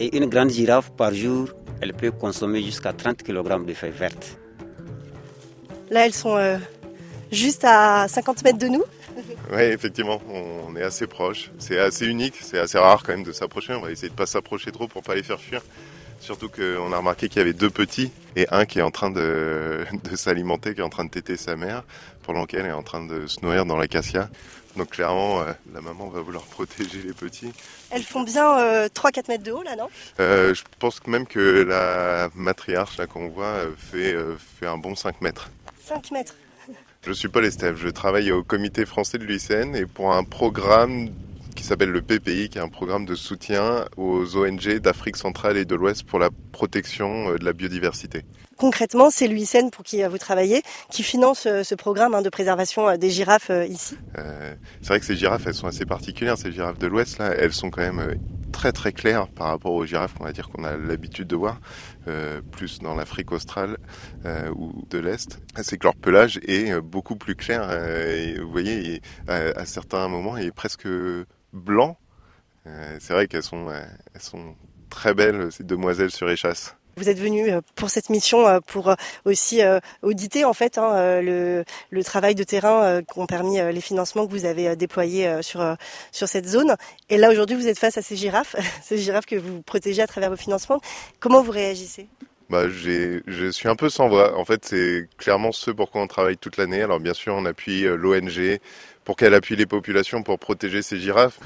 Et 0.00 0.16
une 0.16 0.26
grande 0.26 0.50
girafe 0.50 0.90
par 0.92 1.12
jour, 1.14 1.48
elle 1.80 1.94
peut 1.94 2.10
consommer 2.10 2.62
jusqu'à 2.62 2.92
30 2.92 3.22
kg 3.22 3.64
de 3.64 3.72
feuilles 3.74 3.90
vertes. 3.90 4.38
Là, 5.90 6.06
elles 6.06 6.14
sont 6.14 6.36
euh, 6.36 6.58
juste 7.30 7.64
à 7.64 8.08
50 8.08 8.44
mètres 8.44 8.58
de 8.58 8.68
nous. 8.68 8.84
Oui, 9.52 9.62
effectivement, 9.62 10.20
on 10.28 10.76
est 10.76 10.82
assez 10.82 11.06
proche. 11.06 11.50
C'est 11.58 11.78
assez 11.78 12.06
unique, 12.06 12.34
c'est 12.40 12.58
assez 12.58 12.78
rare 12.78 13.02
quand 13.02 13.12
même 13.12 13.24
de 13.24 13.32
s'approcher. 13.32 13.74
On 13.74 13.80
va 13.80 13.90
essayer 13.90 14.08
de 14.08 14.14
pas 14.14 14.26
s'approcher 14.26 14.72
trop 14.72 14.88
pour 14.88 15.02
pas 15.02 15.14
les 15.14 15.22
faire 15.22 15.40
fuir. 15.40 15.62
Surtout 16.20 16.48
qu'on 16.48 16.92
a 16.92 16.96
remarqué 16.98 17.28
qu'il 17.28 17.38
y 17.38 17.42
avait 17.42 17.52
deux 17.52 17.70
petits 17.70 18.10
et 18.36 18.46
un 18.50 18.64
qui 18.64 18.78
est 18.78 18.82
en 18.82 18.90
train 18.90 19.10
de, 19.10 19.84
de 20.10 20.16
s'alimenter, 20.16 20.74
qui 20.74 20.80
est 20.80 20.84
en 20.84 20.88
train 20.88 21.04
de 21.04 21.10
téter 21.10 21.36
sa 21.36 21.56
mère, 21.56 21.84
pendant 22.22 22.46
qu'elle 22.46 22.66
est 22.66 22.72
en 22.72 22.82
train 22.82 23.04
de 23.04 23.26
se 23.26 23.40
nourrir 23.42 23.64
dans 23.64 23.76
l'acacia. 23.76 24.28
Donc 24.76 24.90
clairement, 24.90 25.40
euh, 25.40 25.52
la 25.72 25.80
maman 25.80 26.08
va 26.08 26.20
vouloir 26.20 26.44
protéger 26.50 27.02
les 27.02 27.12
petits. 27.12 27.52
Elles 27.90 28.02
font 28.02 28.22
bien 28.22 28.58
euh, 28.58 28.88
3-4 28.88 29.28
mètres 29.28 29.44
de 29.44 29.52
haut 29.52 29.62
là, 29.62 29.76
non? 29.76 29.88
Euh, 30.20 30.54
je 30.54 30.62
pense 30.78 31.04
même 31.06 31.26
que 31.26 31.62
la 31.62 32.28
matriarche 32.34 32.98
là 32.98 33.06
qu'on 33.06 33.28
voit 33.28 33.44
euh, 33.44 33.70
fait, 33.76 34.12
euh, 34.12 34.36
fait 34.58 34.66
un 34.66 34.76
bon 34.78 34.94
5 34.94 35.20
mètres. 35.22 35.50
5 35.86 36.10
mètres. 36.10 36.34
Je 37.06 37.12
suis 37.12 37.28
Paul 37.28 37.44
Estève, 37.44 37.76
je 37.76 37.88
travaille 37.88 38.32
au 38.32 38.42
comité 38.42 38.84
français 38.84 39.18
de 39.18 39.24
l'UICN 39.24 39.76
et 39.76 39.86
pour 39.86 40.12
un 40.12 40.24
programme 40.24 41.10
qui 41.54 41.62
s'appelle 41.62 41.90
le 41.90 42.02
PPI, 42.02 42.48
qui 42.48 42.58
est 42.58 42.60
un 42.60 42.68
programme 42.68 43.06
de 43.06 43.14
soutien 43.14 43.84
aux 43.96 44.36
ONG 44.36 44.80
d'Afrique 44.80 45.16
centrale 45.16 45.56
et 45.56 45.64
de 45.64 45.76
l'Ouest 45.76 46.02
pour 46.02 46.18
la 46.18 46.30
protection 46.50 47.30
euh, 47.30 47.38
de 47.38 47.44
la 47.44 47.52
biodiversité. 47.52 48.24
Concrètement, 48.56 49.10
c'est 49.10 49.28
l'UICN 49.28 49.68
pour 49.70 49.84
qui 49.84 50.02
euh, 50.02 50.08
vous 50.08 50.18
travaillez 50.18 50.62
qui 50.90 51.02
finance 51.02 51.46
euh, 51.46 51.62
ce 51.62 51.74
programme 51.74 52.14
hein, 52.14 52.22
de 52.22 52.30
préservation 52.30 52.96
des 52.96 53.10
girafes 53.10 53.50
ici. 53.68 53.96
Euh, 54.18 54.54
c'est 54.80 54.88
vrai 54.88 55.00
que 55.00 55.06
ces 55.06 55.16
girafes, 55.16 55.46
elles 55.46 55.54
sont 55.54 55.66
assez 55.66 55.84
particulières, 55.84 56.38
ces 56.38 56.52
girafes 56.52 56.78
de 56.78 56.86
l'Ouest, 56.86 57.18
là, 57.18 57.34
elles 57.36 57.52
sont 57.52 57.70
quand 57.70 57.82
même 57.82 58.18
très 58.52 58.72
très 58.72 58.92
claires 58.92 59.28
par 59.28 59.48
rapport 59.48 59.72
aux 59.72 59.84
girafes 59.84 60.14
qu'on 60.14 60.24
va 60.24 60.32
dire 60.32 60.48
qu'on 60.48 60.64
a 60.64 60.76
l'habitude 60.76 61.28
de 61.28 61.36
voir, 61.36 61.60
euh, 62.08 62.40
plus 62.40 62.78
dans 62.78 62.94
l'Afrique 62.94 63.32
australe 63.32 63.78
euh, 64.24 64.50
ou 64.54 64.84
de 64.90 64.98
l'Est. 64.98 65.40
C'est 65.62 65.78
que 65.78 65.84
leur 65.84 65.96
pelage 65.96 66.38
est 66.46 66.72
euh, 66.72 66.80
beaucoup 66.80 67.16
plus 67.16 67.34
clair. 67.34 67.68
vous 68.40 68.50
voyez, 68.50 69.02
à, 69.28 69.64
certains 69.64 70.08
moments, 70.08 70.36
il 70.36 70.46
est 70.46 70.52
presque 70.52 70.88
blanc. 71.52 71.98
C'est 72.98 73.12
vrai 73.12 73.28
qu'elles 73.28 73.44
sont, 73.44 73.68
sont 74.18 74.56
très 74.90 75.14
belles, 75.14 75.52
ces 75.52 75.62
demoiselles 75.62 76.10
sur 76.10 76.28
échasse. 76.28 76.76
Vous 76.98 77.10
êtes 77.10 77.18
venu 77.18 77.50
euh, 77.50 77.60
pour 77.74 77.90
cette 77.90 78.08
mission 78.08 78.48
euh, 78.48 78.60
pour 78.66 78.88
euh, 78.88 78.94
aussi 79.26 79.60
auditer 80.00 80.46
en 80.46 80.54
fait 80.54 80.78
hein, 80.78 81.20
le, 81.20 81.62
le 81.90 82.04
travail 82.04 82.34
de 82.34 82.42
terrain 82.42 83.02
qu'ont 83.02 83.26
permis 83.26 83.58
les 83.58 83.80
financements 83.82 84.26
que 84.26 84.30
vous 84.30 84.46
avez 84.46 84.76
déployés 84.76 85.42
sur 85.42 85.76
sur 86.10 86.26
cette 86.26 86.48
zone. 86.48 86.74
Et 87.10 87.18
là 87.18 87.30
aujourd'hui 87.30 87.54
vous 87.54 87.68
êtes 87.68 87.78
face 87.78 87.98
à 87.98 88.02
ces 88.02 88.16
girafes, 88.16 88.56
ces 88.82 88.96
girafes 88.96 89.26
que 89.26 89.36
vous 89.36 89.60
protégez 89.60 90.00
à 90.00 90.06
travers 90.06 90.30
vos 90.30 90.36
financements. 90.36 90.80
Comment 91.20 91.42
vous 91.42 91.52
réagissez? 91.52 92.08
Bah, 92.48 92.68
je 92.68 93.50
suis 93.50 93.68
un 93.68 93.76
peu 93.76 93.90
sans 93.90 94.08
voix. 94.08 94.38
En 94.38 94.44
fait, 94.44 94.64
c'est 94.64 95.08
clairement 95.18 95.52
ce 95.52 95.72
pourquoi 95.72 96.00
on 96.00 96.06
travaille 96.06 96.36
toute 96.36 96.56
l'année. 96.56 96.80
Alors, 96.80 97.00
bien 97.00 97.14
sûr, 97.14 97.34
on 97.34 97.44
appuie 97.44 97.82
l'ONG 97.82 98.60
pour 99.04 99.16
qu'elle 99.16 99.34
appuie 99.34 99.56
les 99.56 99.66
populations 99.66 100.22
pour 100.22 100.38
protéger 100.38 100.80
ces 100.80 101.00
girafes. 101.00 101.40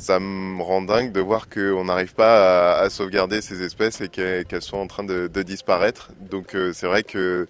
Ça 0.00 0.18
me 0.18 0.62
rend 0.62 0.80
dingue 0.80 1.12
de 1.12 1.20
voir 1.20 1.50
qu'on 1.50 1.84
n'arrive 1.84 2.14
pas 2.14 2.80
à, 2.80 2.88
sauvegarder 2.88 3.42
ces 3.42 3.62
espèces 3.62 4.00
et 4.00 4.08
qu'elles, 4.08 4.62
sont 4.62 4.78
en 4.78 4.86
train 4.86 5.04
de, 5.04 5.42
disparaître. 5.42 6.10
Donc, 6.30 6.54
euh, 6.54 6.72
c'est 6.72 6.86
vrai 6.86 7.02
que 7.02 7.46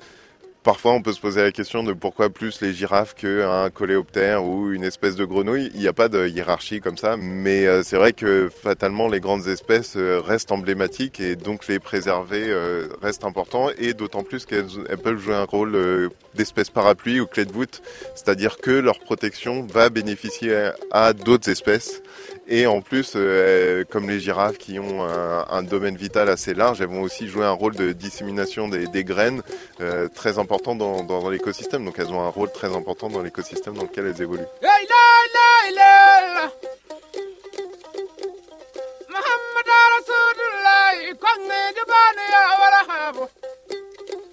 Parfois, 0.63 0.93
on 0.93 1.01
peut 1.01 1.15
se 1.15 1.21
poser 1.21 1.43
la 1.43 1.53
question 1.53 1.83
de 1.83 1.95
pourquoi 1.95 2.29
plus 2.29 2.61
les 2.61 2.75
girafes 2.75 3.15
qu'un 3.15 3.71
coléoptère 3.71 4.45
ou 4.45 4.73
une 4.73 4.85
espèce 4.85 5.17
de 5.17 5.25
grenouille. 5.25 5.71
Il 5.75 5.81
n'y 5.81 5.89
a 5.89 5.95
pas 5.95 6.11
de 6.11 6.29
hiérarchie 6.29 6.81
comme 6.81 6.99
ça, 6.99 7.17
mais 7.17 7.67
euh, 7.67 7.83
c'est 7.83 7.97
vrai 7.97 8.13
que 8.13 8.51
fatalement, 8.63 9.09
les 9.09 9.21
grandes 9.21 9.49
espèces 9.49 9.95
euh, 9.97 10.21
restent 10.21 10.53
emblématiques 10.53 11.19
et 11.19 11.35
donc 11.35 11.67
les 11.67 11.79
préserver 11.79 12.45
euh, 12.51 12.89
reste 13.01 13.25
important 13.25 13.71
et 13.79 13.95
d'autant 13.95 14.23
plus 14.23 14.45
qu'elles 14.45 14.67
elles 14.91 14.99
peuvent 14.99 15.19
jouer 15.19 15.35
un 15.35 15.45
rôle 15.45 15.75
euh, 15.75 16.11
d'espèce 16.35 16.69
parapluie 16.69 17.21
ou 17.21 17.27
clé 17.27 17.47
de 17.47 17.53
voûte, 17.53 17.81
c'est-à-dire 18.15 18.59
que 18.59 18.71
leur 18.71 18.99
protection 18.99 19.67
va 19.67 19.89
bénéficier 19.89 20.73
à 20.91 21.15
d'autres 21.15 21.49
espèces 21.49 22.03
et 22.51 22.67
en 22.67 22.81
plus, 22.83 23.13
euh, 23.15 23.85
comme 23.89 24.11
les 24.11 24.19
girafes 24.19 24.59
qui 24.59 24.81
ont 24.81 25.03
un, 25.05 25.63
domaine 25.63 25.97
vital 25.97 26.29
assez 26.29 26.53
large, 26.53 26.81
elles 26.81 26.89
vont 26.89 27.03
aussi 27.03 27.29
jouer 27.29 27.45
un 27.45 27.53
rôle 27.53 27.77
de 27.77 27.93
dissémination 27.93 28.69
des, 28.69 29.05
graines 29.05 29.43
euh, 29.81 30.09
très 30.09 30.39
important 30.39 30.75
dans 30.75 31.31
l'écosystème. 31.31 31.85
Donc 31.85 31.95
elles 31.99 32.11
ont 32.11 32.23
un 32.23 32.29
rôle 32.29 32.51
très 32.51 32.75
important 32.75 33.09
dans 33.09 33.23
l'écosystème 33.23 33.75
dans 33.75 33.85
lequel 33.85 34.07
elles 34.07 34.21
évoluent. 34.21 34.41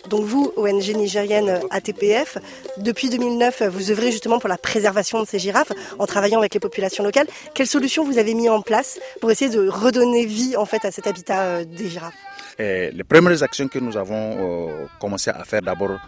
Donc 0.10 0.24
vous, 0.26 0.52
ONG 0.56 0.96
nigérienne 0.96 1.60
ATPF, 1.70 2.38
depuis 2.78 3.10
2009, 3.10 3.64
vous 3.64 3.92
œuvrez 3.92 4.12
justement 4.12 4.40
pour 4.40 4.50
la 4.50 4.58
préservation 4.58 5.22
de 5.22 5.28
ces 5.28 5.40
girafes 5.40 5.72
en 6.00 6.06
travaillant 6.06 6.40
avec 6.40 6.54
les 6.54 6.60
populations 6.60 7.04
locales. 7.04 7.28
Quelles 7.54 7.68
solutions 7.68 8.06
vous 8.06 8.18
avez 8.18 8.34
mis 8.34 8.50
en 8.50 8.62
place 8.62 9.00
pour 9.22 9.32
essayer 9.32 9.52
de 9.52 9.68
redonner 9.68 10.26
vie 10.26 10.56
en 10.56 10.66
fait 10.66 10.86
à 10.86 10.92
cet 10.92 11.08
habitat 11.08 11.42
euh, 11.44 11.66
des 11.66 11.90
girafes? 11.90 12.16
Et 12.60 12.90
Les 12.92 13.04
premières 13.04 13.44
actions 13.44 13.68
que 13.68 13.78
nous 13.80 13.98
avons 13.98 14.70
euh, 14.70 14.86
commencé 15.00 15.30
à 15.30 15.44
faire 15.44 15.62
d'abord, 15.62 16.00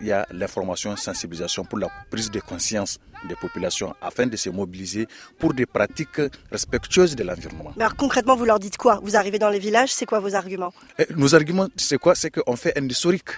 il 0.00 0.06
y 0.06 0.12
a 0.12 0.26
l'information, 0.32 0.96
sensibilisation 0.96 1.64
pour 1.64 1.78
la 1.78 1.88
prise 2.10 2.30
de 2.30 2.40
conscience 2.40 2.98
des 3.28 3.34
populations 3.34 3.94
afin 4.00 4.26
de 4.26 4.36
se 4.36 4.48
mobiliser 4.48 5.06
pour 5.38 5.52
des 5.52 5.66
pratiques 5.66 6.20
respectueuses 6.50 7.16
de 7.16 7.24
l'environnement. 7.24 7.72
Alors 7.78 7.96
concrètement, 7.96 8.36
vous 8.36 8.44
leur 8.44 8.58
dites 8.58 8.76
quoi? 8.76 9.00
Vous 9.02 9.16
arrivez 9.16 9.38
dans 9.38 9.50
les 9.50 9.58
villages, 9.58 9.92
c'est 9.92 10.06
quoi 10.06 10.20
vos 10.20 10.34
arguments? 10.34 10.72
Et 10.98 11.06
Nos 11.16 11.34
arguments, 11.34 11.68
c'est 11.76 11.98
quoi? 11.98 12.14
C'est 12.14 12.30
qu'on 12.30 12.56
fait 12.56 12.78
un 12.78 12.86
historique 12.88 13.30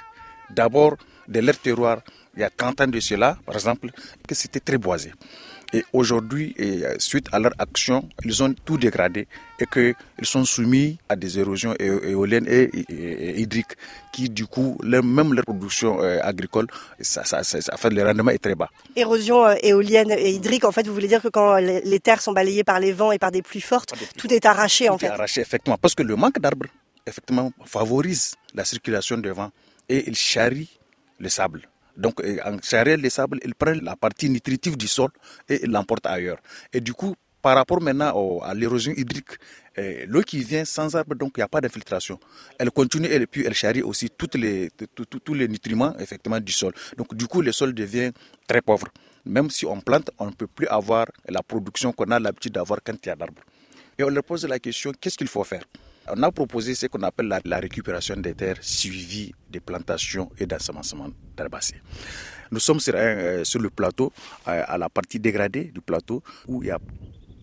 d'abord 0.54 0.96
de 1.28 1.40
leur 1.40 1.56
terroir. 1.58 1.98
Il 2.36 2.40
y 2.40 2.44
a 2.44 2.50
30 2.50 2.80
ans 2.82 2.86
de 2.86 3.00
cela, 3.00 3.36
par 3.44 3.54
exemple, 3.54 3.88
que 4.26 4.34
c'était 4.34 4.60
très 4.60 4.78
boisé. 4.78 5.12
Et 5.72 5.84
aujourd'hui, 5.92 6.54
suite 6.98 7.28
à 7.32 7.38
leur 7.38 7.52
action, 7.58 8.08
ils 8.24 8.42
ont 8.42 8.52
tout 8.64 8.76
dégradé 8.76 9.28
et 9.60 9.66
qu'ils 9.66 9.94
sont 10.22 10.44
soumis 10.44 10.98
à 11.08 11.14
des 11.14 11.38
érosions 11.38 11.74
éoliennes 11.78 12.46
et, 12.48 13.40
hydriques 13.40 13.76
qui, 14.12 14.28
du 14.28 14.46
coup, 14.46 14.76
même 14.82 15.32
leur 15.32 15.44
production 15.44 16.02
euh, 16.02 16.18
agricole, 16.22 16.66
ça, 17.00 17.24
ça, 17.24 17.44
ça, 17.44 17.60
ça, 17.60 17.76
fait 17.76 17.90
le 17.90 18.02
rendement 18.04 18.30
est 18.32 18.38
très 18.42 18.56
bas. 18.56 18.68
Érosion 18.96 19.46
euh, 19.46 19.54
éolienne 19.62 20.10
et 20.10 20.30
hydrique, 20.32 20.64
en 20.64 20.72
fait, 20.72 20.86
vous 20.88 20.94
voulez 20.94 21.06
dire 21.06 21.22
que 21.22 21.28
quand 21.28 21.56
les, 21.58 22.00
terres 22.00 22.20
sont 22.20 22.32
balayées 22.32 22.64
par 22.64 22.80
les 22.80 22.92
vents 22.92 23.12
et 23.12 23.18
par 23.20 23.30
des 23.30 23.42
pluies 23.42 23.60
fortes, 23.60 23.94
tout 24.18 24.32
est 24.32 24.44
arraché, 24.46 24.86
tout 24.86 24.94
en 24.94 24.98
fait 24.98 25.06
est 25.06 25.10
arraché, 25.10 25.40
effectivement, 25.40 25.78
parce 25.80 25.94
que 25.94 26.02
le 26.02 26.16
manque 26.16 26.40
d'arbres, 26.40 26.66
effectivement, 27.06 27.52
favorise 27.64 28.34
la 28.54 28.64
circulation 28.64 29.18
des 29.18 29.30
vents 29.30 29.52
et 29.90 30.08
il 30.08 30.14
charrie 30.14 30.70
le 31.18 31.28
sable. 31.28 31.68
Donc, 31.96 32.22
en 32.44 32.56
charriant 32.62 32.96
le 32.96 33.10
sable, 33.10 33.40
il 33.44 33.54
prend 33.54 33.74
la 33.82 33.96
partie 33.96 34.30
nutritive 34.30 34.76
du 34.76 34.88
sol 34.88 35.10
et 35.48 35.64
il 35.64 35.70
l'emporte 35.70 36.06
ailleurs. 36.06 36.38
Et 36.72 36.80
du 36.80 36.94
coup, 36.94 37.14
par 37.42 37.56
rapport 37.56 37.80
maintenant 37.80 38.38
à 38.40 38.54
l'érosion 38.54 38.92
hydrique, 38.96 39.32
eh, 39.76 40.06
l'eau 40.06 40.22
qui 40.22 40.38
vient 40.44 40.64
sans 40.64 40.94
arbre, 40.94 41.14
donc 41.14 41.32
il 41.36 41.40
n'y 41.40 41.44
a 41.44 41.48
pas 41.48 41.60
d'infiltration. 41.60 42.18
Elle 42.58 42.70
continue 42.70 43.08
et 43.08 43.26
puis 43.26 43.44
elle 43.44 43.54
charrie 43.54 43.82
aussi 43.82 44.08
toutes 44.10 44.36
les, 44.36 44.70
tous 45.24 45.34
les 45.34 45.48
nutriments 45.48 45.94
effectivement 45.98 46.40
du 46.40 46.52
sol. 46.52 46.72
Donc 46.96 47.14
du 47.14 47.26
coup, 47.26 47.42
le 47.42 47.52
sol 47.52 47.74
devient 47.74 48.12
très 48.46 48.62
pauvre. 48.62 48.88
Même 49.24 49.50
si 49.50 49.66
on 49.66 49.80
plante, 49.80 50.10
on 50.18 50.26
ne 50.26 50.32
peut 50.32 50.46
plus 50.46 50.66
avoir 50.68 51.06
la 51.28 51.42
production 51.42 51.92
qu'on 51.92 52.10
a 52.10 52.18
l'habitude 52.18 52.52
d'avoir 52.52 52.80
quand 52.84 52.94
il 53.04 53.08
y 53.08 53.12
a 53.12 53.16
d'arbres. 53.16 53.42
Et 53.98 54.04
on 54.04 54.08
leur 54.08 54.24
pose 54.24 54.46
la 54.46 54.58
question, 54.58 54.92
qu'est-ce 54.98 55.18
qu'il 55.18 55.28
faut 55.28 55.44
faire? 55.44 55.64
On 56.08 56.22
a 56.22 56.30
proposé 56.32 56.74
ce 56.74 56.86
qu'on 56.86 57.02
appelle 57.02 57.28
la, 57.44 57.58
récupération 57.58 58.16
des 58.16 58.34
terres 58.34 58.58
suivie 58.60 59.32
des 59.50 59.60
plantations 59.60 60.30
et 60.38 60.46
d'ensemencement 60.46 61.08
d'herbacées. 61.36 61.80
Nous 62.50 62.60
sommes 62.60 62.80
sur, 62.80 62.94
euh, 62.96 63.42
le 63.60 63.70
plateau, 63.70 64.12
euh, 64.48 64.62
à 64.66 64.78
la 64.78 64.88
partie 64.88 65.20
dégradée 65.20 65.64
du 65.64 65.80
plateau, 65.80 66.22
où 66.48 66.62
il 66.62 66.66
n'y 66.66 66.70
a 66.72 66.78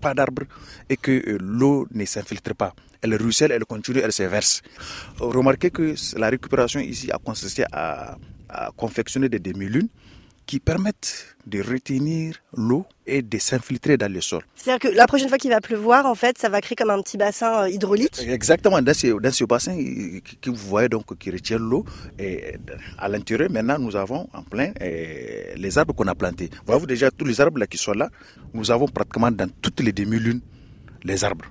pas 0.02 0.14
d'arbres 0.14 0.44
et 0.90 0.98
que 0.98 1.12
euh, 1.12 1.38
l'eau 1.42 1.88
ne 1.92 2.06
s'infiltre 2.06 2.56
pas. 2.56 2.74
Elle 3.02 3.16
ruisselle, 3.16 3.52
elle 3.52 3.66
continue, 3.66 4.00
elle 4.00 4.12
se 4.12 4.24
verse. 4.24 4.62
Remarquez 5.20 5.70
que 5.70 5.94
la 6.18 6.30
récupération 6.30 6.80
ici 6.80 7.12
a 7.12 7.18
consisté 7.20 7.64
à 7.72 8.18
confectionner 8.76 9.30
des 9.30 9.40
demi-lunes 9.40 9.90
qui 10.48 10.60
permettent 10.60 11.36
de 11.46 11.62
retenir 11.62 12.36
l'eau 12.56 12.86
et 13.06 13.22
de 13.22 13.38
s'infiltrer 13.38 13.98
dans 13.98 14.12
le 14.12 14.22
sol. 14.22 14.42
C'est-à-dire 14.56 14.90
que 14.90 14.96
la 14.96 15.06
prochaine 15.06 15.30
fois 15.30 15.38
qu'il 15.38 15.52
va 15.52 15.62
pleuvoir, 15.62 16.06
en 16.06 16.16
fait, 16.16 16.38
ça 16.38 16.50
va 16.50 16.62
créer 16.62 16.76
comme 16.76 16.90
un 16.90 17.02
petit 17.02 17.18
bassin 17.18 17.64
euh, 17.64 17.70
hydraulique. 17.70 18.20
Exactement, 18.28 18.82
dans 18.82 18.94
ce, 18.94 19.08
dans 19.20 19.32
ce 19.32 19.44
bassin 19.44 19.78
que 20.42 20.50
vous 20.50 20.68
voyez 20.68 20.90
donc 20.90 21.18
qui 21.18 21.30
retient 21.30 21.60
l'eau, 21.60 21.86
et 22.18 22.56
à 22.98 23.08
l'intérieur 23.10 23.52
maintenant 23.52 23.78
nous 23.78 23.96
avons 23.96 24.28
en 24.34 24.44
plein 24.44 24.72
eh, 24.82 25.54
les 25.56 25.78
arbres 25.78 25.94
qu'on 25.94 26.08
a 26.08 26.16
plantés. 26.16 26.50
Voyez-vous 26.66 26.88
déjà 26.88 27.12
tous 27.12 27.26
les 27.26 27.40
arbres 27.42 27.60
là 27.60 27.68
qui 27.68 27.78
sont 27.78 27.94
là, 27.94 28.10
nous 28.54 28.72
avons 28.72 28.88
pratiquement 28.88 29.32
dans 29.32 29.50
toutes 29.62 29.82
les 29.82 29.92
demi-lunes 29.92 30.42
les 31.04 31.24
arbres. 31.24 31.46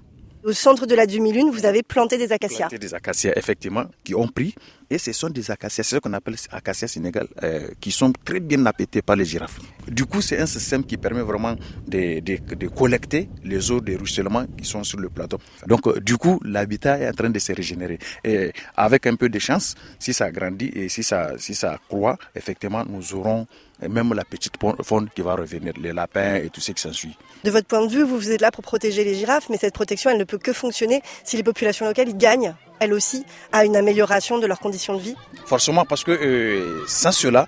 Au 0.46 0.52
centre 0.52 0.86
de 0.86 0.94
la 0.94 1.06
demi-lune, 1.06 1.50
vous 1.50 1.66
avez 1.66 1.82
planté 1.82 2.16
des 2.18 2.30
acacias. 2.30 2.68
Des 2.68 2.94
acacias 2.94 3.32
effectivement 3.34 3.86
qui 4.04 4.14
ont 4.14 4.28
pris 4.28 4.54
et 4.88 4.96
ce 4.98 5.12
sont 5.12 5.28
des 5.28 5.50
acacias, 5.50 5.82
c'est 5.82 5.96
ce 5.96 6.00
qu'on 6.00 6.12
appelle 6.12 6.36
acacias 6.52 6.86
sénégal, 6.86 7.26
euh, 7.42 7.66
qui 7.80 7.90
sont 7.90 8.12
très 8.24 8.38
bien 8.38 8.64
appétés 8.66 9.02
par 9.02 9.16
les 9.16 9.24
girafes. 9.24 9.58
Du 9.88 10.04
coup, 10.04 10.20
c'est 10.22 10.38
un 10.38 10.46
système 10.46 10.84
qui 10.84 10.96
permet 10.96 11.22
vraiment 11.22 11.56
de, 11.88 12.20
de- 12.20 12.68
collecter 12.68 13.28
les 13.42 13.72
eaux 13.72 13.80
de 13.80 13.96
ruissellement 13.96 14.46
qui 14.56 14.64
sont 14.64 14.84
sur 14.84 15.00
le 15.00 15.08
plateau. 15.08 15.38
Donc, 15.66 15.84
euh, 15.88 15.98
du 15.98 16.16
coup, 16.16 16.38
l'habitat 16.44 17.00
est 17.00 17.08
en 17.08 17.12
train 17.12 17.30
de 17.30 17.38
se 17.40 17.52
régénérer. 17.52 17.98
Et 18.22 18.52
avec 18.76 19.08
un 19.08 19.16
peu 19.16 19.28
de 19.28 19.40
chance, 19.40 19.74
si 19.98 20.12
ça 20.14 20.30
grandit 20.30 20.70
et 20.76 20.88
si 20.88 21.02
ça, 21.02 21.32
si 21.36 21.56
ça 21.56 21.80
croît, 21.88 22.16
effectivement, 22.36 22.84
nous 22.88 23.12
aurons 23.14 23.48
euh, 23.82 23.88
même 23.88 24.12
la 24.14 24.24
petite 24.24 24.54
faune 24.82 25.08
qui 25.14 25.22
va 25.22 25.34
revenir, 25.34 25.72
les 25.80 25.92
lapins 25.92 26.36
et 26.36 26.48
tout 26.48 26.60
ce 26.60 26.72
qui 26.72 26.80
s'ensuit. 26.80 27.16
De 27.44 27.50
votre 27.50 27.66
point 27.66 27.84
de 27.84 27.92
vue, 27.92 28.02
vous, 28.02 28.30
êtes 28.30 28.40
là 28.40 28.50
pour 28.50 28.62
protéger 28.62 29.04
les 29.04 29.14
girafes, 29.14 29.48
mais 29.50 29.58
cette 29.58 29.74
protection, 29.74 30.10
elle 30.10 30.18
ne 30.18 30.24
peut 30.24 30.38
que 30.38 30.52
fonctionner 30.52 31.02
si 31.24 31.36
les 31.36 31.42
populations 31.42 31.86
locales 31.86 32.08
y 32.08 32.14
gagnent, 32.14 32.54
elles 32.80 32.92
aussi, 32.92 33.24
à 33.52 33.64
une 33.64 33.76
amélioration 33.76 34.38
de 34.38 34.46
leurs 34.46 34.60
conditions 34.60 34.94
de 34.94 35.00
vie. 35.00 35.16
Forcément, 35.46 35.84
parce 35.84 36.04
que 36.04 36.10
euh, 36.10 36.84
sans 36.86 37.12
cela, 37.12 37.46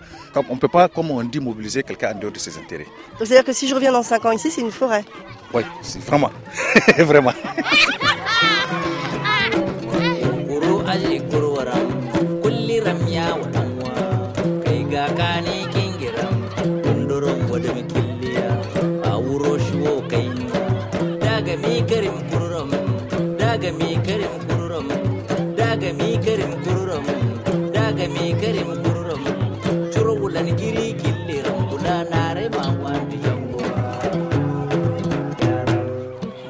on 0.49 0.55
ne 0.55 0.61
peut 0.61 0.68
pas, 0.68 0.89
comme 0.89 1.11
on 1.11 1.22
dit, 1.24 1.41
mobiliser 1.41 1.83
quelqu'un 1.83 2.14
en 2.14 2.18
dehors 2.18 2.33
de 2.33 2.39
ses 2.39 2.57
intérêts. 2.59 2.87
Donc 3.18 3.26
c'est-à-dire 3.26 3.45
que 3.45 3.53
si 3.53 3.68
je 3.68 3.74
reviens 3.74 3.93
dans 3.93 4.03
5 4.03 4.24
ans 4.24 4.33
ici, 4.33 4.51
c'est 4.51 4.61
une 4.61 4.72
forêt. 4.72 5.05
Oui, 5.53 5.62
c'est 5.83 6.03
vraiment. 6.03 6.31
vraiment. 6.99 7.33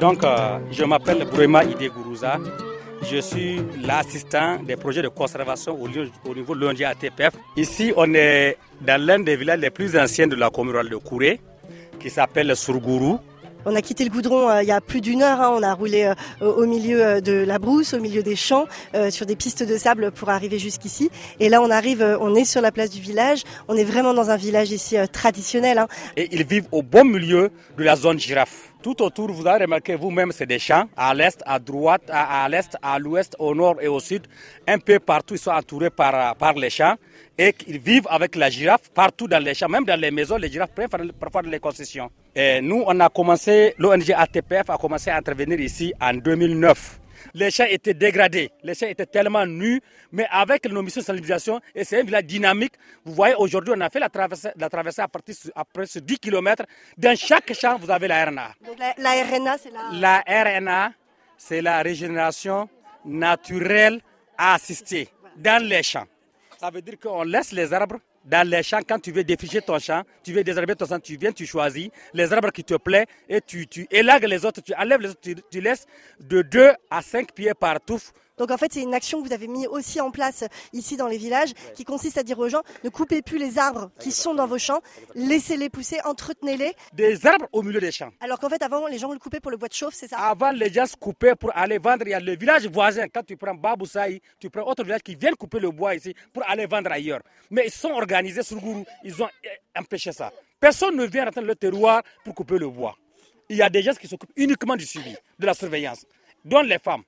Donc, 0.08 0.24
euh, 0.24 0.56
je 0.72 0.84
m'appelle 0.84 1.22
Brema 1.30 1.64
Ide 1.64 1.92
Gourouza. 1.94 2.38
Je 3.02 3.18
suis 3.20 3.60
l'assistant 3.84 4.56
des 4.62 4.74
projets 4.76 5.02
de 5.02 5.08
conservation 5.08 5.78
au, 5.78 5.86
lieu- 5.86 6.08
au 6.26 6.34
niveau 6.34 6.54
de 6.54 6.60
l'ONG. 6.60 6.82
Ici, 7.58 7.92
on 7.94 8.14
est 8.14 8.56
dans 8.80 8.98
l'un 9.06 9.18
des 9.18 9.36
villages 9.36 9.60
les 9.60 9.68
plus 9.68 9.98
anciens 9.98 10.26
de 10.26 10.34
la 10.34 10.48
commune 10.48 10.72
rurale 10.72 10.88
de 10.88 10.96
Kouré, 10.96 11.40
qui 12.00 12.08
s'appelle 12.08 12.56
Surgourou. 12.56 13.18
On 13.66 13.74
a 13.76 13.82
quitté 13.82 14.02
le 14.04 14.08
goudron 14.10 14.48
euh, 14.48 14.62
il 14.62 14.68
y 14.68 14.72
a 14.72 14.80
plus 14.80 15.02
d'une 15.02 15.20
heure. 15.22 15.42
hein. 15.42 15.54
On 15.54 15.62
a 15.62 15.74
roulé 15.74 16.04
euh, 16.40 16.46
au 16.62 16.64
milieu 16.64 17.20
de 17.20 17.44
la 17.46 17.58
brousse, 17.58 17.92
au 17.92 18.00
milieu 18.00 18.22
des 18.22 18.36
champs, 18.36 18.64
euh, 18.94 19.10
sur 19.10 19.26
des 19.26 19.36
pistes 19.36 19.62
de 19.62 19.76
sable 19.76 20.10
pour 20.10 20.30
arriver 20.30 20.58
jusqu'ici. 20.58 21.10
Et 21.38 21.50
là, 21.50 21.60
on 21.60 21.68
arrive, 21.70 22.16
on 22.22 22.34
est 22.34 22.46
sur 22.46 22.62
la 22.62 22.72
place 22.72 22.88
du 22.88 23.02
village. 23.02 23.42
On 23.68 23.76
est 23.76 23.84
vraiment 23.84 24.14
dans 24.14 24.30
un 24.30 24.36
village 24.38 24.70
ici 24.70 24.96
traditionnel. 25.12 25.76
hein. 25.76 25.88
Et 26.16 26.28
ils 26.32 26.46
vivent 26.46 26.68
au 26.72 26.82
bon 26.82 27.04
milieu 27.04 27.50
de 27.76 27.84
la 27.84 27.94
zone 27.94 28.18
girafe. 28.18 28.67
Tout 28.80 29.02
autour, 29.02 29.32
vous 29.32 29.44
avez 29.46 29.64
remarqué 29.64 29.96
vous-même, 29.96 30.30
c'est 30.30 30.46
des 30.46 30.60
champs. 30.60 30.84
À 30.96 31.12
l'est, 31.12 31.42
à 31.44 31.58
droite, 31.58 32.02
à, 32.08 32.48
l'est, 32.48 32.76
à 32.80 32.96
l'ouest, 33.00 33.34
au 33.40 33.52
nord 33.52 33.76
et 33.80 33.88
au 33.88 33.98
sud. 33.98 34.26
Un 34.68 34.78
peu 34.78 35.00
partout, 35.00 35.34
ils 35.34 35.38
sont 35.40 35.50
entourés 35.50 35.90
par, 35.90 36.54
les 36.54 36.70
champs. 36.70 36.94
Et 37.36 37.52
ils 37.66 37.78
vivent 37.80 38.06
avec 38.08 38.36
la 38.36 38.50
girafe 38.50 38.88
partout 38.94 39.26
dans 39.26 39.42
les 39.42 39.54
champs. 39.54 39.68
Même 39.68 39.84
dans 39.84 39.98
les 40.00 40.12
maisons, 40.12 40.36
les 40.36 40.50
girafes 40.50 40.70
prennent 40.70 41.12
parfois 41.12 41.42
les 41.42 41.58
concessions. 41.58 42.08
Et 42.36 42.60
nous, 42.60 42.84
on 42.86 43.00
a 43.00 43.08
commencé, 43.08 43.74
l'ONG 43.78 44.12
ATPF 44.16 44.70
a 44.70 44.76
commencé 44.76 45.10
à 45.10 45.16
intervenir 45.16 45.58
ici 45.58 45.92
en 46.00 46.14
2009. 46.14 47.00
Les 47.34 47.50
champs 47.50 47.64
étaient 47.68 47.94
dégradés, 47.94 48.50
les 48.62 48.74
champs 48.74 48.86
étaient 48.86 49.06
tellement 49.06 49.46
nus, 49.46 49.80
mais 50.12 50.26
avec 50.30 50.66
nos 50.70 50.82
missions 50.82 51.00
de 51.00 51.06
sensibilisation, 51.06 51.60
et 51.74 51.84
c'est 51.84 52.00
un 52.00 52.04
village 52.04 52.24
dynamique, 52.24 52.74
vous 53.04 53.12
voyez 53.14 53.34
aujourd'hui 53.36 53.74
on 53.76 53.80
a 53.80 53.90
fait 53.90 54.00
la 54.00 54.08
traversée, 54.08 54.50
la 54.56 54.68
traversée 54.68 55.02
à 55.02 55.08
partir 55.08 55.34
de 55.44 55.52
après 55.54 55.86
ce 55.86 55.98
10 55.98 56.18
km. 56.18 56.64
Dans 56.96 57.16
chaque 57.16 57.52
champ, 57.52 57.78
vous 57.78 57.90
avez 57.90 58.08
la 58.08 58.24
RNA. 58.26 58.54
Donc 58.64 58.78
la, 58.78 58.94
la 58.98 59.24
RNA, 59.24 59.58
c'est 59.58 59.70
la... 59.70 60.24
La 60.24 60.58
RNA, 60.58 60.92
c'est 61.36 61.60
la 61.62 61.82
régénération 61.82 62.68
naturelle 63.04 64.00
assistée 64.36 65.08
dans 65.36 65.62
les 65.62 65.82
champs. 65.82 66.06
Ça 66.58 66.70
veut 66.70 66.82
dire 66.82 66.98
qu'on 66.98 67.22
laisse 67.22 67.52
les 67.52 67.72
arbres 67.72 67.98
dans 68.28 68.46
les 68.46 68.62
champs. 68.62 68.80
Quand 68.86 68.98
tu 68.98 69.10
veux 69.10 69.24
défricher 69.24 69.60
ton 69.60 69.78
champ, 69.78 70.02
tu 70.22 70.32
veux 70.32 70.44
désherber 70.44 70.76
ton 70.76 70.86
champ, 70.86 71.00
tu 71.00 71.16
viens, 71.16 71.32
tu 71.32 71.46
choisis 71.46 71.88
les 72.12 72.32
arbres 72.32 72.50
qui 72.50 72.64
te 72.64 72.74
plaisent 72.74 73.06
et 73.28 73.40
tu, 73.40 73.66
tu 73.66 73.86
élagues 73.90 74.24
les 74.24 74.44
autres, 74.44 74.60
tu 74.60 74.74
enlèves 74.74 75.00
les 75.00 75.10
autres, 75.10 75.20
tu, 75.20 75.34
tu 75.50 75.60
laisses 75.60 75.86
de 76.20 76.42
2 76.42 76.72
à 76.90 77.02
5 77.02 77.32
pieds 77.32 77.54
par 77.54 77.80
touffe. 77.80 78.12
Donc 78.38 78.50
en 78.50 78.56
fait, 78.56 78.72
c'est 78.72 78.82
une 78.82 78.94
action 78.94 79.20
que 79.22 79.28
vous 79.28 79.34
avez 79.34 79.48
mis 79.48 79.66
aussi 79.66 80.00
en 80.00 80.10
place 80.10 80.44
ici 80.72 80.96
dans 80.96 81.08
les 81.08 81.18
villages, 81.18 81.52
qui 81.74 81.84
consiste 81.84 82.18
à 82.18 82.22
dire 82.22 82.38
aux 82.38 82.48
gens 82.48 82.62
ne 82.84 82.88
coupez 82.88 83.22
plus 83.22 83.38
les 83.38 83.58
arbres 83.58 83.90
qui 83.98 84.12
sont 84.12 84.34
dans 84.34 84.46
vos 84.46 84.58
champs, 84.58 84.80
laissez-les 85.14 85.68
pousser, 85.68 85.98
entretenez-les. 86.04 86.72
Des 86.92 87.26
arbres 87.26 87.46
au 87.52 87.62
milieu 87.62 87.80
des 87.80 87.92
champs. 87.92 88.10
Alors 88.20 88.38
qu'en 88.38 88.48
fait, 88.48 88.62
avant, 88.62 88.86
les 88.86 88.98
gens 88.98 89.12
le 89.12 89.18
coupaient 89.18 89.40
pour 89.40 89.50
le 89.50 89.56
bois 89.56 89.68
de 89.68 89.74
chauffe, 89.74 89.94
c'est 89.94 90.08
ça? 90.08 90.18
Avant, 90.18 90.50
les 90.50 90.72
gens 90.72 90.86
se 90.86 90.96
coupaient 90.96 91.34
pour 91.34 91.50
aller 91.56 91.78
vendre. 91.78 92.04
Il 92.06 92.10
y 92.10 92.14
a 92.14 92.20
le 92.20 92.36
village 92.36 92.66
voisin. 92.66 93.06
Quand 93.08 93.22
tu 93.24 93.36
prends 93.36 93.54
Baboussaï, 93.54 94.20
tu 94.38 94.50
prends 94.50 94.62
autre 94.62 94.84
village 94.84 95.02
qui 95.02 95.14
viennent 95.14 95.36
couper 95.36 95.60
le 95.60 95.70
bois 95.70 95.94
ici 95.94 96.14
pour 96.32 96.48
aller 96.48 96.66
vendre 96.66 96.92
ailleurs. 96.92 97.20
Mais 97.50 97.64
ils 97.66 97.72
sont 97.72 97.90
organisés 97.90 98.42
sur 98.42 98.58
Gourou. 98.58 98.84
Ils 99.04 99.22
ont 99.22 99.28
eh, 99.44 99.78
empêché 99.78 100.12
ça. 100.12 100.32
Personne 100.60 100.96
ne 100.96 101.04
vient 101.04 101.26
atteindre 101.26 101.46
le 101.46 101.54
terroir 101.54 102.02
pour 102.24 102.34
couper 102.34 102.58
le 102.58 102.68
bois. 102.68 102.96
Il 103.48 103.56
y 103.56 103.62
a 103.62 103.70
des 103.70 103.82
gens 103.82 103.94
qui 103.94 104.06
s'occupent 104.06 104.32
uniquement 104.36 104.76
du 104.76 104.84
suivi, 104.84 105.16
de 105.38 105.46
la 105.46 105.54
surveillance, 105.54 106.04
dont 106.44 106.62
les 106.62 106.78
femmes. 106.78 107.02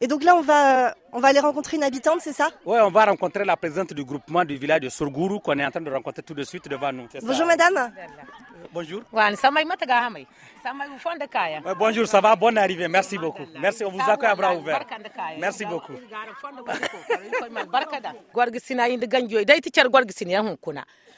Et 0.00 0.06
donc 0.06 0.22
là, 0.22 0.36
on 0.36 0.42
va, 0.42 0.94
on 1.12 1.18
va 1.18 1.28
aller 1.28 1.40
rencontrer 1.40 1.76
une 1.76 1.82
habitante, 1.82 2.20
c'est 2.20 2.32
ça? 2.32 2.50
Oui, 2.64 2.78
on 2.80 2.90
va 2.90 3.06
rencontrer 3.06 3.44
la 3.44 3.56
présidente 3.56 3.92
du 3.92 4.04
groupement 4.04 4.44
du 4.44 4.56
village 4.56 4.80
de 4.82 4.88
Surgourou 4.88 5.40
qu'on 5.40 5.58
est 5.58 5.66
en 5.66 5.70
train 5.72 5.80
de 5.80 5.90
rencontrer 5.90 6.22
tout 6.22 6.34
de 6.34 6.44
suite 6.44 6.68
devant 6.68 6.92
nous. 6.92 7.08
Ça. 7.10 7.18
Bonjour 7.20 7.46
madame. 7.46 7.92
Bonjour. 8.72 9.02
Kaya. 11.28 11.60
Ouais, 11.64 11.74
bonjour, 11.76 12.06
ça 12.06 12.20
va? 12.20 12.36
Bonne 12.36 12.58
arrivée. 12.58 12.86
Merci 12.86 13.18
beaucoup. 13.18 13.42
Merci, 13.58 13.84
on 13.84 13.90
vous 13.90 14.00
accueille 14.08 14.30
à 14.30 14.34
bras 14.36 14.54
ouverts. 14.54 14.86
Merci 15.38 15.64
beaucoup. 15.64 15.94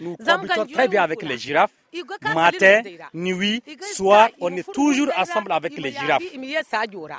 Nous 0.01 0.17
cohabitons 0.17 0.67
très 0.67 0.89
bien 0.89 1.03
avec 1.03 1.23
les 1.23 1.37
girafes. 1.39 1.71
Matin, 2.35 2.83
nuit, 3.13 3.63
soir, 3.95 4.29
on 4.41 4.57
est 4.57 4.73
toujours 4.73 5.09
ensemble 5.17 5.53
avec 5.53 5.77
les 5.77 5.93
girafes. 5.93 6.23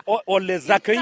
On, 0.07 0.19
on 0.27 0.37
les 0.37 0.71
accueille, 0.71 0.99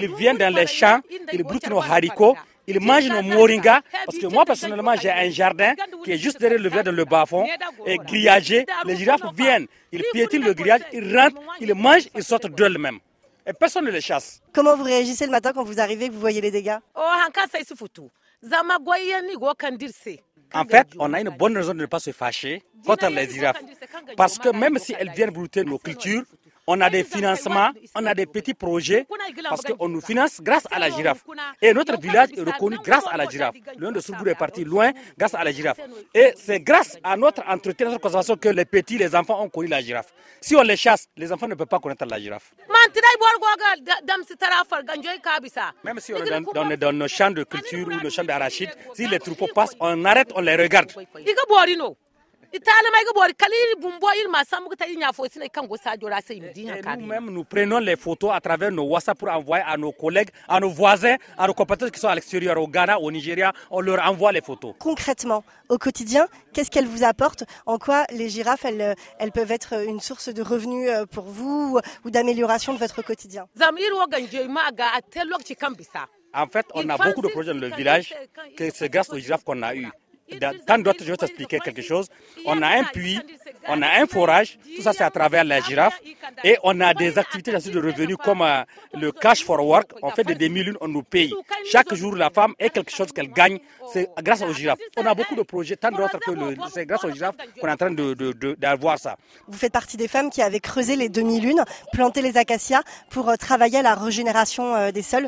ils 0.00 0.14
viennent 0.14 0.36
dans 0.36 0.54
les 0.54 0.66
champs, 0.66 1.00
ils 1.32 1.42
broutent 1.42 1.68
nos 1.68 1.80
haricots, 1.80 2.36
ils 2.66 2.78
mangent 2.80 3.08
nos 3.08 3.22
moringas. 3.22 3.80
Parce 4.04 4.18
que 4.18 4.26
moi, 4.26 4.44
personnellement, 4.44 4.94
j'ai 4.96 5.10
un 5.10 5.30
jardin 5.30 5.74
qui 6.04 6.12
est 6.12 6.18
juste 6.18 6.38
derrière 6.38 6.60
le 6.60 6.68
village 6.68 6.84
dans 6.84 6.92
le 6.92 7.04
bas-fond, 7.04 7.46
et 7.86 7.96
grillagé. 7.96 8.66
Les 8.84 8.96
girafes 8.96 9.22
viennent, 9.34 9.66
ils 9.90 10.04
piétinent 10.12 10.44
le 10.44 10.52
grillage, 10.54 10.82
ils 10.92 11.16
rentrent, 11.16 11.40
ils 11.60 11.74
mangent, 11.74 12.08
ils 12.14 12.22
sortent 12.22 12.46
d'eux-mêmes. 12.48 12.98
Et 13.46 13.54
personne 13.54 13.86
ne 13.86 13.90
les 13.90 14.02
chasse. 14.02 14.42
Comment 14.52 14.76
vous 14.76 14.84
réagissez 14.84 15.24
le 15.24 15.30
matin 15.32 15.52
quand 15.54 15.64
vous 15.64 15.80
arrivez, 15.80 16.08
que 16.08 16.12
vous 16.12 16.20
voyez 16.20 16.42
les 16.42 16.50
dégâts? 16.50 16.76
En 20.54 20.64
fait, 20.64 20.88
on 20.98 21.12
a 21.12 21.20
une 21.20 21.30
bonne 21.30 21.56
raison 21.56 21.74
de 21.74 21.80
ne 21.80 21.86
pas 21.86 22.00
se 22.00 22.10
fâcher 22.12 22.62
contre 22.86 23.08
les 23.08 23.28
girafes. 23.28 23.60
Parce 24.16 24.38
que 24.38 24.48
même 24.50 24.78
si 24.78 24.94
elles 24.98 25.10
viennent 25.10 25.30
brouter 25.30 25.64
nos 25.64 25.78
cultures, 25.78 26.22
on 26.70 26.82
a 26.82 26.90
des 26.90 27.02
financements, 27.02 27.70
on 27.94 28.04
a 28.04 28.14
des 28.14 28.26
petits 28.26 28.52
projets, 28.52 29.06
parce 29.48 29.62
qu'on 29.62 29.88
nous 29.88 30.02
finance 30.02 30.40
grâce 30.42 30.64
à 30.70 30.78
la 30.78 30.90
girafe. 30.90 31.24
Et 31.62 31.72
notre 31.72 31.98
village 31.98 32.28
est 32.36 32.42
reconnu 32.42 32.76
grâce 32.84 33.04
à 33.10 33.16
la 33.16 33.26
girafe. 33.26 33.54
Le 33.78 33.90
de 33.90 34.00
Sourgour 34.00 34.28
est 34.28 34.34
parti 34.34 34.64
loin 34.64 34.92
grâce 35.16 35.32
à 35.34 35.42
la 35.44 35.50
girafe. 35.50 35.78
Et 36.14 36.34
c'est 36.36 36.60
grâce 36.60 36.98
à 37.02 37.16
notre 37.16 37.42
entretien, 37.48 37.86
notre 37.86 38.00
conservation 38.02 38.36
que 38.36 38.50
les 38.50 38.66
petits, 38.66 38.98
les 38.98 39.16
enfants 39.16 39.42
ont 39.42 39.48
connu 39.48 39.68
la 39.68 39.80
girafe. 39.80 40.12
Si 40.42 40.56
on 40.56 40.62
les 40.62 40.76
chasse, 40.76 41.08
les 41.16 41.32
enfants 41.32 41.48
ne 41.48 41.54
peuvent 41.54 41.66
pas 41.66 41.78
connaître 41.78 42.04
la 42.04 42.20
girafe. 42.20 42.52
Même 45.84 46.00
si 46.00 46.12
on 46.12 46.16
est 46.24 46.30
dans, 46.30 46.40
dans- 46.52 46.76
dans 46.78 46.92
nos 46.92 47.08
champs 47.08 47.30
de 47.30 47.44
culture 47.44 47.86
ou 47.86 47.90
nos 48.02 48.10
champs 48.10 48.24
d'arachide, 48.24 48.70
si 48.94 49.06
les 49.06 49.18
troupeaux 49.18 49.48
passent, 49.54 49.76
on 49.80 50.04
arrête, 50.04 50.30
on 50.34 50.40
les 50.40 50.56
regarde. 50.56 50.90
Nous-mêmes, 56.98 57.30
nous 57.30 57.44
prenons 57.44 57.78
les 57.78 57.96
photos 57.96 58.30
à 58.32 58.40
travers 58.40 58.70
nos 58.72 58.84
WhatsApp 58.84 59.18
pour 59.18 59.28
envoyer 59.28 59.64
à 59.66 59.76
nos 59.76 59.92
collègues, 59.92 60.30
à 60.48 60.58
nos 60.60 60.70
voisins, 60.70 61.16
à 61.36 61.46
nos 61.46 61.54
compatriotes 61.54 61.92
qui 61.92 62.00
sont 62.00 62.08
à 62.08 62.14
l'extérieur, 62.14 62.56
au 62.58 62.66
Ghana, 62.66 62.98
au 63.00 63.10
Nigeria. 63.10 63.52
On 63.70 63.80
leur 63.80 64.02
envoie 64.08 64.32
les 64.32 64.40
photos. 64.40 64.74
Concrètement, 64.78 65.44
au 65.68 65.76
quotidien, 65.78 66.26
qu'est-ce 66.54 66.70
qu'elles 66.70 66.86
vous 66.86 67.04
apportent? 67.04 67.44
En 67.66 67.78
quoi 67.78 68.04
les 68.12 68.28
girafes, 68.30 68.64
elles, 68.64 68.94
elles 69.18 69.32
peuvent 69.32 69.52
être 69.52 69.84
une 69.86 70.00
source 70.00 70.28
de 70.28 70.42
revenus 70.42 70.88
euh, 70.90 71.04
pour 71.06 71.24
vous 71.24 71.78
ou 72.04 72.10
d'amélioration 72.10 72.72
de 72.72 72.78
votre 72.78 73.02
quotidien? 73.02 73.46
En 76.34 76.46
fait, 76.46 76.66
on 76.74 76.88
a 76.88 76.96
beaucoup 76.96 77.22
de 77.22 77.28
projets 77.28 77.52
dans 77.52 77.60
le 77.60 77.68
village, 77.74 78.14
que 78.56 78.70
c'est 78.70 78.88
grâce 78.88 79.10
aux 79.10 79.18
girafes 79.18 79.44
qu'on 79.44 79.62
a 79.62 79.74
eu. 79.74 79.88
Dans 80.66 80.82
d'autres, 80.82 81.04
je 81.04 81.10
vais 81.10 81.16
t'expliquer 81.16 81.58
quelque 81.58 81.82
chose. 81.82 82.08
On 82.44 82.60
a 82.62 82.66
un 82.78 82.84
puits, 82.84 83.20
on 83.66 83.82
a 83.82 84.00
un 84.00 84.06
forage, 84.06 84.58
tout 84.76 84.82
ça 84.82 84.92
c'est 84.92 85.04
à 85.04 85.10
travers 85.10 85.44
la 85.44 85.60
girafe. 85.60 85.98
Et 86.44 86.56
on 86.62 86.80
a 86.80 86.94
des 86.94 87.18
activités 87.18 87.50
de 87.52 87.80
revenus 87.80 88.16
comme 88.22 88.42
euh, 88.42 88.62
le 88.94 89.10
cash 89.12 89.44
for 89.44 89.64
work. 89.66 89.90
On 90.02 90.10
fait 90.10 90.24
des 90.24 90.34
demi-lunes, 90.34 90.76
on 90.80 90.88
nous 90.88 91.02
paye. 91.02 91.32
Chaque 91.70 91.92
jour, 91.94 92.14
la 92.14 92.30
femme 92.30 92.54
a 92.60 92.68
quelque 92.68 92.90
chose 92.92 93.10
qu'elle 93.12 93.32
gagne, 93.32 93.58
c'est 93.92 94.08
grâce 94.22 94.42
aux 94.42 94.52
girafes. 94.52 94.78
On 94.96 95.04
a 95.06 95.14
beaucoup 95.14 95.34
de 95.34 95.42
projets, 95.42 95.76
tant 95.76 95.90
d'autres 95.90 96.18
que 96.18 96.30
c'est 96.72 96.86
grâce 96.86 97.04
aux 97.04 97.10
girafes 97.12 97.36
qu'on 97.60 97.66
est 97.68 97.72
en 97.72 97.76
train 97.76 97.90
de- 97.90 98.14
de- 98.14 98.32
de- 98.32 98.54
d'avoir 98.54 98.98
ça. 98.98 99.16
Vous 99.48 99.58
faites 99.58 99.72
partie 99.72 99.96
des 99.96 100.08
femmes 100.08 100.30
qui 100.30 100.42
avaient 100.42 100.60
creusé 100.60 100.94
les 100.96 101.08
demi-lunes, 101.08 101.64
planté 101.92 102.22
les 102.22 102.36
acacias 102.36 102.82
pour 103.10 103.28
euh, 103.28 103.34
travailler 103.36 103.78
à 103.78 103.82
la 103.82 103.94
régénération 103.94 104.74
euh, 104.76 104.90
des 104.92 105.02
sols. 105.02 105.26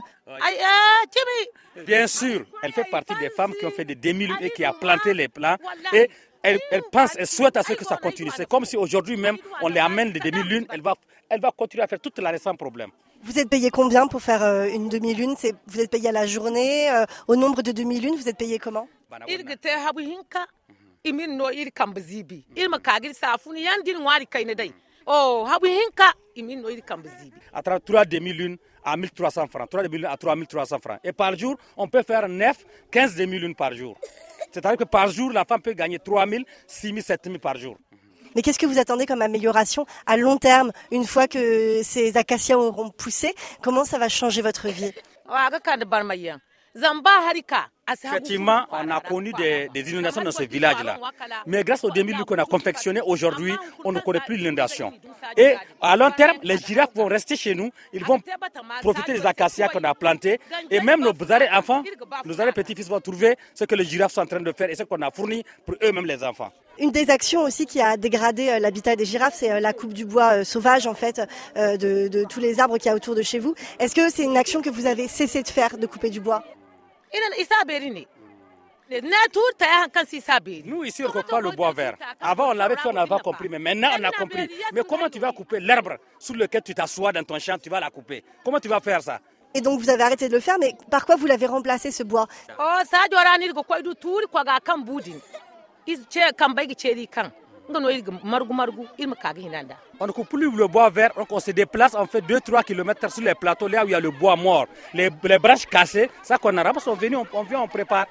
Bien 1.87 2.07
sûr, 2.07 2.45
elle 2.63 2.73
fait 2.73 2.85
partie 2.85 3.15
des 3.21 3.31
femmes 3.31 3.53
qui 3.59 3.65
ont 3.67 3.71
fait 3.71 3.85
des 3.85 3.95
demi-lunes 3.95 4.37
et 4.41 4.51
qui 4.51 4.65
a 4.65 4.73
planté 4.73 5.15
les 5.15 5.29
plants. 5.29 5.57
Et 5.93 6.11
elle, 6.43 6.59
elle 6.71 6.83
pense, 6.91 7.17
elle 7.17 7.27
souhaite 7.27 7.57
à 7.57 7.63
ce 7.63 7.73
que 7.75 7.85
ça 7.85 7.97
continue. 7.97 8.31
C'est 8.37 8.49
comme 8.49 8.65
si 8.65 8.77
aujourd'hui 8.77 9.17
même, 9.17 9.37
on 9.63 9.69
les 9.69 9.81
amène 9.81 10.13
des 10.13 10.21
demi-lunes, 10.21 10.67
elle 10.73 10.83
va, 10.83 10.95
elle 11.29 11.41
va 11.41 11.51
continuer 11.51 11.83
à 11.85 11.87
faire 11.87 12.01
toute 12.01 12.19
l'année 12.19 12.39
sans 12.39 12.55
problème. 12.55 12.91
Vous 13.23 13.39
êtes 13.39 13.51
payé 13.51 13.71
combien 13.71 14.07
pour 14.07 14.23
faire 14.23 14.43
euh, 14.43 14.67
une 14.73 14.89
demi-lune? 14.89 15.35
Vous 15.67 15.81
êtes 15.81 15.91
payé 15.91 16.09
à 16.09 16.13
la 16.13 16.27
journée, 16.27 16.91
euh, 16.91 17.05
au 17.29 17.37
nombre 17.37 17.61
de 17.61 17.71
demi-lunes, 17.73 18.17
vous 18.17 18.29
êtes 18.29 18.39
payé 18.39 18.59
comment? 18.59 18.89
Oh 25.07 25.47
À 27.53 27.63
travers 27.63 27.83
trois 27.83 28.05
demi-lunes 28.05 28.57
à 28.85 28.97
1300 28.97 29.49
francs, 29.49 29.69
trois 29.69 29.83
demi-lunes 29.83 30.07
à 30.11 30.17
3300 30.17 30.79
francs. 30.83 30.99
Et 31.05 31.13
par 31.13 31.37
jour, 31.37 31.57
on 31.77 31.89
peut 31.89 32.03
faire 32.03 32.29
9, 32.29 32.57
15 32.91 33.17
demi-lunes 33.17 33.55
par 33.55 33.75
jour. 33.75 33.99
C'est-à-dire 34.51 34.79
que 34.79 34.85
par 34.85 35.09
jour, 35.09 35.33
la 35.33 35.45
femme 35.45 35.63
peut 35.63 35.73
gagner 35.73 35.99
3000, 35.99 36.45
6000, 36.67 37.03
7000 37.03 37.41
par 37.41 37.57
jour. 37.57 37.77
Mais 38.35 38.43
qu'est-ce 38.43 38.59
que 38.59 38.67
vous 38.67 38.79
attendez 38.79 39.07
comme 39.07 39.23
amélioration 39.23 39.87
à 40.07 40.17
long 40.17 40.37
terme, 40.37 40.71
une 40.93 41.05
fois 41.05 41.27
que 41.27 41.83
ces 41.83 42.17
acacias 42.17 42.57
auront 42.59 42.91
poussé? 42.91 43.35
Comment 43.61 43.85
ça 43.85 43.99
va 43.99 44.09
changer 44.09 44.43
votre 44.43 44.69
vie? 44.69 44.93
Effectivement, 47.93 48.67
on 48.71 48.89
a 48.91 49.01
connu 49.01 49.33
des, 49.33 49.69
des 49.75 49.91
inondations 49.91 50.23
dans 50.23 50.31
ce 50.31 50.45
village-là. 50.45 50.99
Mais 51.47 51.65
grâce 51.65 51.83
aux 51.83 51.91
demi-lunes 51.91 52.25
qu'on 52.25 52.39
a 52.39 52.45
confectionnées 52.45 53.01
aujourd'hui, 53.05 53.53
on 53.85 53.91
ne 53.91 53.99
connaît 54.01 54.21
plus 54.21 54.37
l'inondation. 54.37 54.93
Et 55.37 55.55
à 55.81 55.97
long 55.97 56.11
terme, 56.13 56.37
les 56.43 56.59
girafes 56.59 56.95
vont 56.95 57.07
rester 57.07 57.35
chez 57.37 57.55
nous. 57.55 57.71
Ils 57.93 58.05
vont 58.05 58.21
profiter 58.83 59.15
des 59.15 59.27
acacias 59.27 59.69
qu'on 59.69 59.83
a 59.83 59.95
plantés. 59.95 60.39
Et 60.71 60.81
même 60.81 61.01
nos 61.01 61.13
arrêts 61.33 61.51
enfants, 61.51 61.83
nos 62.25 62.41
arrêts 62.41 62.53
petits-fils 62.53 62.89
vont 62.89 63.01
trouver 63.01 63.37
ce 63.55 63.65
que 63.65 63.75
les 63.75 63.85
girafes 63.85 64.13
sont 64.13 64.21
en 64.23 64.27
train 64.27 64.41
de 64.41 64.53
faire 64.53 64.71
et 64.71 64.77
ce 64.77 64.85
qu'on 64.85 65.03
a 65.03 65.11
fourni 65.11 65.43
pour 65.67 65.75
eux-mêmes 65.83 66.07
les 66.07 66.23
enfants. 66.23 66.53
Une 66.79 66.93
des 66.93 67.11
actions 67.11 67.43
aussi 67.43 67.67
qui 67.67 67.81
a 67.81 67.97
dégradé 67.99 68.49
euh, 68.49 68.59
l'habitat 68.59 68.97
des 68.97 69.05
girafes, 69.05 69.35
c'est 69.37 69.51
euh, 69.53 69.61
la 69.61 69.75
coupe 69.75 69.93
du 69.93 70.07
bois 70.07 70.39
euh, 70.39 70.45
sauvage 70.45 70.87
en 70.87 70.95
fait 70.95 71.21
de, 71.57 72.09
de 72.09 72.25
tous 72.25 72.41
les 72.41 72.59
arbres 72.59 72.79
qu'il 72.79 72.87
y 72.87 72.93
a 72.93 72.95
autour 72.95 73.15
de 73.15 73.23
chez 73.23 73.39
vous. 73.39 73.55
Est-ce 73.79 73.95
que 73.95 74.09
c'est 74.09 74.23
une 74.25 74.37
action 74.39 74.63
que 74.63 74.71
vous 74.71 74.87
avez 74.87 75.07
cessé 75.07 75.43
de 75.43 75.49
faire, 75.49 75.77
de 75.77 75.87
couper 75.87 76.09
du 76.09 76.21
bois? 76.21 76.43
Nous, 80.65 80.85
ici, 80.85 81.05
on 81.05 81.07
ne 81.09 81.13
coupe 81.13 81.27
pas 81.29 81.41
le 81.41 81.51
bois 81.51 81.73
vert. 81.73 81.95
Avant, 82.21 82.51
on 82.51 82.55
l'avait 82.55 82.77
fait, 82.77 82.89
on 82.89 82.93
n'avait 82.93 83.09
pas. 83.09 83.19
compris. 83.21 83.49
Mais 83.49 83.61
maintenant, 83.61 83.91
on 83.99 84.05
a 84.05 84.11
compris. 84.11 84.51
Mais 84.73 84.83
comment 84.89 85.09
tu 85.09 85.21
vas 85.21 85.33
couper 85.33 85.61
l'herbe 85.61 85.97
sur 86.19 86.35
lequel 86.35 86.63
tu 86.63 86.75
t'assois 86.75 87.13
dans 87.13 87.23
ton 87.23 87.39
champ? 87.39 87.57
Tu 87.59 87.71
vas 87.71 87.79
la 87.79 87.91
couper. 87.91 88.25
Comment 88.45 88.59
tu 88.59 88.67
vas 88.69 88.81
faire 88.81 89.01
ça? 89.01 89.21
Et 89.55 89.61
donc 89.61 89.81
vous 89.81 89.91
avez 89.91 90.03
arrêté 90.03 90.29
de 90.29 90.35
le 90.35 90.41
faire, 90.41 90.59
mais 90.61 90.75
par 90.91 91.05
quoi 91.05 91.17
vous 91.17 91.27
l'avez 91.27 91.47
remplacé 91.47 91.91
ce 91.91 92.05
bois? 92.05 92.27
Oh 92.59 92.79
sa 92.89 92.99
On 99.99 100.07
ne 100.07 100.13
coupe 100.13 100.29
plus 100.29 100.51
le 100.51 100.67
bois 100.67 100.91
vert, 100.91 101.11
donc 101.17 101.27
on 101.31 101.41
se 101.41 101.51
déplace, 101.51 101.95
on 101.99 102.07
fait 102.07 102.21
2-3 102.21 102.65
km 102.65 103.11
sur 103.13 103.23
les 103.23 103.35
plateaux, 103.35 103.69
là 103.69 103.85
où 103.85 103.89
il 103.89 103.93
y 103.93 103.95
a 103.95 104.01
le 104.01 104.11
bois 104.11 104.37
mort, 104.37 104.67
les, 104.95 105.11
les 105.25 105.39
branches 105.39 105.67
cassées, 105.67 106.11
ça 106.23 106.39
qu'on 106.39 106.57
a 106.57 106.63
ramassé, 106.63 106.89
on 106.91 106.95
vient, 106.95 107.19
on, 107.19 107.27
on 107.33 107.43
vient, 107.43 107.61
on 107.61 107.69
prépare. 107.69 108.07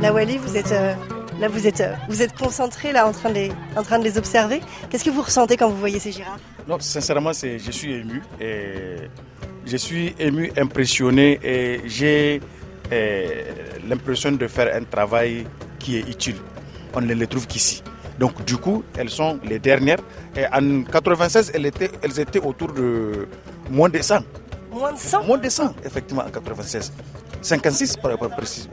La 0.00 0.12
Wally, 0.12 0.36
vous 0.36 0.56
êtes 0.56 0.72
euh, 0.72 0.92
là, 1.40 1.48
vous 1.48 1.66
êtes, 1.66 1.80
euh, 1.80 1.94
vous 2.08 2.20
êtes 2.20 2.36
concentré 2.36 2.92
là 2.92 3.06
en 3.06 3.12
train 3.12 3.30
de 3.30 3.34
les, 3.34 3.52
en 3.76 3.82
train 3.82 3.98
de 3.98 4.04
les 4.04 4.18
observer. 4.18 4.60
Qu'est-ce 4.90 5.04
que 5.04 5.10
vous 5.10 5.22
ressentez 5.22 5.56
quand 5.56 5.68
vous 5.68 5.78
voyez 5.78 5.98
ces 5.98 6.12
girafes? 6.12 6.40
Non, 6.68 6.78
sincèrement, 6.78 7.32
c'est, 7.32 7.58
je 7.58 7.70
suis 7.70 7.94
ému. 7.94 8.22
Et 8.40 8.96
je 9.64 9.76
suis 9.76 10.14
ému, 10.18 10.52
impressionné 10.56 11.40
et 11.42 11.80
j'ai 11.86 12.40
l'impression 13.88 14.32
de 14.32 14.46
faire 14.46 14.74
un 14.74 14.84
travail 14.84 15.46
qui 15.78 15.96
est 15.98 16.08
utile. 16.08 16.36
On 16.94 17.00
ne 17.00 17.12
les 17.14 17.26
trouve 17.26 17.46
qu'ici. 17.46 17.82
Donc 18.18 18.44
du 18.44 18.56
coup, 18.56 18.84
elles 18.96 19.10
sont 19.10 19.38
les 19.44 19.58
dernières. 19.58 19.98
Et 20.36 20.46
en 20.46 20.82
96, 20.84 21.50
elles 21.54 21.66
étaient, 21.66 21.90
elles 22.02 22.18
étaient 22.20 22.38
autour 22.40 22.72
de 22.72 23.26
moins 23.70 23.88
de 23.88 24.00
100. 24.00 24.20
Moins 24.70 24.92
de 24.92 24.98
100 24.98 25.24
Moins 25.24 25.38
de 25.38 25.48
100, 25.48 25.74
effectivement, 25.84 26.22
en 26.26 26.30
96. 26.30 26.92
56 27.42 27.96
pour 27.96 28.10
être 28.10 28.28
précis. 28.30 28.68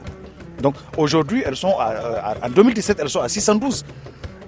Donc 0.60 0.74
aujourd'hui, 0.96 1.42
elles 1.44 1.56
sont 1.56 1.76
à- 1.78 2.34
à- 2.42 2.46
en 2.46 2.50
2017, 2.50 2.98
elles 3.00 3.08
sont 3.08 3.20
à 3.20 3.28
612. 3.28 3.84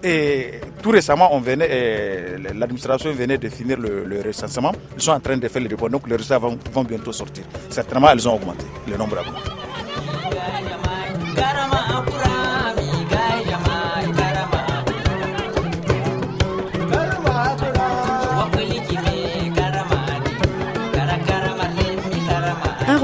Et 0.06 0.60
tout 0.82 0.90
récemment, 0.90 1.34
on 1.34 1.40
venait, 1.40 2.36
l'administration 2.54 3.10
venait 3.12 3.38
de 3.38 3.48
finir 3.48 3.78
le, 3.78 4.20
recensement. 4.24 4.72
Ils 4.96 5.02
sont 5.02 5.12
en 5.12 5.20
train 5.20 5.38
de 5.38 5.48
faire 5.48 5.62
le 5.62 5.68
report, 5.70 5.88
donc 5.88 6.06
les 6.06 6.16
résultats 6.16 6.38
vont, 6.38 6.58
bientôt 6.84 7.12
sortir. 7.12 7.44
Certainement, 7.70 8.10
elles 8.10 8.28
ont 8.28 8.34
augmenté. 8.34 8.66
Le 8.86 8.98
nombre. 8.98 9.16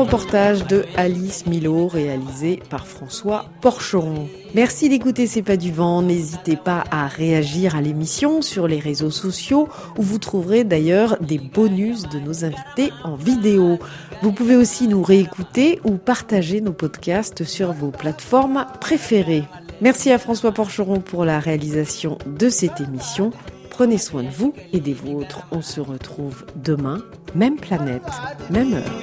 Reportage 0.00 0.66
de 0.66 0.86
Alice 0.96 1.44
Milo 1.44 1.86
réalisé 1.86 2.62
par 2.70 2.86
François 2.86 3.44
Porcheron. 3.60 4.28
Merci 4.54 4.88
d'écouter 4.88 5.26
C'est 5.26 5.42
pas 5.42 5.58
du 5.58 5.70
vent. 5.70 6.00
N'hésitez 6.00 6.56
pas 6.56 6.84
à 6.90 7.06
réagir 7.06 7.76
à 7.76 7.82
l'émission 7.82 8.40
sur 8.40 8.66
les 8.66 8.78
réseaux 8.78 9.10
sociaux 9.10 9.68
où 9.98 10.02
vous 10.02 10.18
trouverez 10.18 10.64
d'ailleurs 10.64 11.18
des 11.20 11.38
bonus 11.38 12.08
de 12.08 12.18
nos 12.18 12.46
invités 12.46 12.94
en 13.04 13.14
vidéo. 13.14 13.78
Vous 14.22 14.32
pouvez 14.32 14.56
aussi 14.56 14.88
nous 14.88 15.02
réécouter 15.02 15.80
ou 15.84 15.98
partager 15.98 16.62
nos 16.62 16.72
podcasts 16.72 17.44
sur 17.44 17.72
vos 17.72 17.90
plateformes 17.90 18.64
préférées. 18.80 19.44
Merci 19.82 20.10
à 20.12 20.18
François 20.18 20.52
Porcheron 20.52 21.00
pour 21.00 21.26
la 21.26 21.40
réalisation 21.40 22.16
de 22.26 22.48
cette 22.48 22.80
émission. 22.80 23.32
Prenez 23.80 23.96
soin 23.96 24.22
de 24.22 24.28
vous 24.28 24.52
et 24.74 24.80
des 24.80 24.92
vôtres. 24.92 25.46
On 25.52 25.62
se 25.62 25.80
retrouve 25.80 26.44
demain, 26.54 26.98
même 27.34 27.56
planète, 27.56 28.02
même 28.50 28.74
heure. 28.74 29.00